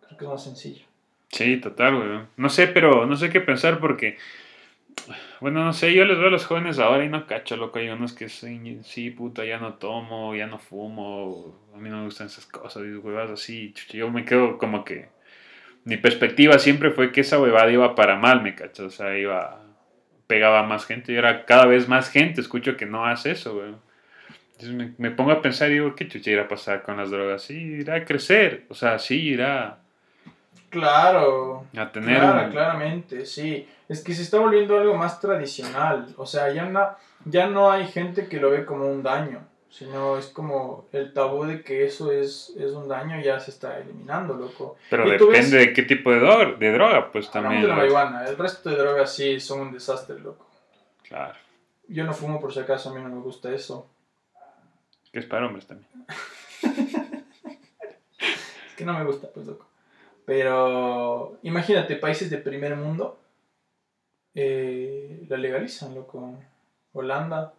creo 0.06 0.18
que 0.18 0.26
es 0.26 0.32
más 0.32 0.44
sencillo. 0.44 0.86
Sí, 1.30 1.58
total, 1.58 1.96
güey. 1.98 2.20
No 2.38 2.48
sé, 2.50 2.68
pero 2.68 3.06
no 3.06 3.18
sé 3.18 3.30
qué 3.30 3.42
pensar 3.42 3.80
porque, 3.80 4.18
bueno, 5.40 5.64
no 5.64 5.74
sé, 5.74 5.94
yo 5.94 6.06
les 6.06 6.18
veo 6.18 6.28
a 6.28 6.32
los 6.32 6.46
jóvenes 6.46 6.80
ahora 6.80 7.06
y 7.06 7.10
no 7.10 7.28
cacho, 7.28 7.56
loco. 7.58 7.80
Hay 7.80 7.90
unos 7.90 8.14
que 8.14 8.30
sí, 8.30 8.80
sí, 8.84 9.12
puta, 9.12 9.46
ya 9.46 9.60
no 9.60 9.76
tomo, 9.76 10.36
ya 10.36 10.48
no 10.48 10.60
fumo, 10.60 11.56
a 11.74 11.78
mí 11.78 11.90
no 11.90 12.00
me 12.00 12.06
gustan 12.06 12.28
esas 12.28 12.46
cosas, 12.46 12.84
y 12.84 12.96
huevas 12.96 13.30
así. 13.32 13.74
yo 13.94 14.10
me 14.10 14.26
quedo 14.26 14.58
como 14.58 14.84
que, 14.84 15.10
mi 15.86 15.98
perspectiva 15.98 16.60
siempre 16.60 16.92
fue 16.92 17.12
que 17.12 17.22
esa 17.22 17.40
huevada 17.40 17.72
iba 17.72 17.96
para 17.96 18.18
mal, 18.18 18.42
me 18.42 18.56
cacho. 18.56 18.88
O 18.88 18.90
sea, 18.90 19.18
iba, 19.18 19.62
pegaba 20.28 20.60
a 20.60 20.64
más 20.64 20.86
gente 20.86 21.14
y 21.14 21.16
ahora 21.16 21.46
cada 21.46 21.66
vez 21.66 21.88
más 21.88 22.10
gente 22.10 22.42
escucho 22.42 22.76
que 22.78 22.86
no 22.86 23.06
hace 23.06 23.32
eso, 23.32 23.56
güey. 23.56 23.74
Entonces 24.54 24.72
me, 24.72 24.94
me 24.98 25.12
pongo 25.12 25.32
a 25.32 25.42
pensar 25.42 25.70
y 25.70 25.76
digo, 25.76 25.96
¿qué 25.96 26.08
chucha 26.08 26.32
irá 26.32 26.44
a 26.44 26.48
pasar 26.48 26.84
con 26.84 26.98
las 26.98 27.12
drogas? 27.12 27.44
Sí, 27.44 27.54
irá 27.54 27.96
a 27.96 28.06
crecer, 28.06 28.66
o 28.70 28.74
sea, 28.74 29.00
sí, 29.00 29.22
irá 29.22 29.84
Claro, 30.70 31.66
a 31.78 31.92
tener 31.92 32.20
Claro, 32.20 32.52
claramente, 32.52 33.26
sí. 33.26 33.68
Es 33.88 34.04
que 34.04 34.14
se 34.14 34.22
está 34.24 34.40
volviendo 34.40 34.78
algo 34.78 34.96
más 34.96 35.20
tradicional. 35.22 36.14
O 36.18 36.26
sea, 36.26 36.52
ya 36.52 36.66
no, 36.66 36.90
ya 37.26 37.48
no 37.48 37.72
hay 37.72 37.88
gente 37.88 38.28
que 38.28 38.40
lo 38.40 38.50
ve 38.50 38.66
como 38.66 38.86
un 38.86 39.02
daño, 39.02 39.40
sino 39.70 40.18
es 40.18 40.28
como 40.28 40.86
el 40.92 41.14
tabú 41.14 41.46
de 41.46 41.64
que 41.64 41.86
eso 41.86 42.12
es, 42.12 42.54
es 42.58 42.72
un 42.74 42.88
daño 42.90 43.20
ya 43.22 43.40
se 43.40 43.52
está 43.52 43.78
eliminando, 43.80 44.34
loco. 44.34 44.76
Pero 44.90 45.08
Y 45.08 45.12
depende 45.12 45.38
ves- 45.38 45.52
de 45.52 45.74
qué 45.74 45.84
tipo 45.84 46.12
de, 46.12 46.20
dro- 46.22 46.58
de 46.58 46.72
droga, 46.74 47.12
pues 47.12 47.32
también. 47.32 47.62
de 47.62 47.68
la 47.70 47.76
marihuana, 47.76 48.26
el 48.28 48.38
resto 48.38 48.70
de 48.70 48.76
drogas 48.76 49.14
sí 49.16 49.40
son 49.40 49.62
un 49.62 49.72
desastre, 49.72 50.20
loco. 50.20 50.46
Claro, 51.08 51.36
Yo 51.88 52.04
no 52.04 52.14
fumo 52.14 52.42
por 52.42 52.54
si 52.54 52.60
acaso, 52.60 52.90
a 52.90 52.94
mí 52.94 53.02
no 53.02 53.08
me 53.10 53.22
gusta 53.22 53.50
eso. 53.54 53.88
que 55.14 55.20
es 55.20 55.26
para 55.26 55.46
hombres 55.48 55.66
también. 55.66 55.88
Es 58.20 58.74
que 58.76 58.86
no 58.86 58.94
me 58.94 59.04
gusta, 59.06 59.28
pues, 59.34 59.48
loco. 59.48 59.66
Pero 60.28 61.40
imagínate, 61.42 61.96
países 61.96 62.30
de 62.30 62.38
primer 62.38 62.76
mundo 62.76 63.18
eh, 64.36 65.26
la 65.30 65.38
legalizan, 65.38 65.96
loco. 65.96 66.38
Holanda, 66.92 67.54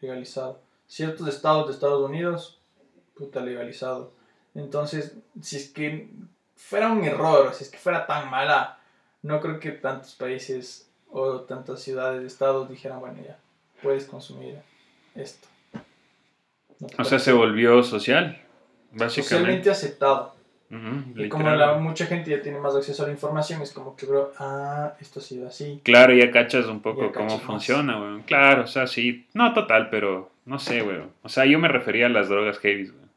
legalizado. 0.00 0.60
Ciertos 0.88 1.28
estados 1.28 1.68
de 1.68 1.72
Estados 1.72 2.02
Unidos, 2.10 2.58
puta, 3.14 3.40
legalizado. 3.40 4.12
Entonces, 4.56 5.14
si 5.40 5.56
es 5.56 5.70
que 5.70 6.10
fuera 6.56 6.90
un 6.90 7.04
error, 7.04 7.54
si 7.54 7.62
es 7.62 7.70
que 7.70 7.78
fuera 7.78 8.08
tan 8.08 8.28
mala, 8.28 8.80
no 9.22 9.40
creo 9.40 9.60
que 9.60 9.70
tantos 9.70 10.16
países 10.16 10.90
o 11.12 11.42
tantas 11.42 11.80
ciudades, 11.80 12.24
estados 12.24 12.68
dijeran, 12.68 12.98
bueno, 12.98 13.22
ya, 13.24 13.38
puedes 13.84 14.04
consumir 14.06 14.56
esto. 15.14 15.46
No 16.80 16.88
O 16.98 17.04
sea, 17.04 17.20
se 17.20 17.30
volvió 17.32 17.84
social, 17.84 18.42
básicamente. 18.90 19.22
socialmente 19.22 19.70
aceptado. 19.70 20.39
Y 21.16 21.28
como 21.28 21.50
la, 21.50 21.74
mucha 21.74 22.06
gente 22.06 22.30
ya 22.30 22.40
tiene 22.40 22.60
más 22.60 22.76
acceso 22.76 23.02
a 23.02 23.06
la 23.06 23.12
información, 23.12 23.60
es 23.60 23.72
como 23.72 23.96
que, 23.96 24.06
bro, 24.06 24.32
ah, 24.38 24.94
esto 25.00 25.18
ha 25.18 25.22
sido 25.22 25.48
así. 25.48 25.80
Claro, 25.82 26.14
ya 26.14 26.30
cachas 26.30 26.66
un 26.66 26.80
poco 26.80 27.10
cómo 27.10 27.34
más. 27.38 27.42
funciona, 27.42 28.00
weón. 28.00 28.22
Claro, 28.22 28.62
o 28.62 28.66
sea, 28.68 28.86
sí. 28.86 29.26
No 29.34 29.52
total, 29.52 29.90
pero 29.90 30.30
no 30.44 30.60
sé, 30.60 30.82
weón. 30.82 31.10
O 31.22 31.28
sea, 31.28 31.44
yo 31.44 31.58
me 31.58 31.66
refería 31.66 32.06
a 32.06 32.10
las 32.10 32.28
drogas 32.28 32.58
heavy, 32.60 32.84
weón. 32.84 33.10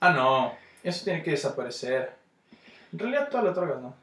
Ah, 0.00 0.12
no, 0.12 0.54
eso 0.82 1.04
tiene 1.04 1.22
que 1.22 1.30
desaparecer. 1.30 2.12
En 2.92 2.98
realidad 2.98 3.30
todas 3.30 3.46
las 3.46 3.54
drogas, 3.54 3.80
¿no? 3.80 3.96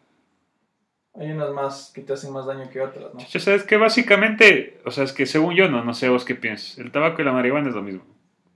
Hay 1.19 1.31
unas 1.31 1.51
más 1.51 1.91
que 1.93 2.01
te 2.01 2.13
hacen 2.13 2.33
más 2.33 2.47
daño 2.47 2.67
que 2.71 2.81
otras, 2.81 3.13
¿no? 3.13 3.19
O 3.19 3.39
sea, 3.39 3.53
es 3.53 3.63
que 3.63 3.77
básicamente, 3.77 4.81
o 4.85 4.91
sea, 4.91 5.03
es 5.03 5.13
que 5.13 5.27
según 5.27 5.53
yo, 5.55 5.69
no, 5.69 5.83
no 5.83 5.93
sé 5.93 6.09
vos 6.09 6.25
qué 6.25 6.33
piensas. 6.33 6.79
El 6.79 6.91
tabaco 6.91 7.21
y 7.21 7.25
la 7.25 7.31
marihuana 7.31 7.69
es 7.69 7.75
lo 7.75 7.83
mismo. 7.83 8.03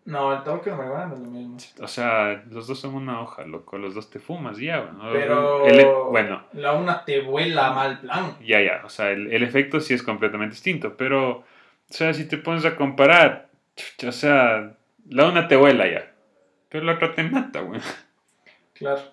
No, 0.06 0.32
el 0.34 0.44
tabaco 0.44 0.64
y 0.68 0.70
la 0.70 0.76
marihuana 0.78 1.06
no 1.08 1.16
es 1.16 1.22
lo 1.22 1.28
mismo. 1.32 1.58
O 1.82 1.88
sea, 1.88 2.44
los 2.52 2.68
dos 2.68 2.80
son 2.80 2.94
una 2.94 3.22
hoja, 3.22 3.44
loco. 3.46 3.80
Los 3.80 3.96
dos 3.96 4.12
te 4.12 4.20
fumas, 4.20 4.58
ya, 4.60 4.82
weón. 4.82 5.00
Pero 5.12 5.66
El- 5.66 5.88
bueno, 6.12 6.44
la 6.54 6.74
una 6.74 7.04
te 7.04 7.22
vuela 7.22 7.72
mal 7.72 8.00
plan. 8.00 8.38
ya, 8.46 8.62
ya, 8.62 8.82
o 8.86 8.90
sea, 8.90 9.10
el, 9.10 9.34
el 9.34 9.42
efecto 9.44 9.80
sí 9.80 9.96
es 9.96 10.04
completamente 10.04 10.54
distinto, 10.54 10.96
pero, 10.96 11.30
o 11.40 11.44
sea, 11.90 12.14
si 12.14 12.28
te 12.28 12.38
pones 12.38 12.64
a 12.66 12.76
comparar, 12.76 13.48
o 14.08 14.12
sea, 14.12 14.74
la 15.10 15.26
una 15.28 15.48
te 15.48 15.56
vuela 15.56 15.88
ya, 15.88 16.12
pero 16.70 16.86
la 16.86 16.94
otra 16.94 17.14
te 17.16 17.24
mata, 17.24 17.62
güey. 17.62 17.82
Claro. 18.74 19.02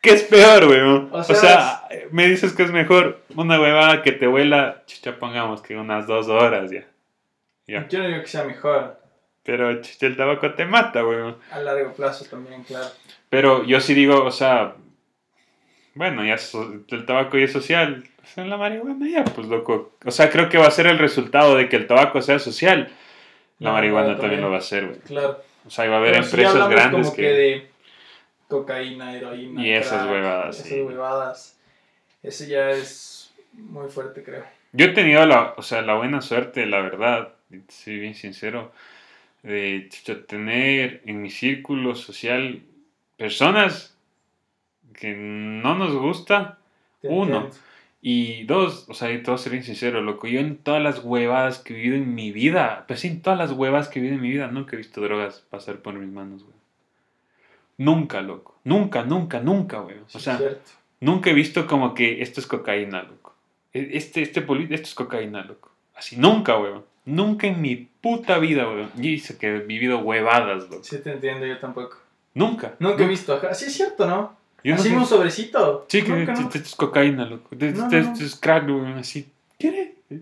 ¿Qué 0.00 0.10
es 0.10 0.22
peor, 0.24 0.66
güey? 0.66 0.80
O 0.80 1.08
O 1.12 1.24
sea, 1.24 1.34
sea, 1.36 1.88
me 2.12 2.26
dices 2.28 2.52
que 2.54 2.62
es 2.62 2.70
mejor 2.70 3.20
una 3.34 3.60
huevada 3.60 4.02
que 4.02 4.12
te 4.12 4.26
vuela, 4.26 4.82
chucha, 4.86 5.18
pongamos 5.18 5.60
que 5.60 5.76
unas 5.76 6.06
dos 6.06 6.28
horas 6.28 6.70
ya. 6.70 6.84
Ya. 7.68 7.86
Yo 7.88 8.00
no 8.00 8.08
digo 8.08 8.20
que 8.22 8.26
sea 8.26 8.44
mejor. 8.44 8.98
Pero 9.44 9.70
el 9.70 10.16
tabaco 10.16 10.52
te 10.54 10.64
mata, 10.64 11.02
güey. 11.02 11.34
A 11.52 11.60
largo 11.60 11.92
plazo 11.92 12.24
también, 12.24 12.64
claro. 12.64 12.86
Pero 13.30 13.64
yo 13.64 13.80
sí 13.80 13.94
digo, 13.94 14.24
o 14.24 14.30
sea, 14.30 14.74
bueno, 15.94 16.24
ya 16.24 16.36
so- 16.38 16.72
el 16.88 17.06
tabaco 17.06 17.38
ya 17.38 17.44
es 17.44 17.52
social, 17.52 18.04
sea, 18.24 18.44
la 18.44 18.56
marihuana 18.56 19.08
ya, 19.08 19.24
pues 19.24 19.46
loco. 19.48 19.92
O 20.04 20.10
sea, 20.10 20.30
creo 20.30 20.48
que 20.48 20.58
va 20.58 20.66
a 20.66 20.70
ser 20.70 20.86
el 20.86 20.98
resultado 20.98 21.56
de 21.56 21.68
que 21.68 21.76
el 21.76 21.86
tabaco 21.86 22.20
sea 22.22 22.38
social. 22.38 22.90
La 23.58 23.70
No, 23.70 23.74
marihuana 23.74 24.08
también 24.18 24.20
también. 24.20 24.40
lo 24.42 24.50
va 24.50 24.56
a 24.56 24.58
hacer, 24.60 24.86
güey. 24.86 24.98
Claro. 25.00 25.42
O 25.66 25.70
sea, 25.70 25.88
va 25.88 25.96
a 25.96 25.98
haber 25.98 26.12
Pero 26.12 26.24
si 26.24 26.30
empresas 26.30 26.54
hablamos 26.54 26.70
grandes 26.74 27.06
como 27.06 27.16
que... 27.16 27.22
que 27.22 27.28
de 27.28 27.70
cocaína, 28.48 29.14
heroína. 29.16 29.62
Y 29.66 29.72
esas 29.72 30.02
crack, 30.02 30.10
huevadas, 30.12 30.56
Esas 30.56 30.68
sí. 30.68 30.80
huevadas. 30.82 31.58
Eso 32.22 32.44
ya 32.44 32.70
es 32.70 33.34
muy 33.52 33.88
fuerte, 33.90 34.22
creo. 34.22 34.44
Yo 34.72 34.86
he 34.86 34.90
tenido 34.90 35.24
la, 35.26 35.54
o 35.56 35.62
sea, 35.62 35.82
la 35.82 35.94
buena 35.94 36.20
suerte, 36.20 36.66
la 36.66 36.80
verdad, 36.80 37.30
soy 37.68 37.98
bien 37.98 38.14
sincero, 38.14 38.72
de 39.42 39.88
chucha, 39.90 40.24
tener 40.26 41.02
en 41.06 41.22
mi 41.22 41.30
círculo 41.30 41.94
social 41.94 42.62
personas 43.16 43.96
que 44.94 45.14
no 45.14 45.74
nos 45.76 45.94
gusta 45.94 46.58
Te 47.00 47.08
Uno. 47.08 47.36
entiendo. 47.36 47.56
Y 48.00 48.44
dos, 48.44 48.86
o 48.88 48.94
sea, 48.94 49.10
y 49.12 49.18
te 49.18 49.30
voy 49.30 49.34
a 49.34 49.38
ser 49.38 49.50
bien 49.52 49.64
sincero, 49.64 50.00
loco. 50.00 50.28
Yo 50.28 50.38
en 50.38 50.56
todas 50.56 50.80
las 50.80 51.00
huevadas 51.02 51.58
que 51.58 51.72
he 51.72 51.76
vivido 51.76 51.96
en 51.96 52.14
mi 52.14 52.30
vida, 52.30 52.84
pues 52.86 53.00
sí, 53.00 53.08
en 53.08 53.22
todas 53.22 53.38
las 53.38 53.50
huevadas 53.50 53.88
que 53.88 53.98
he 53.98 54.02
vivido 54.02 54.16
en 54.16 54.22
mi 54.22 54.30
vida, 54.30 54.46
nunca 54.46 54.74
he 54.74 54.76
visto 54.76 55.00
drogas 55.00 55.40
pasar 55.50 55.78
por 55.78 55.94
mis 55.94 56.08
manos, 56.08 56.44
güey. 56.44 56.54
Nunca, 57.76 58.20
loco. 58.20 58.56
Nunca, 58.64 59.04
nunca, 59.04 59.40
nunca, 59.40 59.80
güey. 59.80 59.96
O 60.12 60.18
sea, 60.18 60.38
nunca 61.00 61.30
he 61.30 61.34
visto 61.34 61.66
como 61.66 61.94
que 61.94 62.22
esto 62.22 62.40
es 62.40 62.46
cocaína, 62.46 63.02
loco. 63.02 63.34
E- 63.72 63.90
Este, 63.92 64.22
este 64.22 64.42
polito, 64.42 64.74
esto 64.74 64.86
es 64.88 64.94
cocaína, 64.94 65.42
loco. 65.44 65.70
Así, 65.94 66.16
nunca, 66.16 66.54
güey. 66.54 66.74
Nunca 67.08 67.46
en 67.46 67.60
mi 67.62 67.88
puta 68.00 68.38
vida, 68.38 68.68
weón. 68.68 68.90
Y 68.98 69.12
dice 69.12 69.38
que 69.38 69.46
he 69.48 69.58
vivido 69.60 69.98
huevadas, 70.00 70.68
loco. 70.68 70.84
Sí, 70.84 70.98
te 70.98 71.12
entiendo, 71.12 71.46
yo 71.46 71.58
tampoco. 71.58 71.96
Nunca. 72.34 72.74
Nunca 72.78 73.02
he 73.04 73.08
visto 73.08 73.32
acá. 73.34 73.54
Sí, 73.54 73.64
es 73.66 73.74
cierto, 73.74 74.06
¿no? 74.06 74.36
Yo 74.62 74.74
no 74.74 74.80
Así 74.80 74.90
sé- 74.90 74.96
un 74.96 75.06
sobrecito. 75.06 75.86
Sí, 75.88 76.02
que 76.02 76.10
¿no? 76.10 76.50
es 76.54 76.74
cocaína, 76.74 77.24
loco. 77.24 77.48
Esto 77.58 77.80
No, 77.80 77.88
no, 77.90 78.14
no. 78.14 78.24
es 78.26 78.36
crack, 78.36 78.66
weón. 78.66 78.98
Así. 78.98 79.26
¿Quiere? 79.58 79.94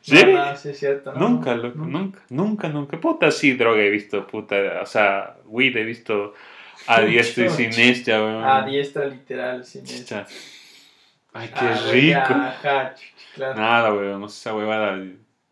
¿Sí? 0.00 0.14
No, 0.24 0.32
no, 0.50 0.56
sí, 0.56 0.68
es 0.70 0.78
cierto. 0.78 1.12
no, 1.12 1.28
Nunca, 1.28 1.54
no, 1.56 1.62
loco, 1.64 1.78
nunca. 1.78 2.20
nunca, 2.28 2.68
nunca. 2.68 3.00
Puta, 3.00 3.30
sí, 3.30 3.52
droga 3.54 3.80
he 3.82 3.90
visto, 3.90 4.26
puta. 4.26 4.56
O 4.82 4.86
sea, 4.86 5.36
weed 5.46 5.76
he 5.76 5.84
visto 5.84 6.34
a 6.86 7.00
diestra 7.00 7.46
y 7.46 7.50
siniestra, 7.50 8.22
weón. 8.24 8.44
A 8.44 8.64
diestra 8.66 9.06
literal, 9.06 9.64
sí. 9.64 9.82
Ay, 11.36 11.48
qué 11.48 11.54
Ah, 11.60 11.80
rico. 11.92 12.06
ya, 12.08 12.48
Ajá, 12.48 12.94
chuch, 12.94 13.34
claro. 13.34 13.60
Nada, 13.60 13.92
weón, 13.94 14.20
no 14.20 14.28
sé, 14.28 14.38
esa 14.40 14.54
huevada. 14.56 14.98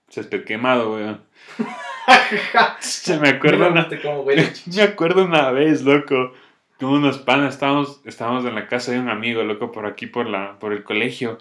Césped 0.08 0.44
quemado, 0.44 0.92
weón. 0.94 1.22
Se 2.80 3.18
me 3.18 3.28
acuerdo 3.30 3.68
una, 3.68 3.88
me 4.76 4.82
acuerdo 4.82 5.24
una 5.24 5.50
vez, 5.50 5.82
loco, 5.82 6.32
con 6.78 6.90
unos 6.90 7.18
panas, 7.18 7.54
estábamos, 7.54 8.00
estábamos 8.04 8.44
en 8.44 8.54
la 8.54 8.66
casa 8.66 8.92
de 8.92 8.98
un 8.98 9.08
amigo, 9.08 9.42
loco, 9.42 9.72
por 9.72 9.86
aquí, 9.86 10.06
por, 10.06 10.26
la, 10.26 10.58
por 10.58 10.72
el 10.72 10.84
colegio, 10.84 11.38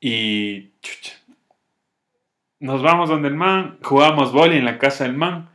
y 0.00 0.70
chucha, 0.80 1.12
nos 2.60 2.82
vamos 2.82 3.08
donde 3.08 3.28
el 3.28 3.34
man, 3.34 3.78
jugamos 3.82 4.32
boli 4.32 4.56
en 4.56 4.64
la 4.64 4.78
casa 4.78 5.04
del 5.04 5.14
man, 5.14 5.50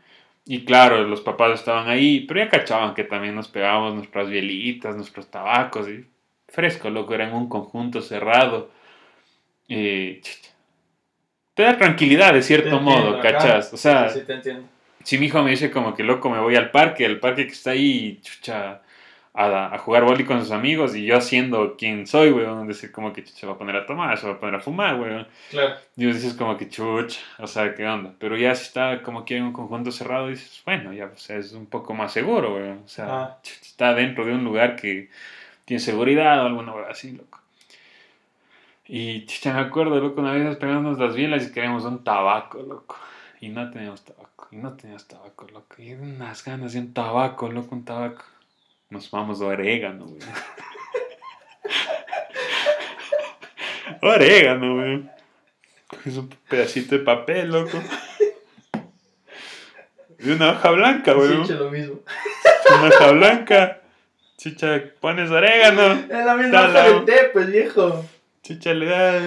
y 0.46 0.64
claro, 0.66 1.04
los 1.08 1.22
papás 1.22 1.60
estaban 1.60 1.88
ahí, 1.90 2.22
pero 2.28 2.40
ya 2.42 2.50
cachaban 2.50 2.94
que 2.94 3.04
también 3.04 3.36
nos 3.36 3.48
pegábamos 3.48 3.96
nuestras 3.96 4.30
bielitas, 4.30 4.96
nuestros 4.96 5.30
tabacos, 5.32 5.90
y 5.90 6.06
fresco, 6.48 6.90
loco, 6.90 7.14
era 7.14 7.28
en 7.28 7.34
un 7.36 7.50
conjunto 7.50 8.02
cerrado, 8.02 8.70
te 11.54 11.64
da 11.64 11.78
tranquilidad 11.78 12.34
de 12.34 12.40
Te 12.40 12.46
cierto 12.46 12.78
entiendo, 12.78 12.92
modo, 12.92 13.20
ajá. 13.20 13.22
¿cachas? 13.22 13.74
O 13.74 13.78
sea, 13.78 14.10
Sí, 14.10 14.20
sí, 14.20 14.26
te 14.26 14.58
si 15.04 15.18
mi 15.20 15.28
hijo 15.28 15.44
me 15.44 15.52
dice 15.52 15.70
como 15.72 15.94
que 15.94 16.04
loco 16.04 16.30
me 16.30 16.40
voy 16.40 16.56
al 16.56 16.72
parque, 16.72 17.06
al 17.06 17.20
parque 17.20 17.46
que 17.46 17.54
está 17.54 17.72
ahí, 17.72 18.20
chucha, 18.24 18.82
a, 19.38 19.76
a 19.76 19.78
jugar 19.80 20.04
boli 20.06 20.24
con 20.24 20.40
sus 20.40 20.52
amigos 20.52 20.96
y 20.96 21.06
yo 21.06 21.18
haciendo 21.18 21.76
quien 21.78 22.08
soy, 22.08 22.32
weón, 22.32 22.68
decir 22.68 22.92
como 22.92 23.14
que 23.14 23.24
chucha, 23.24 23.38
se 23.42 23.46
va 23.48 23.54
a 23.54 23.58
poner 23.58 23.76
a 23.76 23.86
tomar, 23.86 24.18
se 24.18 24.26
va 24.28 24.34
a 24.34 24.40
poner 24.40 24.56
a 24.56 24.60
fumar, 24.62 24.96
weón. 25.00 25.28
Claro. 25.52 25.76
Y 25.96 26.06
dices 26.06 26.34
como 26.34 26.58
que 26.58 26.70
chucha, 26.70 27.20
o 27.38 27.46
sea, 27.48 27.76
¿qué 27.76 27.86
onda? 27.86 28.14
Pero 28.18 28.36
ya 28.38 28.56
si 28.56 28.64
está 28.64 29.02
como 29.04 29.24
que 29.26 29.38
en 29.38 29.44
un 29.44 29.54
conjunto 29.54 29.92
cerrado, 29.92 30.28
dices, 30.30 30.62
bueno, 30.66 30.92
ya, 30.94 31.06
o 31.06 31.18
sea, 31.18 31.38
es 31.38 31.52
un 31.54 31.68
poco 31.68 31.94
más 31.94 32.12
seguro, 32.12 32.56
weón. 32.56 32.82
O 32.86 32.88
sea, 32.88 33.06
Ah. 33.10 33.40
chucha, 33.44 33.60
está 33.62 33.94
dentro 33.94 34.26
de 34.26 34.34
un 34.34 34.44
lugar 34.44 34.76
que 34.76 35.10
tiene 35.66 35.80
seguridad 35.80 36.44
o 36.44 36.48
alguna 36.48 36.74
weón 36.74 36.90
así, 36.90 37.12
loco. 37.12 37.40
Y 38.88 39.26
chucha, 39.26 39.54
me 39.54 39.62
acuerdo, 39.62 40.00
loco, 40.00 40.22
una 40.22 40.32
vez 40.32 40.44
nos 40.44 40.58
pegamos 40.58 41.00
las 41.00 41.16
bielas 41.16 41.48
y 41.48 41.52
queríamos 41.52 41.84
un 41.86 42.04
tabaco, 42.04 42.62
loco. 42.62 42.98
Y 43.42 43.50
no 43.50 43.70
teníamos 43.72 44.04
tabaco, 44.06 44.48
y 44.52 44.58
no 44.58 44.74
teníamos 44.74 45.08
tabaco, 45.08 45.48
loco. 45.52 45.76
Y 45.82 45.94
unas 45.94 46.44
ganas 46.44 46.74
de 46.74 46.80
un 46.80 46.94
tabaco, 46.94 47.50
loco, 47.52 47.74
un 47.76 47.84
tabaco. 47.84 48.24
Nos 48.92 49.10
vamos 49.10 49.42
a 49.42 49.46
orégano, 49.46 50.06
weón. 50.06 50.20
orégano, 54.02 54.76
weón. 54.76 55.12
Coges 55.88 56.18
un 56.18 56.30
pedacito 56.50 56.98
de 56.98 57.04
papel, 57.04 57.52
loco. 57.52 57.82
Y 60.20 60.30
una 60.30 60.52
hoja 60.52 60.72
blanca, 60.72 61.12
Sí, 61.14 61.18
weón. 61.18 61.44
hecho 61.44 61.54
lo 61.56 61.72
mismo. 61.72 62.00
Una 62.80 62.88
hoja 62.88 63.12
blanca. 63.12 63.82
Chicha, 64.46 64.80
pones 65.02 65.32
orégano. 65.32 65.94
Es 66.08 66.24
la 66.24 66.36
misma 66.36 66.66
hoja 66.66 66.72
lado. 66.72 67.00
de 67.00 67.12
té, 67.12 67.30
pues 67.34 67.52
viejo. 67.52 68.06
Chicha 68.44 68.76
le 68.76 68.86
da. 68.86 69.20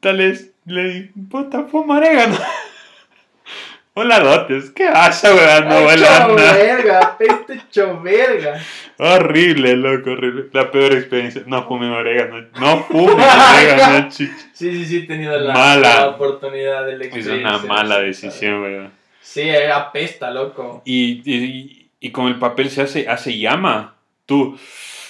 Tal 0.00 0.20
es. 0.20 0.50
Le 0.66 1.10
puta 1.30 1.64
fuma 1.64 1.96
orégano. 1.96 2.36
Hola, 3.94 4.20
dotes. 4.20 4.70
¿Qué 4.72 4.86
pasa, 4.92 5.34
weón? 5.34 5.66
No 5.66 5.86
verga, 5.86 7.16
peste 7.16 7.54
hecho 7.54 8.02
verga. 8.02 8.60
Horrible, 8.98 9.76
loco, 9.76 10.10
horrible. 10.10 10.50
La 10.52 10.70
peor 10.70 10.92
experiencia. 10.92 11.44
No 11.46 11.66
fumen 11.66 11.90
orégano. 11.90 12.48
No 12.60 12.84
fumen 12.84 13.16
orégano, 13.54 14.10
chicha. 14.10 14.34
Sí, 14.52 14.72
sí, 14.72 14.84
sí, 14.84 14.96
he 14.98 15.06
tenido 15.06 15.38
la, 15.38 15.54
Mala. 15.54 15.94
la 16.00 16.08
oportunidad 16.08 16.84
de 16.84 16.98
la 16.98 17.04
Es 17.06 17.26
una 17.26 17.58
mala 17.60 18.00
decisión, 18.00 18.60
weón. 18.60 18.90
Sí, 19.22 19.48
apesta, 19.48 20.30
loco. 20.30 20.82
Y, 20.84 21.22
y, 21.24 21.88
y 21.98 22.10
con 22.10 22.26
el 22.26 22.38
papel 22.38 22.68
se 22.68 22.82
hace, 22.82 23.08
hace 23.08 23.38
llama. 23.38 23.94
Tú. 24.28 24.58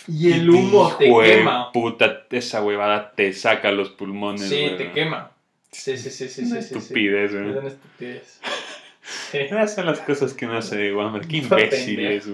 Y 0.06 0.32
el 0.32 0.48
humo 0.48 0.94
te 0.96 1.06
quema. 1.12 1.72
Puta, 1.72 2.22
esa 2.30 2.62
huevada 2.62 3.10
te 3.16 3.32
saca 3.32 3.72
los 3.72 3.90
pulmones, 3.90 4.48
Sí, 4.48 4.70
te 4.78 4.92
quema. 4.92 5.32
Sí, 5.72 5.98
sí, 5.98 6.08
sí, 6.08 6.28
sí, 6.28 6.44
Una 6.50 6.60
estupidez, 6.60 7.32
Es 7.32 7.34
weón. 7.34 7.58
una 7.58 7.68
estupidez. 7.68 8.40
Esas 9.32 9.74
son 9.74 9.86
las 9.86 10.00
cosas 10.00 10.34
que 10.34 10.46
no 10.46 10.62
sé 10.62 10.76
de 10.76 10.94
Wammer. 10.94 11.26
Qué 11.26 11.36
imbéciles. 11.38 12.26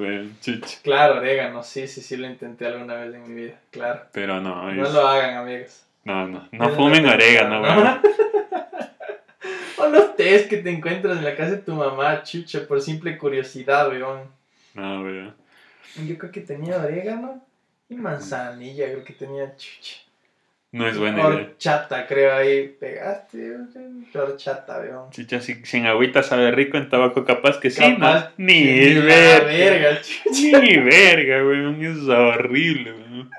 Chucha. 0.43 0.78
Claro, 0.82 1.16
orégano, 1.16 1.62
sí, 1.62 1.89
sí, 1.89 2.01
sí, 2.03 2.16
lo 2.18 2.26
intenté 2.28 2.66
alguna 2.66 2.97
vez 2.97 3.14
en 3.14 3.35
mi 3.35 3.43
vida, 3.45 3.55
claro. 3.70 4.03
Pero 4.12 4.41
no, 4.41 4.70
No 4.70 4.87
es- 4.87 4.93
lo 4.93 5.09
hagan, 5.09 5.37
amigos. 5.39 5.85
no, 6.05 6.26
no. 6.28 6.47
No 6.53 6.68
Es 6.68 6.74
fumen 6.76 7.07
orégano, 7.07 7.62
weón. 7.62 8.01
o 9.78 9.87
los 9.89 10.16
tés 10.16 10.47
que 10.47 10.59
te 10.59 10.70
encuentras 10.70 11.16
en 11.18 11.24
la 11.24 11.35
casa 11.35 11.53
de 11.53 11.57
tu 11.59 11.74
mamá, 11.74 12.22
chucha, 12.22 12.66
por 12.68 12.80
simple 12.82 13.16
curiosidad, 13.18 13.89
weón. 13.89 14.20
No, 14.74 15.01
weón. 15.03 15.35
Yo 16.07 16.18
creo 16.18 16.30
que 16.32 16.41
tenía 16.41 16.78
orégano 16.78 17.45
y 17.89 17.95
manzanilla, 17.97 18.87
creo 18.87 19.05
que 19.05 19.12
tenía 19.12 19.55
chucha. 19.57 19.97
No 20.72 20.89
es 20.89 20.99
buena 20.99 21.18
idea. 21.18 21.26
Horchata, 21.28 22.05
creo, 22.09 22.35
ahí 22.35 22.66
pegaste, 22.80 23.53
horchata, 24.12 24.80
weón. 24.80 25.11
Chicha, 25.11 25.41
si, 25.41 25.64
si 25.64 25.76
en 25.76 25.87
agüita 25.87 26.24
sabe 26.24 26.51
rico, 26.51 26.76
en 26.76 26.89
tabaco 26.89 27.24
capaz 27.24 27.61
que 27.61 27.70
sí, 27.70 27.97
¿no? 27.97 28.12
Ni 28.39 28.93
la 28.95 29.05
verga. 29.05 29.45
verga, 29.47 30.01
chucha. 30.03 30.59
Ni 30.59 30.76
verga, 30.78 31.45
weón. 31.47 31.85
Es 31.85 32.09
horrible, 32.09 32.93
weón. 32.93 33.30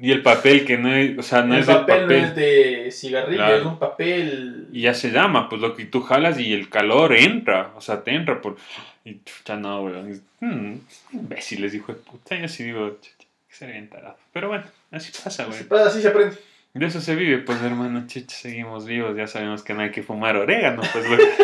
Y 0.00 0.10
el 0.10 0.22
papel 0.22 0.64
que 0.64 0.78
no 0.78 0.92
es, 0.92 1.16
o 1.16 1.22
sea, 1.22 1.42
no 1.42 1.54
el 1.54 1.60
es 1.60 1.68
el 1.68 1.76
papel, 1.76 2.00
papel. 2.02 2.20
no 2.22 2.26
es 2.26 2.34
de 2.34 2.88
cigarrillo, 2.90 3.36
Claro. 3.36 3.56
es 3.58 3.64
un 3.64 3.78
papel. 3.78 4.66
Y 4.72 4.80
ya 4.82 4.94
se 4.94 5.12
llama, 5.12 5.48
pues 5.48 5.60
lo 5.60 5.76
que 5.76 5.84
tú 5.84 6.00
jalas 6.00 6.40
y 6.40 6.52
el 6.52 6.68
calor 6.68 7.14
entra, 7.14 7.70
o 7.76 7.80
sea, 7.80 8.02
te 8.02 8.12
entra 8.12 8.40
por... 8.42 8.56
Y 9.04 9.20
chucha, 9.24 9.56
no, 9.56 9.82
weón. 9.82 10.22
hmm, 10.40 10.74
imbéciles, 11.12 11.74
hijo 11.74 11.92
de 11.92 11.98
puta. 11.98 12.36
Yo 12.36 12.48
sí 12.48 12.64
digo, 12.64 12.98
chucha, 13.00 13.28
que 13.48 13.54
se 13.54 13.66
bien 13.66 13.88
tarado. 13.88 14.16
Pero 14.32 14.48
bueno, 14.48 14.64
así 14.90 15.12
pasa, 15.12 15.46
Así 15.46 15.64
pasa, 15.64 15.88
así 15.88 16.02
se 16.02 16.08
aprende. 16.08 16.36
De 16.74 16.86
eso 16.86 17.00
se 17.00 17.14
vive, 17.14 17.38
pues 17.38 17.60
hermano, 17.62 18.06
chucha, 18.06 18.34
seguimos 18.34 18.86
vivos, 18.86 19.16
ya 19.16 19.26
sabemos 19.26 19.62
que 19.62 19.74
no 19.74 19.82
hay 19.82 19.90
que 19.90 20.02
fumar 20.02 20.36
orégano, 20.36 20.82
pues 20.92 21.08
lo 21.08 21.16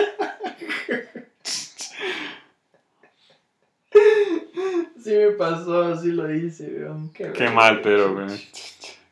Sí 5.03 5.11
me 5.15 5.31
pasó, 5.33 5.85
así 5.85 6.13
lo 6.13 6.33
hice, 6.35 6.65
weón. 6.65 7.11
Qué, 7.13 7.49
mal, 7.49 7.81
pero, 7.83 8.15
güey. 8.15 8.27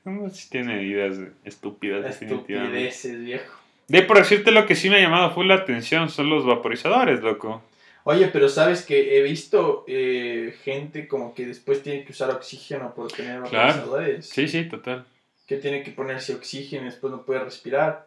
Uno 0.05 0.31
sí 0.31 0.49
tiene 0.51 0.83
ideas 0.83 1.17
estúpidas, 1.45 2.05
definitivamente. 2.05 2.89
Estupideces, 2.89 3.25
viejo. 3.25 3.57
De 3.89 4.03
por 4.03 4.19
decirte 4.19 4.51
lo 4.51 4.67
que 4.67 4.75
sí 4.75 4.91
me 4.91 4.97
ha 4.97 5.01
llamado 5.01 5.33
full 5.33 5.47
la 5.47 5.55
atención 5.55 6.11
son 6.11 6.29
los 6.29 6.45
vaporizadores, 6.45 7.23
loco. 7.23 7.63
Oye, 8.09 8.29
pero 8.29 8.49
sabes 8.49 8.87
que 8.87 9.19
he 9.19 9.23
visto 9.23 9.85
eh, 9.89 10.55
gente 10.63 11.09
como 11.09 11.35
que 11.35 11.45
después 11.45 11.83
tiene 11.83 12.05
que 12.05 12.13
usar 12.13 12.31
oxígeno 12.31 12.95
por 12.95 13.11
tener 13.11 13.43
Claro. 13.43 13.99
Sí, 14.23 14.47
sí, 14.47 14.69
total. 14.69 15.05
Que 15.45 15.57
tiene 15.57 15.83
que 15.83 15.91
ponerse 15.91 16.33
oxígeno 16.33 16.83
y 16.83 16.91
después 16.91 17.11
no 17.11 17.25
puede 17.25 17.41
respirar. 17.41 18.07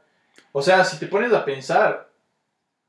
O 0.54 0.62
sea, 0.62 0.86
si 0.86 1.00
te 1.00 1.08
pones 1.08 1.34
a 1.34 1.43
pensar, 1.43 2.09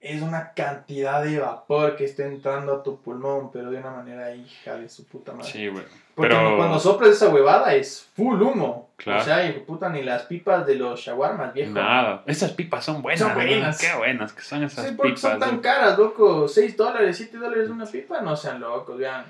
es 0.01 0.23
una 0.23 0.53
cantidad 0.55 1.23
de 1.23 1.39
vapor 1.39 1.95
que 1.97 2.05
está 2.05 2.25
entrando 2.25 2.75
a 2.75 2.83
tu 2.83 3.01
pulmón, 3.01 3.51
pero 3.53 3.71
de 3.71 3.79
una 3.79 3.91
manera 3.91 4.35
hija 4.35 4.77
de 4.77 4.89
su 4.89 5.05
puta 5.05 5.33
madre. 5.33 5.51
Sí, 5.51 5.69
güey. 5.69 5.85
Porque 6.15 6.35
Pero... 6.35 6.57
cuando 6.57 6.79
soplas 6.79 7.11
esa 7.11 7.29
huevada 7.29 7.75
es 7.75 8.09
full 8.17 8.41
humo. 8.41 8.91
Claro. 8.97 9.21
O 9.21 9.25
sea, 9.25 9.37
de 9.39 9.53
puta, 9.53 9.89
ni 9.91 10.03
las 10.03 10.23
pipas 10.23 10.67
de 10.67 10.75
los 10.75 11.01
shawarmas, 11.01 11.53
viejo. 11.53 11.73
Nada. 11.73 12.23
Esas 12.27 12.53
pipas 12.53 12.85
son 12.85 13.03
buenas. 13.03 13.21
Son 13.21 13.35
buenas. 13.35 13.79
Qué 13.79 13.97
buenas 13.97 14.33
que 14.33 14.43
son 14.43 14.63
esas 14.65 14.87
Sí, 14.87 14.95
porque 14.97 15.13
pipas. 15.15 15.33
son 15.33 15.39
tan 15.39 15.59
caras, 15.61 15.99
loco. 15.99 16.49
6 16.49 16.77
dólares, 16.77 17.17
7 17.17 17.37
dólares 17.37 17.69
una 17.69 17.87
pipa. 17.87 18.21
No 18.23 18.37
sean 18.37 18.61
locos, 18.61 18.99
vean. 18.99 19.25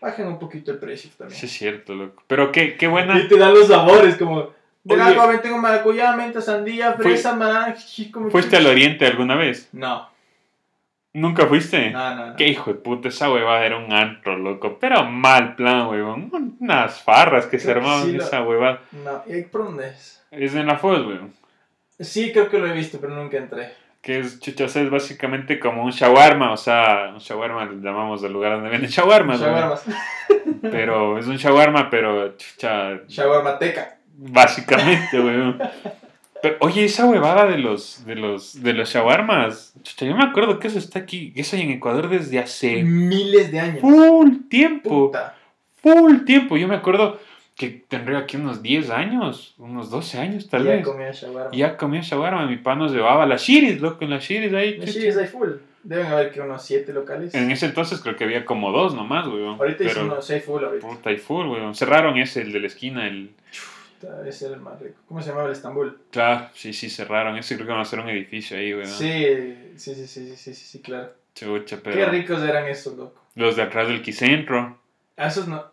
Bajen 0.00 0.26
un 0.26 0.38
poquito 0.38 0.70
el 0.70 0.78
precio 0.78 1.10
también. 1.18 1.38
Sí, 1.38 1.46
es 1.46 1.52
cierto, 1.52 1.94
loco. 1.94 2.22
Pero 2.26 2.50
qué, 2.52 2.76
qué 2.76 2.86
buena. 2.86 3.18
Y 3.18 3.28
te 3.28 3.36
dan 3.36 3.52
los 3.54 3.66
sabores, 3.66 4.16
como. 4.16 4.59
De 4.82 4.94
Oye. 4.94 5.14
joven 5.14 5.42
tengo 5.42 5.58
maracuyá, 5.58 6.16
menta, 6.16 6.40
sandía, 6.40 6.94
fresa, 6.94 7.36
naranja, 7.36 7.76
¿Fuiste 8.30 8.56
al 8.56 8.66
oriente 8.66 9.06
alguna 9.06 9.36
vez? 9.36 9.68
No, 9.72 10.08
¿Nunca 11.12 11.46
fuiste? 11.46 11.90
no, 11.90 12.14
no. 12.14 12.26
no. 12.28 12.36
Qué 12.36 12.46
hijo 12.46 12.72
de 12.72 12.78
puta, 12.78 13.08
esa 13.08 13.30
huevada 13.32 13.66
era 13.66 13.76
un 13.78 13.92
antro, 13.92 14.38
loco. 14.38 14.78
Pero 14.80 15.04
mal 15.04 15.56
plan, 15.56 15.88
huevón. 15.88 16.30
Unas 16.60 17.02
farras 17.02 17.46
que 17.46 17.58
se 17.58 17.64
Creo 17.64 17.78
armaban 17.78 18.04
sí 18.10 18.16
esa 18.16 18.42
huevada. 18.42 18.80
No, 18.92 19.22
¿y 19.26 19.42
por 19.42 19.64
dónde 19.64 19.88
es? 19.88 20.22
Es 20.30 20.54
en 20.54 20.66
la 20.66 20.78
FOS, 20.78 21.06
weón. 21.06 21.34
Sí, 21.98 22.30
creo 22.32 22.48
que 22.48 22.58
lo 22.58 22.66
he 22.68 22.72
visto, 22.72 22.98
pero 23.00 23.14
nunca 23.14 23.38
entré. 23.38 23.74
Que 24.00 24.20
es, 24.20 24.38
chucha, 24.40 24.64
o 24.64 24.68
sea, 24.68 24.82
es 24.82 24.88
básicamente 24.90 25.58
como 25.58 25.84
un 25.84 25.90
shawarma. 25.90 26.52
O 26.52 26.56
sea, 26.56 27.10
un 27.12 27.18
shawarma 27.18 27.64
le 27.64 27.82
llamamos 27.82 28.22
al 28.22 28.32
lugar 28.32 28.52
donde 28.52 28.70
venden 28.70 28.88
shawarmas. 28.88 29.40
Shawarmas. 29.40 29.84
Pero 30.62 31.18
es 31.18 31.26
un 31.26 31.36
shawarma, 31.36 31.88
pero 31.88 32.36
chucha, 32.36 33.00
Shawarmateca. 33.08 33.96
Básicamente, 34.20 35.18
weón. 35.20 35.58
Pero, 36.42 36.56
oye, 36.60 36.84
esa 36.86 37.04
huevada 37.06 37.46
de 37.46 37.58
los, 37.58 38.04
de 38.06 38.14
los, 38.14 38.62
de 38.62 38.72
los 38.72 38.88
shawarmas, 38.90 39.74
chucha, 39.82 40.06
yo 40.06 40.16
me 40.16 40.24
acuerdo 40.24 40.58
que 40.58 40.68
eso 40.68 40.78
está 40.78 40.98
aquí, 41.00 41.32
eso 41.36 41.56
hay 41.56 41.62
en 41.62 41.70
Ecuador 41.72 42.08
desde 42.08 42.38
hace 42.38 42.82
Miles 42.82 43.52
de 43.52 43.60
años. 43.60 43.80
full 43.80 44.48
tiempo, 44.48 45.08
Puta. 45.10 45.34
full 45.82 46.24
tiempo. 46.24 46.56
Yo 46.56 46.66
me 46.66 46.76
acuerdo 46.76 47.20
que 47.56 47.68
tendría 47.68 48.18
aquí 48.20 48.38
unos 48.38 48.62
10 48.62 48.88
años, 48.88 49.54
unos 49.58 49.90
12 49.90 50.18
años 50.18 50.48
tal 50.48 50.64
Ya 50.64 50.70
vez. 50.76 50.84
comía 50.86 51.10
shawarma. 51.12 51.50
Ya 51.54 51.76
comía 51.76 52.00
shawarma, 52.00 52.46
mi 52.46 52.56
pa 52.56 52.74
nos 52.74 52.92
llevaba 52.92 53.24
a 53.24 53.26
las 53.26 53.42
shiris, 53.42 53.80
loco, 53.82 54.02
en 54.04 54.10
las 54.10 54.24
shiris 54.24 54.52
ahí. 54.54 54.78
Los 54.78 54.94
chucha. 54.94 55.20
hay 55.20 55.26
full. 55.26 55.48
Deben 55.82 56.06
haber 56.06 56.30
que 56.30 56.40
unos 56.40 56.62
siete 56.62 56.92
locales. 56.94 57.34
En 57.34 57.50
ese 57.50 57.66
entonces 57.66 58.00
creo 58.00 58.16
que 58.16 58.24
había 58.24 58.46
como 58.46 58.72
dos 58.72 58.94
nomás, 58.94 59.26
weón. 59.26 59.56
Ahorita 59.58 59.84
hizo 59.84 59.92
Pero, 59.94 60.06
unos 60.06 60.30
hay 60.30 60.40
full 60.40 60.64
ahorita. 60.64 60.86
puta, 60.86 61.12
y 61.12 61.18
full, 61.18 61.46
weón. 61.48 61.74
Cerraron 61.74 62.16
ese, 62.18 62.40
el 62.40 62.52
de 62.52 62.60
la 62.60 62.66
esquina, 62.66 63.06
el... 63.06 63.30
Era 64.02 64.54
el 64.54 64.60
más 64.60 64.80
rico. 64.80 64.96
¿Cómo 65.08 65.20
se 65.20 65.28
llamaba 65.28 65.46
el 65.48 65.52
Estambul? 65.52 65.98
Claro, 66.10 66.48
sí, 66.54 66.72
sí, 66.72 66.88
cerraron. 66.88 67.36
Ese 67.36 67.54
creo 67.56 67.66
que 67.66 67.72
van 67.72 67.80
a 67.80 67.82
hacer 67.82 67.98
un 68.00 68.08
edificio 68.08 68.56
ahí, 68.56 68.72
weón. 68.72 68.86
Sí, 68.86 69.54
sí, 69.76 69.94
sí, 69.94 70.06
sí, 70.06 70.26
sí, 70.26 70.36
sí, 70.36 70.54
sí, 70.54 70.66
sí, 70.66 70.80
claro. 70.80 71.12
Chucha, 71.34 71.76
Qué 71.76 71.82
pero... 71.82 72.10
ricos 72.10 72.42
eran 72.42 72.66
esos, 72.66 72.96
loco. 72.96 73.20
Los 73.34 73.56
de 73.56 73.62
atrás 73.62 73.88
del 73.88 74.02
Quicentro. 74.02 74.78
A 75.16 75.26
esos 75.26 75.46
no. 75.48 75.64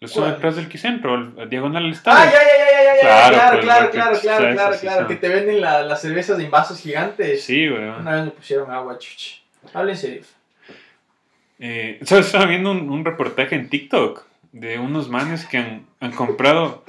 Los 0.00 0.14
de 0.14 0.26
atrás 0.26 0.56
del 0.56 0.68
Quicentro, 0.68 1.26
diagonal 1.46 1.84
al 1.84 1.90
Ah, 1.90 1.92
estadio. 1.92 2.30
ya, 2.32 2.32
ya, 2.32 2.42
ya, 2.42 2.72
ya, 2.72 2.82
ya, 2.82 2.94
ya, 2.94 3.00
Claro, 3.00 3.34
claro, 3.34 3.50
pues, 3.52 3.64
claro, 3.64 3.90
claro, 3.90 4.14
tú 4.16 4.20
claro, 4.22 4.42
sabes, 4.42 4.54
claro, 4.56 4.76
claro, 4.80 5.06
que 5.08 5.16
te 5.16 5.28
venden 5.28 5.60
la- 5.60 5.82
las 5.82 6.00
cervezas 6.02 6.40
en 6.40 6.50
vasos 6.50 6.80
gigantes. 6.80 7.44
Sí, 7.44 7.68
weón. 7.68 8.00
Una 8.00 8.14
vez 8.16 8.24
me 8.24 8.30
pusieron 8.32 8.70
agua, 8.70 8.98
chuchi. 8.98 9.40
Habla 9.72 9.92
en 9.92 9.96
serio. 9.98 10.22
Eh, 11.60 12.00
¿sabes? 12.04 12.26
Estaba 12.26 12.46
viendo 12.46 12.70
un, 12.72 12.90
un 12.90 13.04
reportaje 13.04 13.54
en 13.54 13.68
TikTok 13.68 14.24
de 14.52 14.78
unos 14.78 15.08
manes 15.08 15.46
que 15.46 15.58
han, 15.58 15.86
han 16.00 16.10
comprado. 16.12 16.84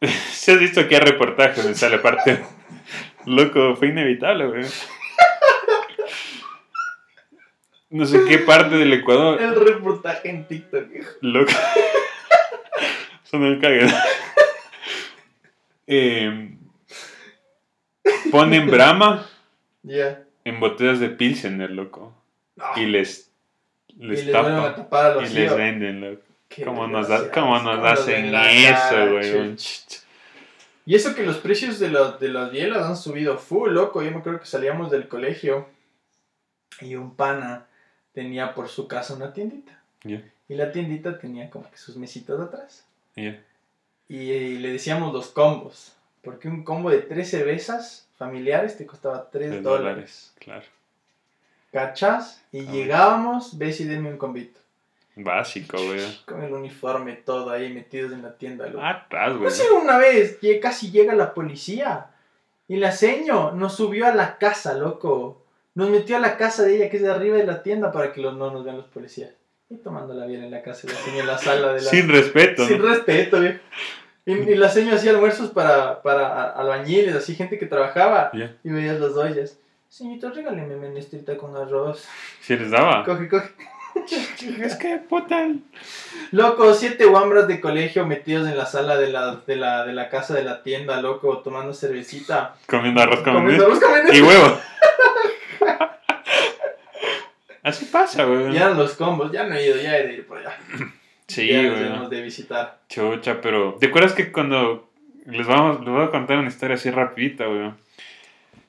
¿Se 0.32 0.52
has 0.52 0.58
visto 0.60 0.86
qué 0.88 0.98
reportaje 1.00 1.62
me 1.62 1.74
sale 1.74 1.96
aparte? 1.96 2.42
Loco, 3.26 3.76
fue 3.76 3.88
inevitable, 3.88 4.46
güey. 4.46 4.64
No 7.90 8.06
sé 8.06 8.20
qué 8.28 8.38
parte 8.38 8.76
del 8.76 8.92
Ecuador. 8.92 9.42
El 9.42 9.54
reportaje 9.60 10.30
en 10.30 10.46
TikTok, 10.46 10.94
hijo. 10.94 11.10
Loco. 11.22 11.50
Eso 13.24 13.38
no 13.38 13.50
me 13.50 13.58
cague. 13.60 13.86
Eh, 15.86 16.54
ponen 18.30 18.70
Brahma 18.70 19.26
en 20.44 20.60
botellas 20.60 21.00
de 21.00 21.08
Pilsener, 21.08 21.70
loco. 21.70 22.14
Ah, 22.60 22.74
Y 22.76 22.86
les, 22.86 23.32
y 23.88 24.06
les 24.06 24.24
les 24.24 24.32
vuelven 24.34 24.52
a 24.52 24.56
tapan. 24.62 24.74
tapar 24.76 25.18
a 25.18 25.26
Y 25.26 25.30
les 25.30 25.56
venden, 25.56 26.00
loco. 26.00 26.22
¿Cómo 26.64 26.86
nos, 26.86 27.08
da- 27.08 27.30
cómo 27.30 27.58
nos 27.60 27.84
hacen 27.84 28.34
eso, 28.34 29.10
güey? 29.12 29.56
Y 30.86 30.94
eso 30.96 31.14
que 31.14 31.22
los 31.24 31.36
precios 31.38 31.78
de, 31.78 31.88
los 31.88 32.18
de 32.18 32.28
las 32.28 32.50
bielas 32.50 32.86
han 32.86 32.96
subido 32.96 33.38
full, 33.38 33.70
loco. 33.72 34.02
Yo 34.02 34.10
me 34.10 34.18
acuerdo 34.18 34.40
que 34.40 34.46
salíamos 34.46 34.90
del 34.90 35.06
colegio 35.08 35.68
y 36.80 36.96
un 36.96 37.14
pana 37.14 37.66
tenía 38.12 38.54
por 38.54 38.68
su 38.68 38.88
casa 38.88 39.14
una 39.14 39.32
tiendita. 39.32 39.80
Y 40.04 40.54
la 40.54 40.72
tiendita 40.72 41.18
tenía 41.18 41.48
como 41.50 41.70
que 41.70 41.76
sus 41.76 41.96
mesitas 41.96 42.40
atrás. 42.40 42.84
ya. 43.14 43.40
Y, 44.08 44.32
eh, 44.32 44.58
le 44.58 44.72
decíamos 44.72 45.12
los 45.12 45.28
combos. 45.28 45.92
Porque 46.22 46.48
un 46.48 46.64
combo 46.64 46.90
de 46.90 46.98
tres 46.98 47.30
cervezas 47.30 48.08
familiares 48.18 48.76
te 48.76 48.84
costaba 48.84 49.30
3 49.30 49.50
Tres 49.50 49.62
dólares. 49.62 49.84
dólares, 49.92 50.34
claro. 50.40 50.64
¿Cachas? 51.72 52.42
Y 52.52 52.66
Ah, 52.66 52.72
llegábamos, 52.72 53.56
ves 53.56 53.80
y 53.80 53.84
denme 53.84 54.10
un 54.10 54.18
combito. 54.18 54.58
Básico, 55.16 55.76
güey. 55.76 56.00
Con 56.24 56.42
el 56.42 56.52
uniforme 56.52 57.14
todo 57.14 57.50
ahí 57.50 57.72
metidos 57.72 58.12
en 58.12 58.22
la 58.22 58.36
tienda. 58.36 58.66
loco. 58.66 58.84
Atrás, 58.84 59.32
güey. 59.32 59.44
No 59.44 59.50
sé, 59.50 59.64
una 59.70 59.98
vez 59.98 60.38
casi 60.62 60.90
llega 60.90 61.14
la 61.14 61.34
policía 61.34 62.06
y 62.68 62.76
la 62.76 62.92
seño 62.92 63.52
nos 63.52 63.74
subió 63.76 64.06
a 64.06 64.14
la 64.14 64.38
casa, 64.38 64.74
loco. 64.74 65.44
Nos 65.74 65.90
metió 65.90 66.16
a 66.16 66.20
la 66.20 66.36
casa 66.36 66.62
de 66.64 66.76
ella, 66.76 66.90
que 66.90 66.96
es 66.96 67.02
de 67.02 67.10
arriba 67.10 67.36
de 67.36 67.46
la 67.46 67.62
tienda, 67.62 67.92
para 67.92 68.12
que 68.12 68.20
los, 68.20 68.36
no 68.36 68.50
nos 68.50 68.64
vean 68.64 68.76
los 68.76 68.86
policías. 68.86 69.30
Y 69.68 69.76
tomando 69.76 70.14
la 70.14 70.26
bien 70.26 70.42
en 70.42 70.50
la 70.50 70.62
casa, 70.62 70.88
la 70.88 70.94
seño 70.94 71.20
en 71.20 71.26
la 71.26 71.38
sala 71.38 71.72
de 71.74 71.82
la... 71.82 71.90
Sin 71.90 72.08
respeto, 72.08 72.66
Sin 72.66 72.78
¿no? 72.78 72.88
respeto, 72.88 73.40
viejo. 73.40 73.60
Y, 74.26 74.32
y 74.32 74.54
la 74.56 74.68
seño 74.68 74.94
hacía 74.94 75.12
almuerzos 75.12 75.50
para, 75.50 76.02
para 76.02 76.50
albañiles, 76.50 77.14
así 77.14 77.34
gente 77.34 77.58
que 77.58 77.66
trabajaba. 77.66 78.30
Ya. 78.34 78.56
Y 78.64 78.70
veías 78.70 78.98
las 79.00 79.12
ollas. 79.12 79.58
Señorito, 79.88 80.30
regáleme 80.30 80.76
menestrita 80.76 81.36
con 81.36 81.56
arroz. 81.56 82.06
Sí 82.40 82.56
les 82.56 82.70
daba. 82.70 83.04
Coge, 83.04 83.28
coge. 83.28 83.50
Es 84.60 84.76
que, 84.76 84.96
puta. 84.96 85.48
Loco, 86.32 86.74
siete 86.74 87.04
guambras 87.06 87.48
de 87.48 87.60
colegio 87.60 88.06
metidos 88.06 88.48
en 88.48 88.56
la 88.56 88.66
sala 88.66 88.96
de 88.96 89.10
la, 89.10 89.36
de 89.46 89.56
la, 89.56 89.84
de 89.84 89.92
la 89.92 90.08
casa 90.08 90.34
de 90.34 90.44
la 90.44 90.62
tienda, 90.62 91.00
loco, 91.00 91.38
tomando 91.38 91.74
cervecita. 91.74 92.54
Comiendo 92.66 93.00
arroz 93.02 93.20
con 93.20 93.34
Comiendo 93.34 93.66
arroz 93.66 93.80
con 93.80 94.14
y 94.14 94.20
huevo. 94.20 94.58
Así 97.62 97.84
pasa, 97.86 98.24
güey. 98.24 98.52
Ya 98.52 98.66
eran 98.66 98.78
los 98.78 98.94
combos, 98.94 99.30
ya 99.32 99.44
no 99.44 99.54
he 99.54 99.66
ido, 99.66 99.76
ya 99.76 99.98
he 99.98 100.06
de 100.06 100.14
ir 100.14 100.26
por 100.26 100.38
allá. 100.38 100.56
Sí, 101.26 101.48
ya 101.48 101.62
güey. 101.62 102.08
de 102.08 102.22
visitar. 102.22 102.78
Chucha, 102.88 103.40
pero. 103.40 103.76
¿Te 103.78 103.86
acuerdas 103.86 104.14
que 104.14 104.32
cuando. 104.32 104.88
Les, 105.26 105.46
vamos, 105.46 105.80
les 105.80 105.90
voy 105.90 106.02
a 106.04 106.10
contar 106.10 106.38
una 106.38 106.48
historia 106.48 106.76
así 106.76 106.90
rapidita, 106.90 107.46
güey. 107.46 107.70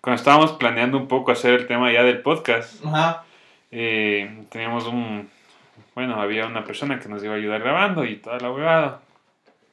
Cuando 0.02 0.20
estábamos 0.20 0.52
planeando 0.54 0.98
un 0.98 1.08
poco 1.08 1.32
hacer 1.32 1.54
el 1.54 1.68
tema 1.68 1.92
ya 1.92 2.04
del 2.04 2.22
podcast, 2.22 2.84
Ajá. 2.86 3.24
Eh, 3.72 4.46
teníamos 4.50 4.88
un. 4.88 5.30
Bueno, 5.96 6.22
había 6.22 6.46
una 6.46 6.64
persona 6.64 7.00
que 7.00 7.10
nos 7.10 7.24
iba 7.24 7.34
a 7.34 7.38
ayudar 7.38 7.62
grabando 7.62 8.06
y 8.06 8.18
toda 8.18 8.40
la 8.40 8.52
huevada. 8.52 9.02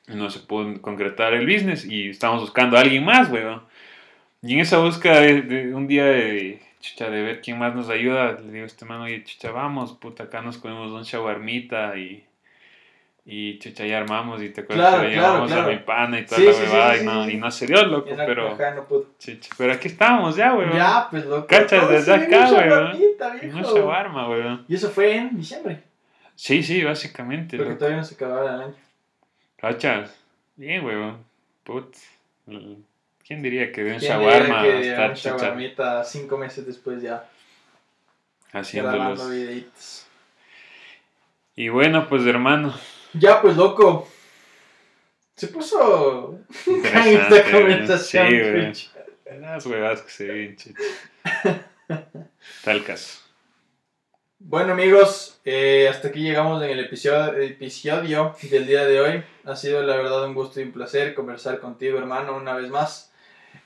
No 0.07 0.31
se 0.31 0.41
pudo 0.41 0.81
concretar 0.81 1.35
el 1.35 1.45
business 1.47 1.85
y 1.85 2.11
estábamos 2.11 2.43
buscando 2.43 2.77
a 2.77 2.81
alguien 2.81 3.05
más, 3.05 3.31
weón. 3.31 3.63
Y 4.43 4.55
en 4.55 4.61
esa 4.61 4.79
búsqueda 4.79 5.21
de, 5.21 5.43
de 5.43 5.75
un 5.75 5.87
día 5.87 6.05
de, 6.05 6.63
chucha, 6.81 7.11
de 7.11 7.23
ver 7.23 7.41
quién 7.41 7.59
más 7.59 7.75
nos 7.75 7.89
ayuda, 7.89 8.33
le 8.41 8.53
digo 8.53 8.65
a 8.65 8.67
este 8.67 8.85
mano, 8.85 9.05
oye, 9.05 9.25
chucha, 9.25 9.51
vamos, 9.51 9.93
puta, 9.93 10.25
acá 10.25 10.43
nos 10.43 10.59
comemos 10.59 10.93
un 10.93 11.03
shawarmita 11.03 11.97
y, 11.97 12.25
y 13.31 13.59
chucha, 13.59 13.85
ya 13.85 13.99
armamos 13.99 14.43
y 14.43 14.49
te 14.49 14.63
acuerdas 14.63 14.89
Claro, 14.89 15.03
que 15.03 15.09
le 15.09 15.15
claro, 15.15 15.29
llevamos 15.33 15.53
claro. 15.53 15.69
a 15.69 15.71
mi 15.73 15.79
pana 15.81 16.19
y 16.19 16.25
toda 16.25 16.39
Sí, 16.41 16.47
la 16.47 16.53
sí, 16.55 16.63
huevada 16.63 16.95
sí, 16.95 17.01
y, 17.01 17.05
no, 17.05 17.31
y 17.31 17.37
no 17.37 17.51
se 17.51 17.67
dio, 17.67 17.85
loco, 17.85 18.11
pero, 18.17 18.57
no 18.57 18.87
chucha, 19.19 19.51
pero 19.59 19.73
aquí 19.75 19.89
estamos 19.89 20.37
ya, 20.37 20.55
weón. 20.55 20.73
Ya, 20.73 21.09
pues 21.11 21.27
loco. 21.27 21.47
Cachas, 21.47 21.91
desde 21.91 22.05
se 22.05 22.13
acá, 22.15 22.51
weón. 22.51 22.93
Un 22.93 23.53
viejo. 23.53 23.77
shawarma, 23.77 24.31
weón. 24.31 24.65
Y 24.67 24.75
eso 24.77 24.89
fue 24.89 25.15
en 25.15 25.37
diciembre, 25.37 25.83
Sí, 26.35 26.63
sí, 26.63 26.83
básicamente, 26.83 27.57
porque 27.59 27.71
loco. 27.71 27.79
todavía 27.81 27.99
no 27.99 28.05
se 28.05 28.15
acababa 28.15 28.55
el 28.55 28.61
año. 28.63 28.75
Cachas. 29.59 30.19
Bien, 30.57 30.83
weón. 30.85 31.19
Put. 31.65 31.95
¿Quién 33.27 33.43
diría 33.43 33.71
que 33.73 33.85
de 33.85 33.93
un 33.93 33.99
¿Quién 33.99 34.11
shawarma 34.11 34.63
chucha 35.13 35.37
shawarmita 35.37 36.03
cinco 36.03 36.39
meses 36.39 36.67
después 36.67 37.03
ya 37.03 37.29
grabando 38.73 39.29
videitos? 39.29 40.07
Y 41.55 41.69
bueno, 41.69 42.09
pues 42.09 42.25
hermano, 42.25 42.73
Ya, 43.15 43.41
pues 43.41 43.57
loco. 43.57 44.09
Se 45.37 45.49
puso 45.49 46.39
esta 46.67 47.51
conversación. 47.51 48.75
Sí. 48.75 48.89
Las 49.41 49.67
huevas 49.67 50.03
que 50.03 50.11
se 50.11 50.27
ven. 50.27 50.57
Tal 52.65 52.85
caso. 52.85 53.21
Bueno 54.41 54.73
amigos, 54.73 55.41
eh, 55.45 55.89
hasta 55.91 56.09
aquí 56.09 56.21
llegamos 56.21 56.63
en 56.63 56.71
el 56.71 56.79
episodio, 56.79 57.33
episodio 57.43 58.37
del 58.51 58.67
día 58.67 58.85
de 58.87 59.01
hoy. 59.01 59.25
Ha 59.45 59.57
sido 59.57 59.83
la 59.83 59.97
verdad 59.97 60.25
un 60.27 60.35
gusto 60.35 60.61
y 60.61 60.63
un 60.63 60.73
placer 60.73 61.13
conversar 61.13 61.59
contigo 61.59 61.99
hermano 61.99 62.37
una 62.37 62.55
vez 62.55 62.71
más. 62.71 63.13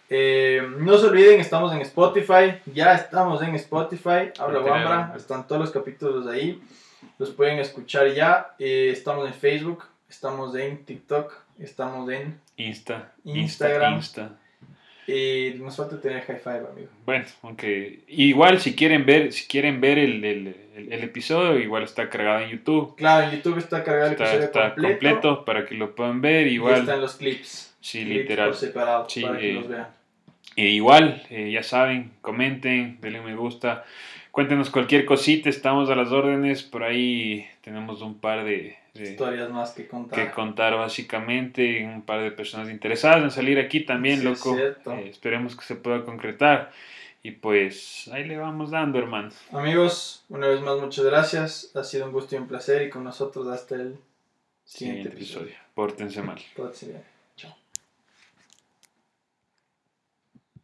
Eh, 0.09 0.63
no 0.79 0.97
se 0.97 1.07
olviden, 1.07 1.41
estamos 1.41 1.73
en 1.75 1.81
Spotify, 1.83 2.61
ya 2.73 2.95
estamos 2.95 3.43
en 3.43 3.55
Spotify, 3.55 4.31
Habla. 4.39 4.61
Wambra, 4.61 5.15
están 5.17 5.47
todos 5.47 5.61
los 5.61 5.71
capítulos 5.71 6.27
ahí, 6.27 6.63
los 7.19 7.31
pueden 7.31 7.59
escuchar 7.59 8.13
ya. 8.13 8.55
Eh, 8.59 8.91
estamos 8.93 9.27
en 9.27 9.35
Facebook, 9.35 9.85
estamos 10.09 10.55
en 10.57 10.85
TikTok, 10.85 11.33
estamos 11.59 12.11
en... 12.11 12.41
Insta. 12.57 13.13
Instagram. 13.25 13.95
Insta. 13.97 14.23
Insta. 14.23 14.39
eh, 15.09 15.57
nos 15.59 15.77
falta 15.77 16.01
tener 16.01 16.23
High 16.23 16.39
Five, 16.39 16.63
amigo. 16.71 16.89
Bueno, 17.05 17.25
aunque 17.43 18.01
igual 18.09 18.61
si 18.61 18.75
quieren 18.77 19.05
ver, 19.05 19.33
si 19.33 19.47
quieren 19.49 19.81
ver 19.81 19.99
el, 19.99 20.25
el, 20.25 20.47
el- 20.77 20.93
el 20.93 21.03
episodio, 21.05 21.59
igual 21.59 21.83
está 21.83 22.09
cargado 22.09 22.41
en 22.41 22.51
YouTube. 22.51 22.97
Claro, 22.97 23.29
en 23.29 23.37
YouTube 23.37 23.59
está 23.59 23.83
cargado 23.85 24.07
el 24.07 24.13
Está, 24.13 24.25
episodio 24.25 24.45
está 24.47 24.75
completo, 24.75 24.89
completo 25.01 25.45
para 25.45 25.67
que 25.67 25.75
lo 25.75 25.95
puedan 25.95 26.21
ver. 26.21 26.47
y 26.47 26.55
Igual. 26.55 26.81
están 26.81 27.01
los 27.01 27.17
clips. 27.17 27.75
Sí, 27.81 28.05
clips 28.05 28.21
literal. 28.21 28.49
Por 28.51 28.57
separado, 28.57 29.09
Sí, 29.11 29.23
para 29.23 29.39
que 29.39 29.51
eh, 29.51 29.55
los 29.55 29.69
vean. 29.69 29.89
E 30.57 30.67
igual, 30.69 31.23
eh, 31.31 31.51
ya 31.51 31.63
saben, 31.63 32.13
comenten, 32.21 32.99
denle 33.01 33.21
un 33.21 33.27
me 33.27 33.35
gusta, 33.37 33.85
cuéntenos 34.33 34.71
cualquier 34.71 35.05
cosita, 35.05 35.49
estamos 35.49 35.89
a 35.91 35.95
las 35.95 36.11
órdenes, 36.11 36.63
por 36.65 36.83
ahí 36.83 37.47
tenemos 37.61 38.03
un 38.03 38.19
par 38.19 38.45
de, 38.45 38.77
de- 38.95 39.11
Historias 39.13 39.49
más 39.51 39.71
que 39.73 39.87
contar. 39.87 40.19
que 40.29 40.33
contar 40.35 40.75
básicamente, 40.75 41.85
un 41.85 42.03
par 42.03 42.21
de 42.23 42.33
personas 42.33 42.69
interesadas 42.71 43.23
en 43.23 43.31
salir 43.31 43.59
aquí 43.61 43.81
también, 43.85 44.19
Sí, 44.19 44.25
loco. 44.25 44.59
Eh, 44.59 45.07
esperemos 45.09 45.55
que 45.55 45.65
se 45.65 45.77
pueda 45.77 46.05
concretar 46.05 46.73
y 47.23 47.31
pues 47.31 48.09
ahí 48.13 48.25
le 48.25 48.37
vamos 48.37 48.73
dando, 48.73 48.99
hermano. 48.99 49.31
Amigos, 49.53 50.25
una 50.29 50.49
vez 50.49 50.61
más 50.61 50.79
muchas 50.81 51.05
gracias. 51.05 51.71
Ha 51.77 51.85
sido 51.85 52.07
un 52.07 52.13
gusto 52.13 52.35
y 52.35 52.39
un 52.39 52.49
placer 52.49 52.83
y 52.83 52.91
con 52.91 53.05
nosotros 53.05 53.47
hasta 53.47 53.77
el 53.77 53.97
siguiente, 54.65 54.65
Siguiente 54.65 55.09
episodio. 55.11 55.47
episodio, 55.47 55.65
pórtense 55.75 56.23
mal. 56.23 56.39
Pórtense 56.57 56.87
bien. 56.87 57.12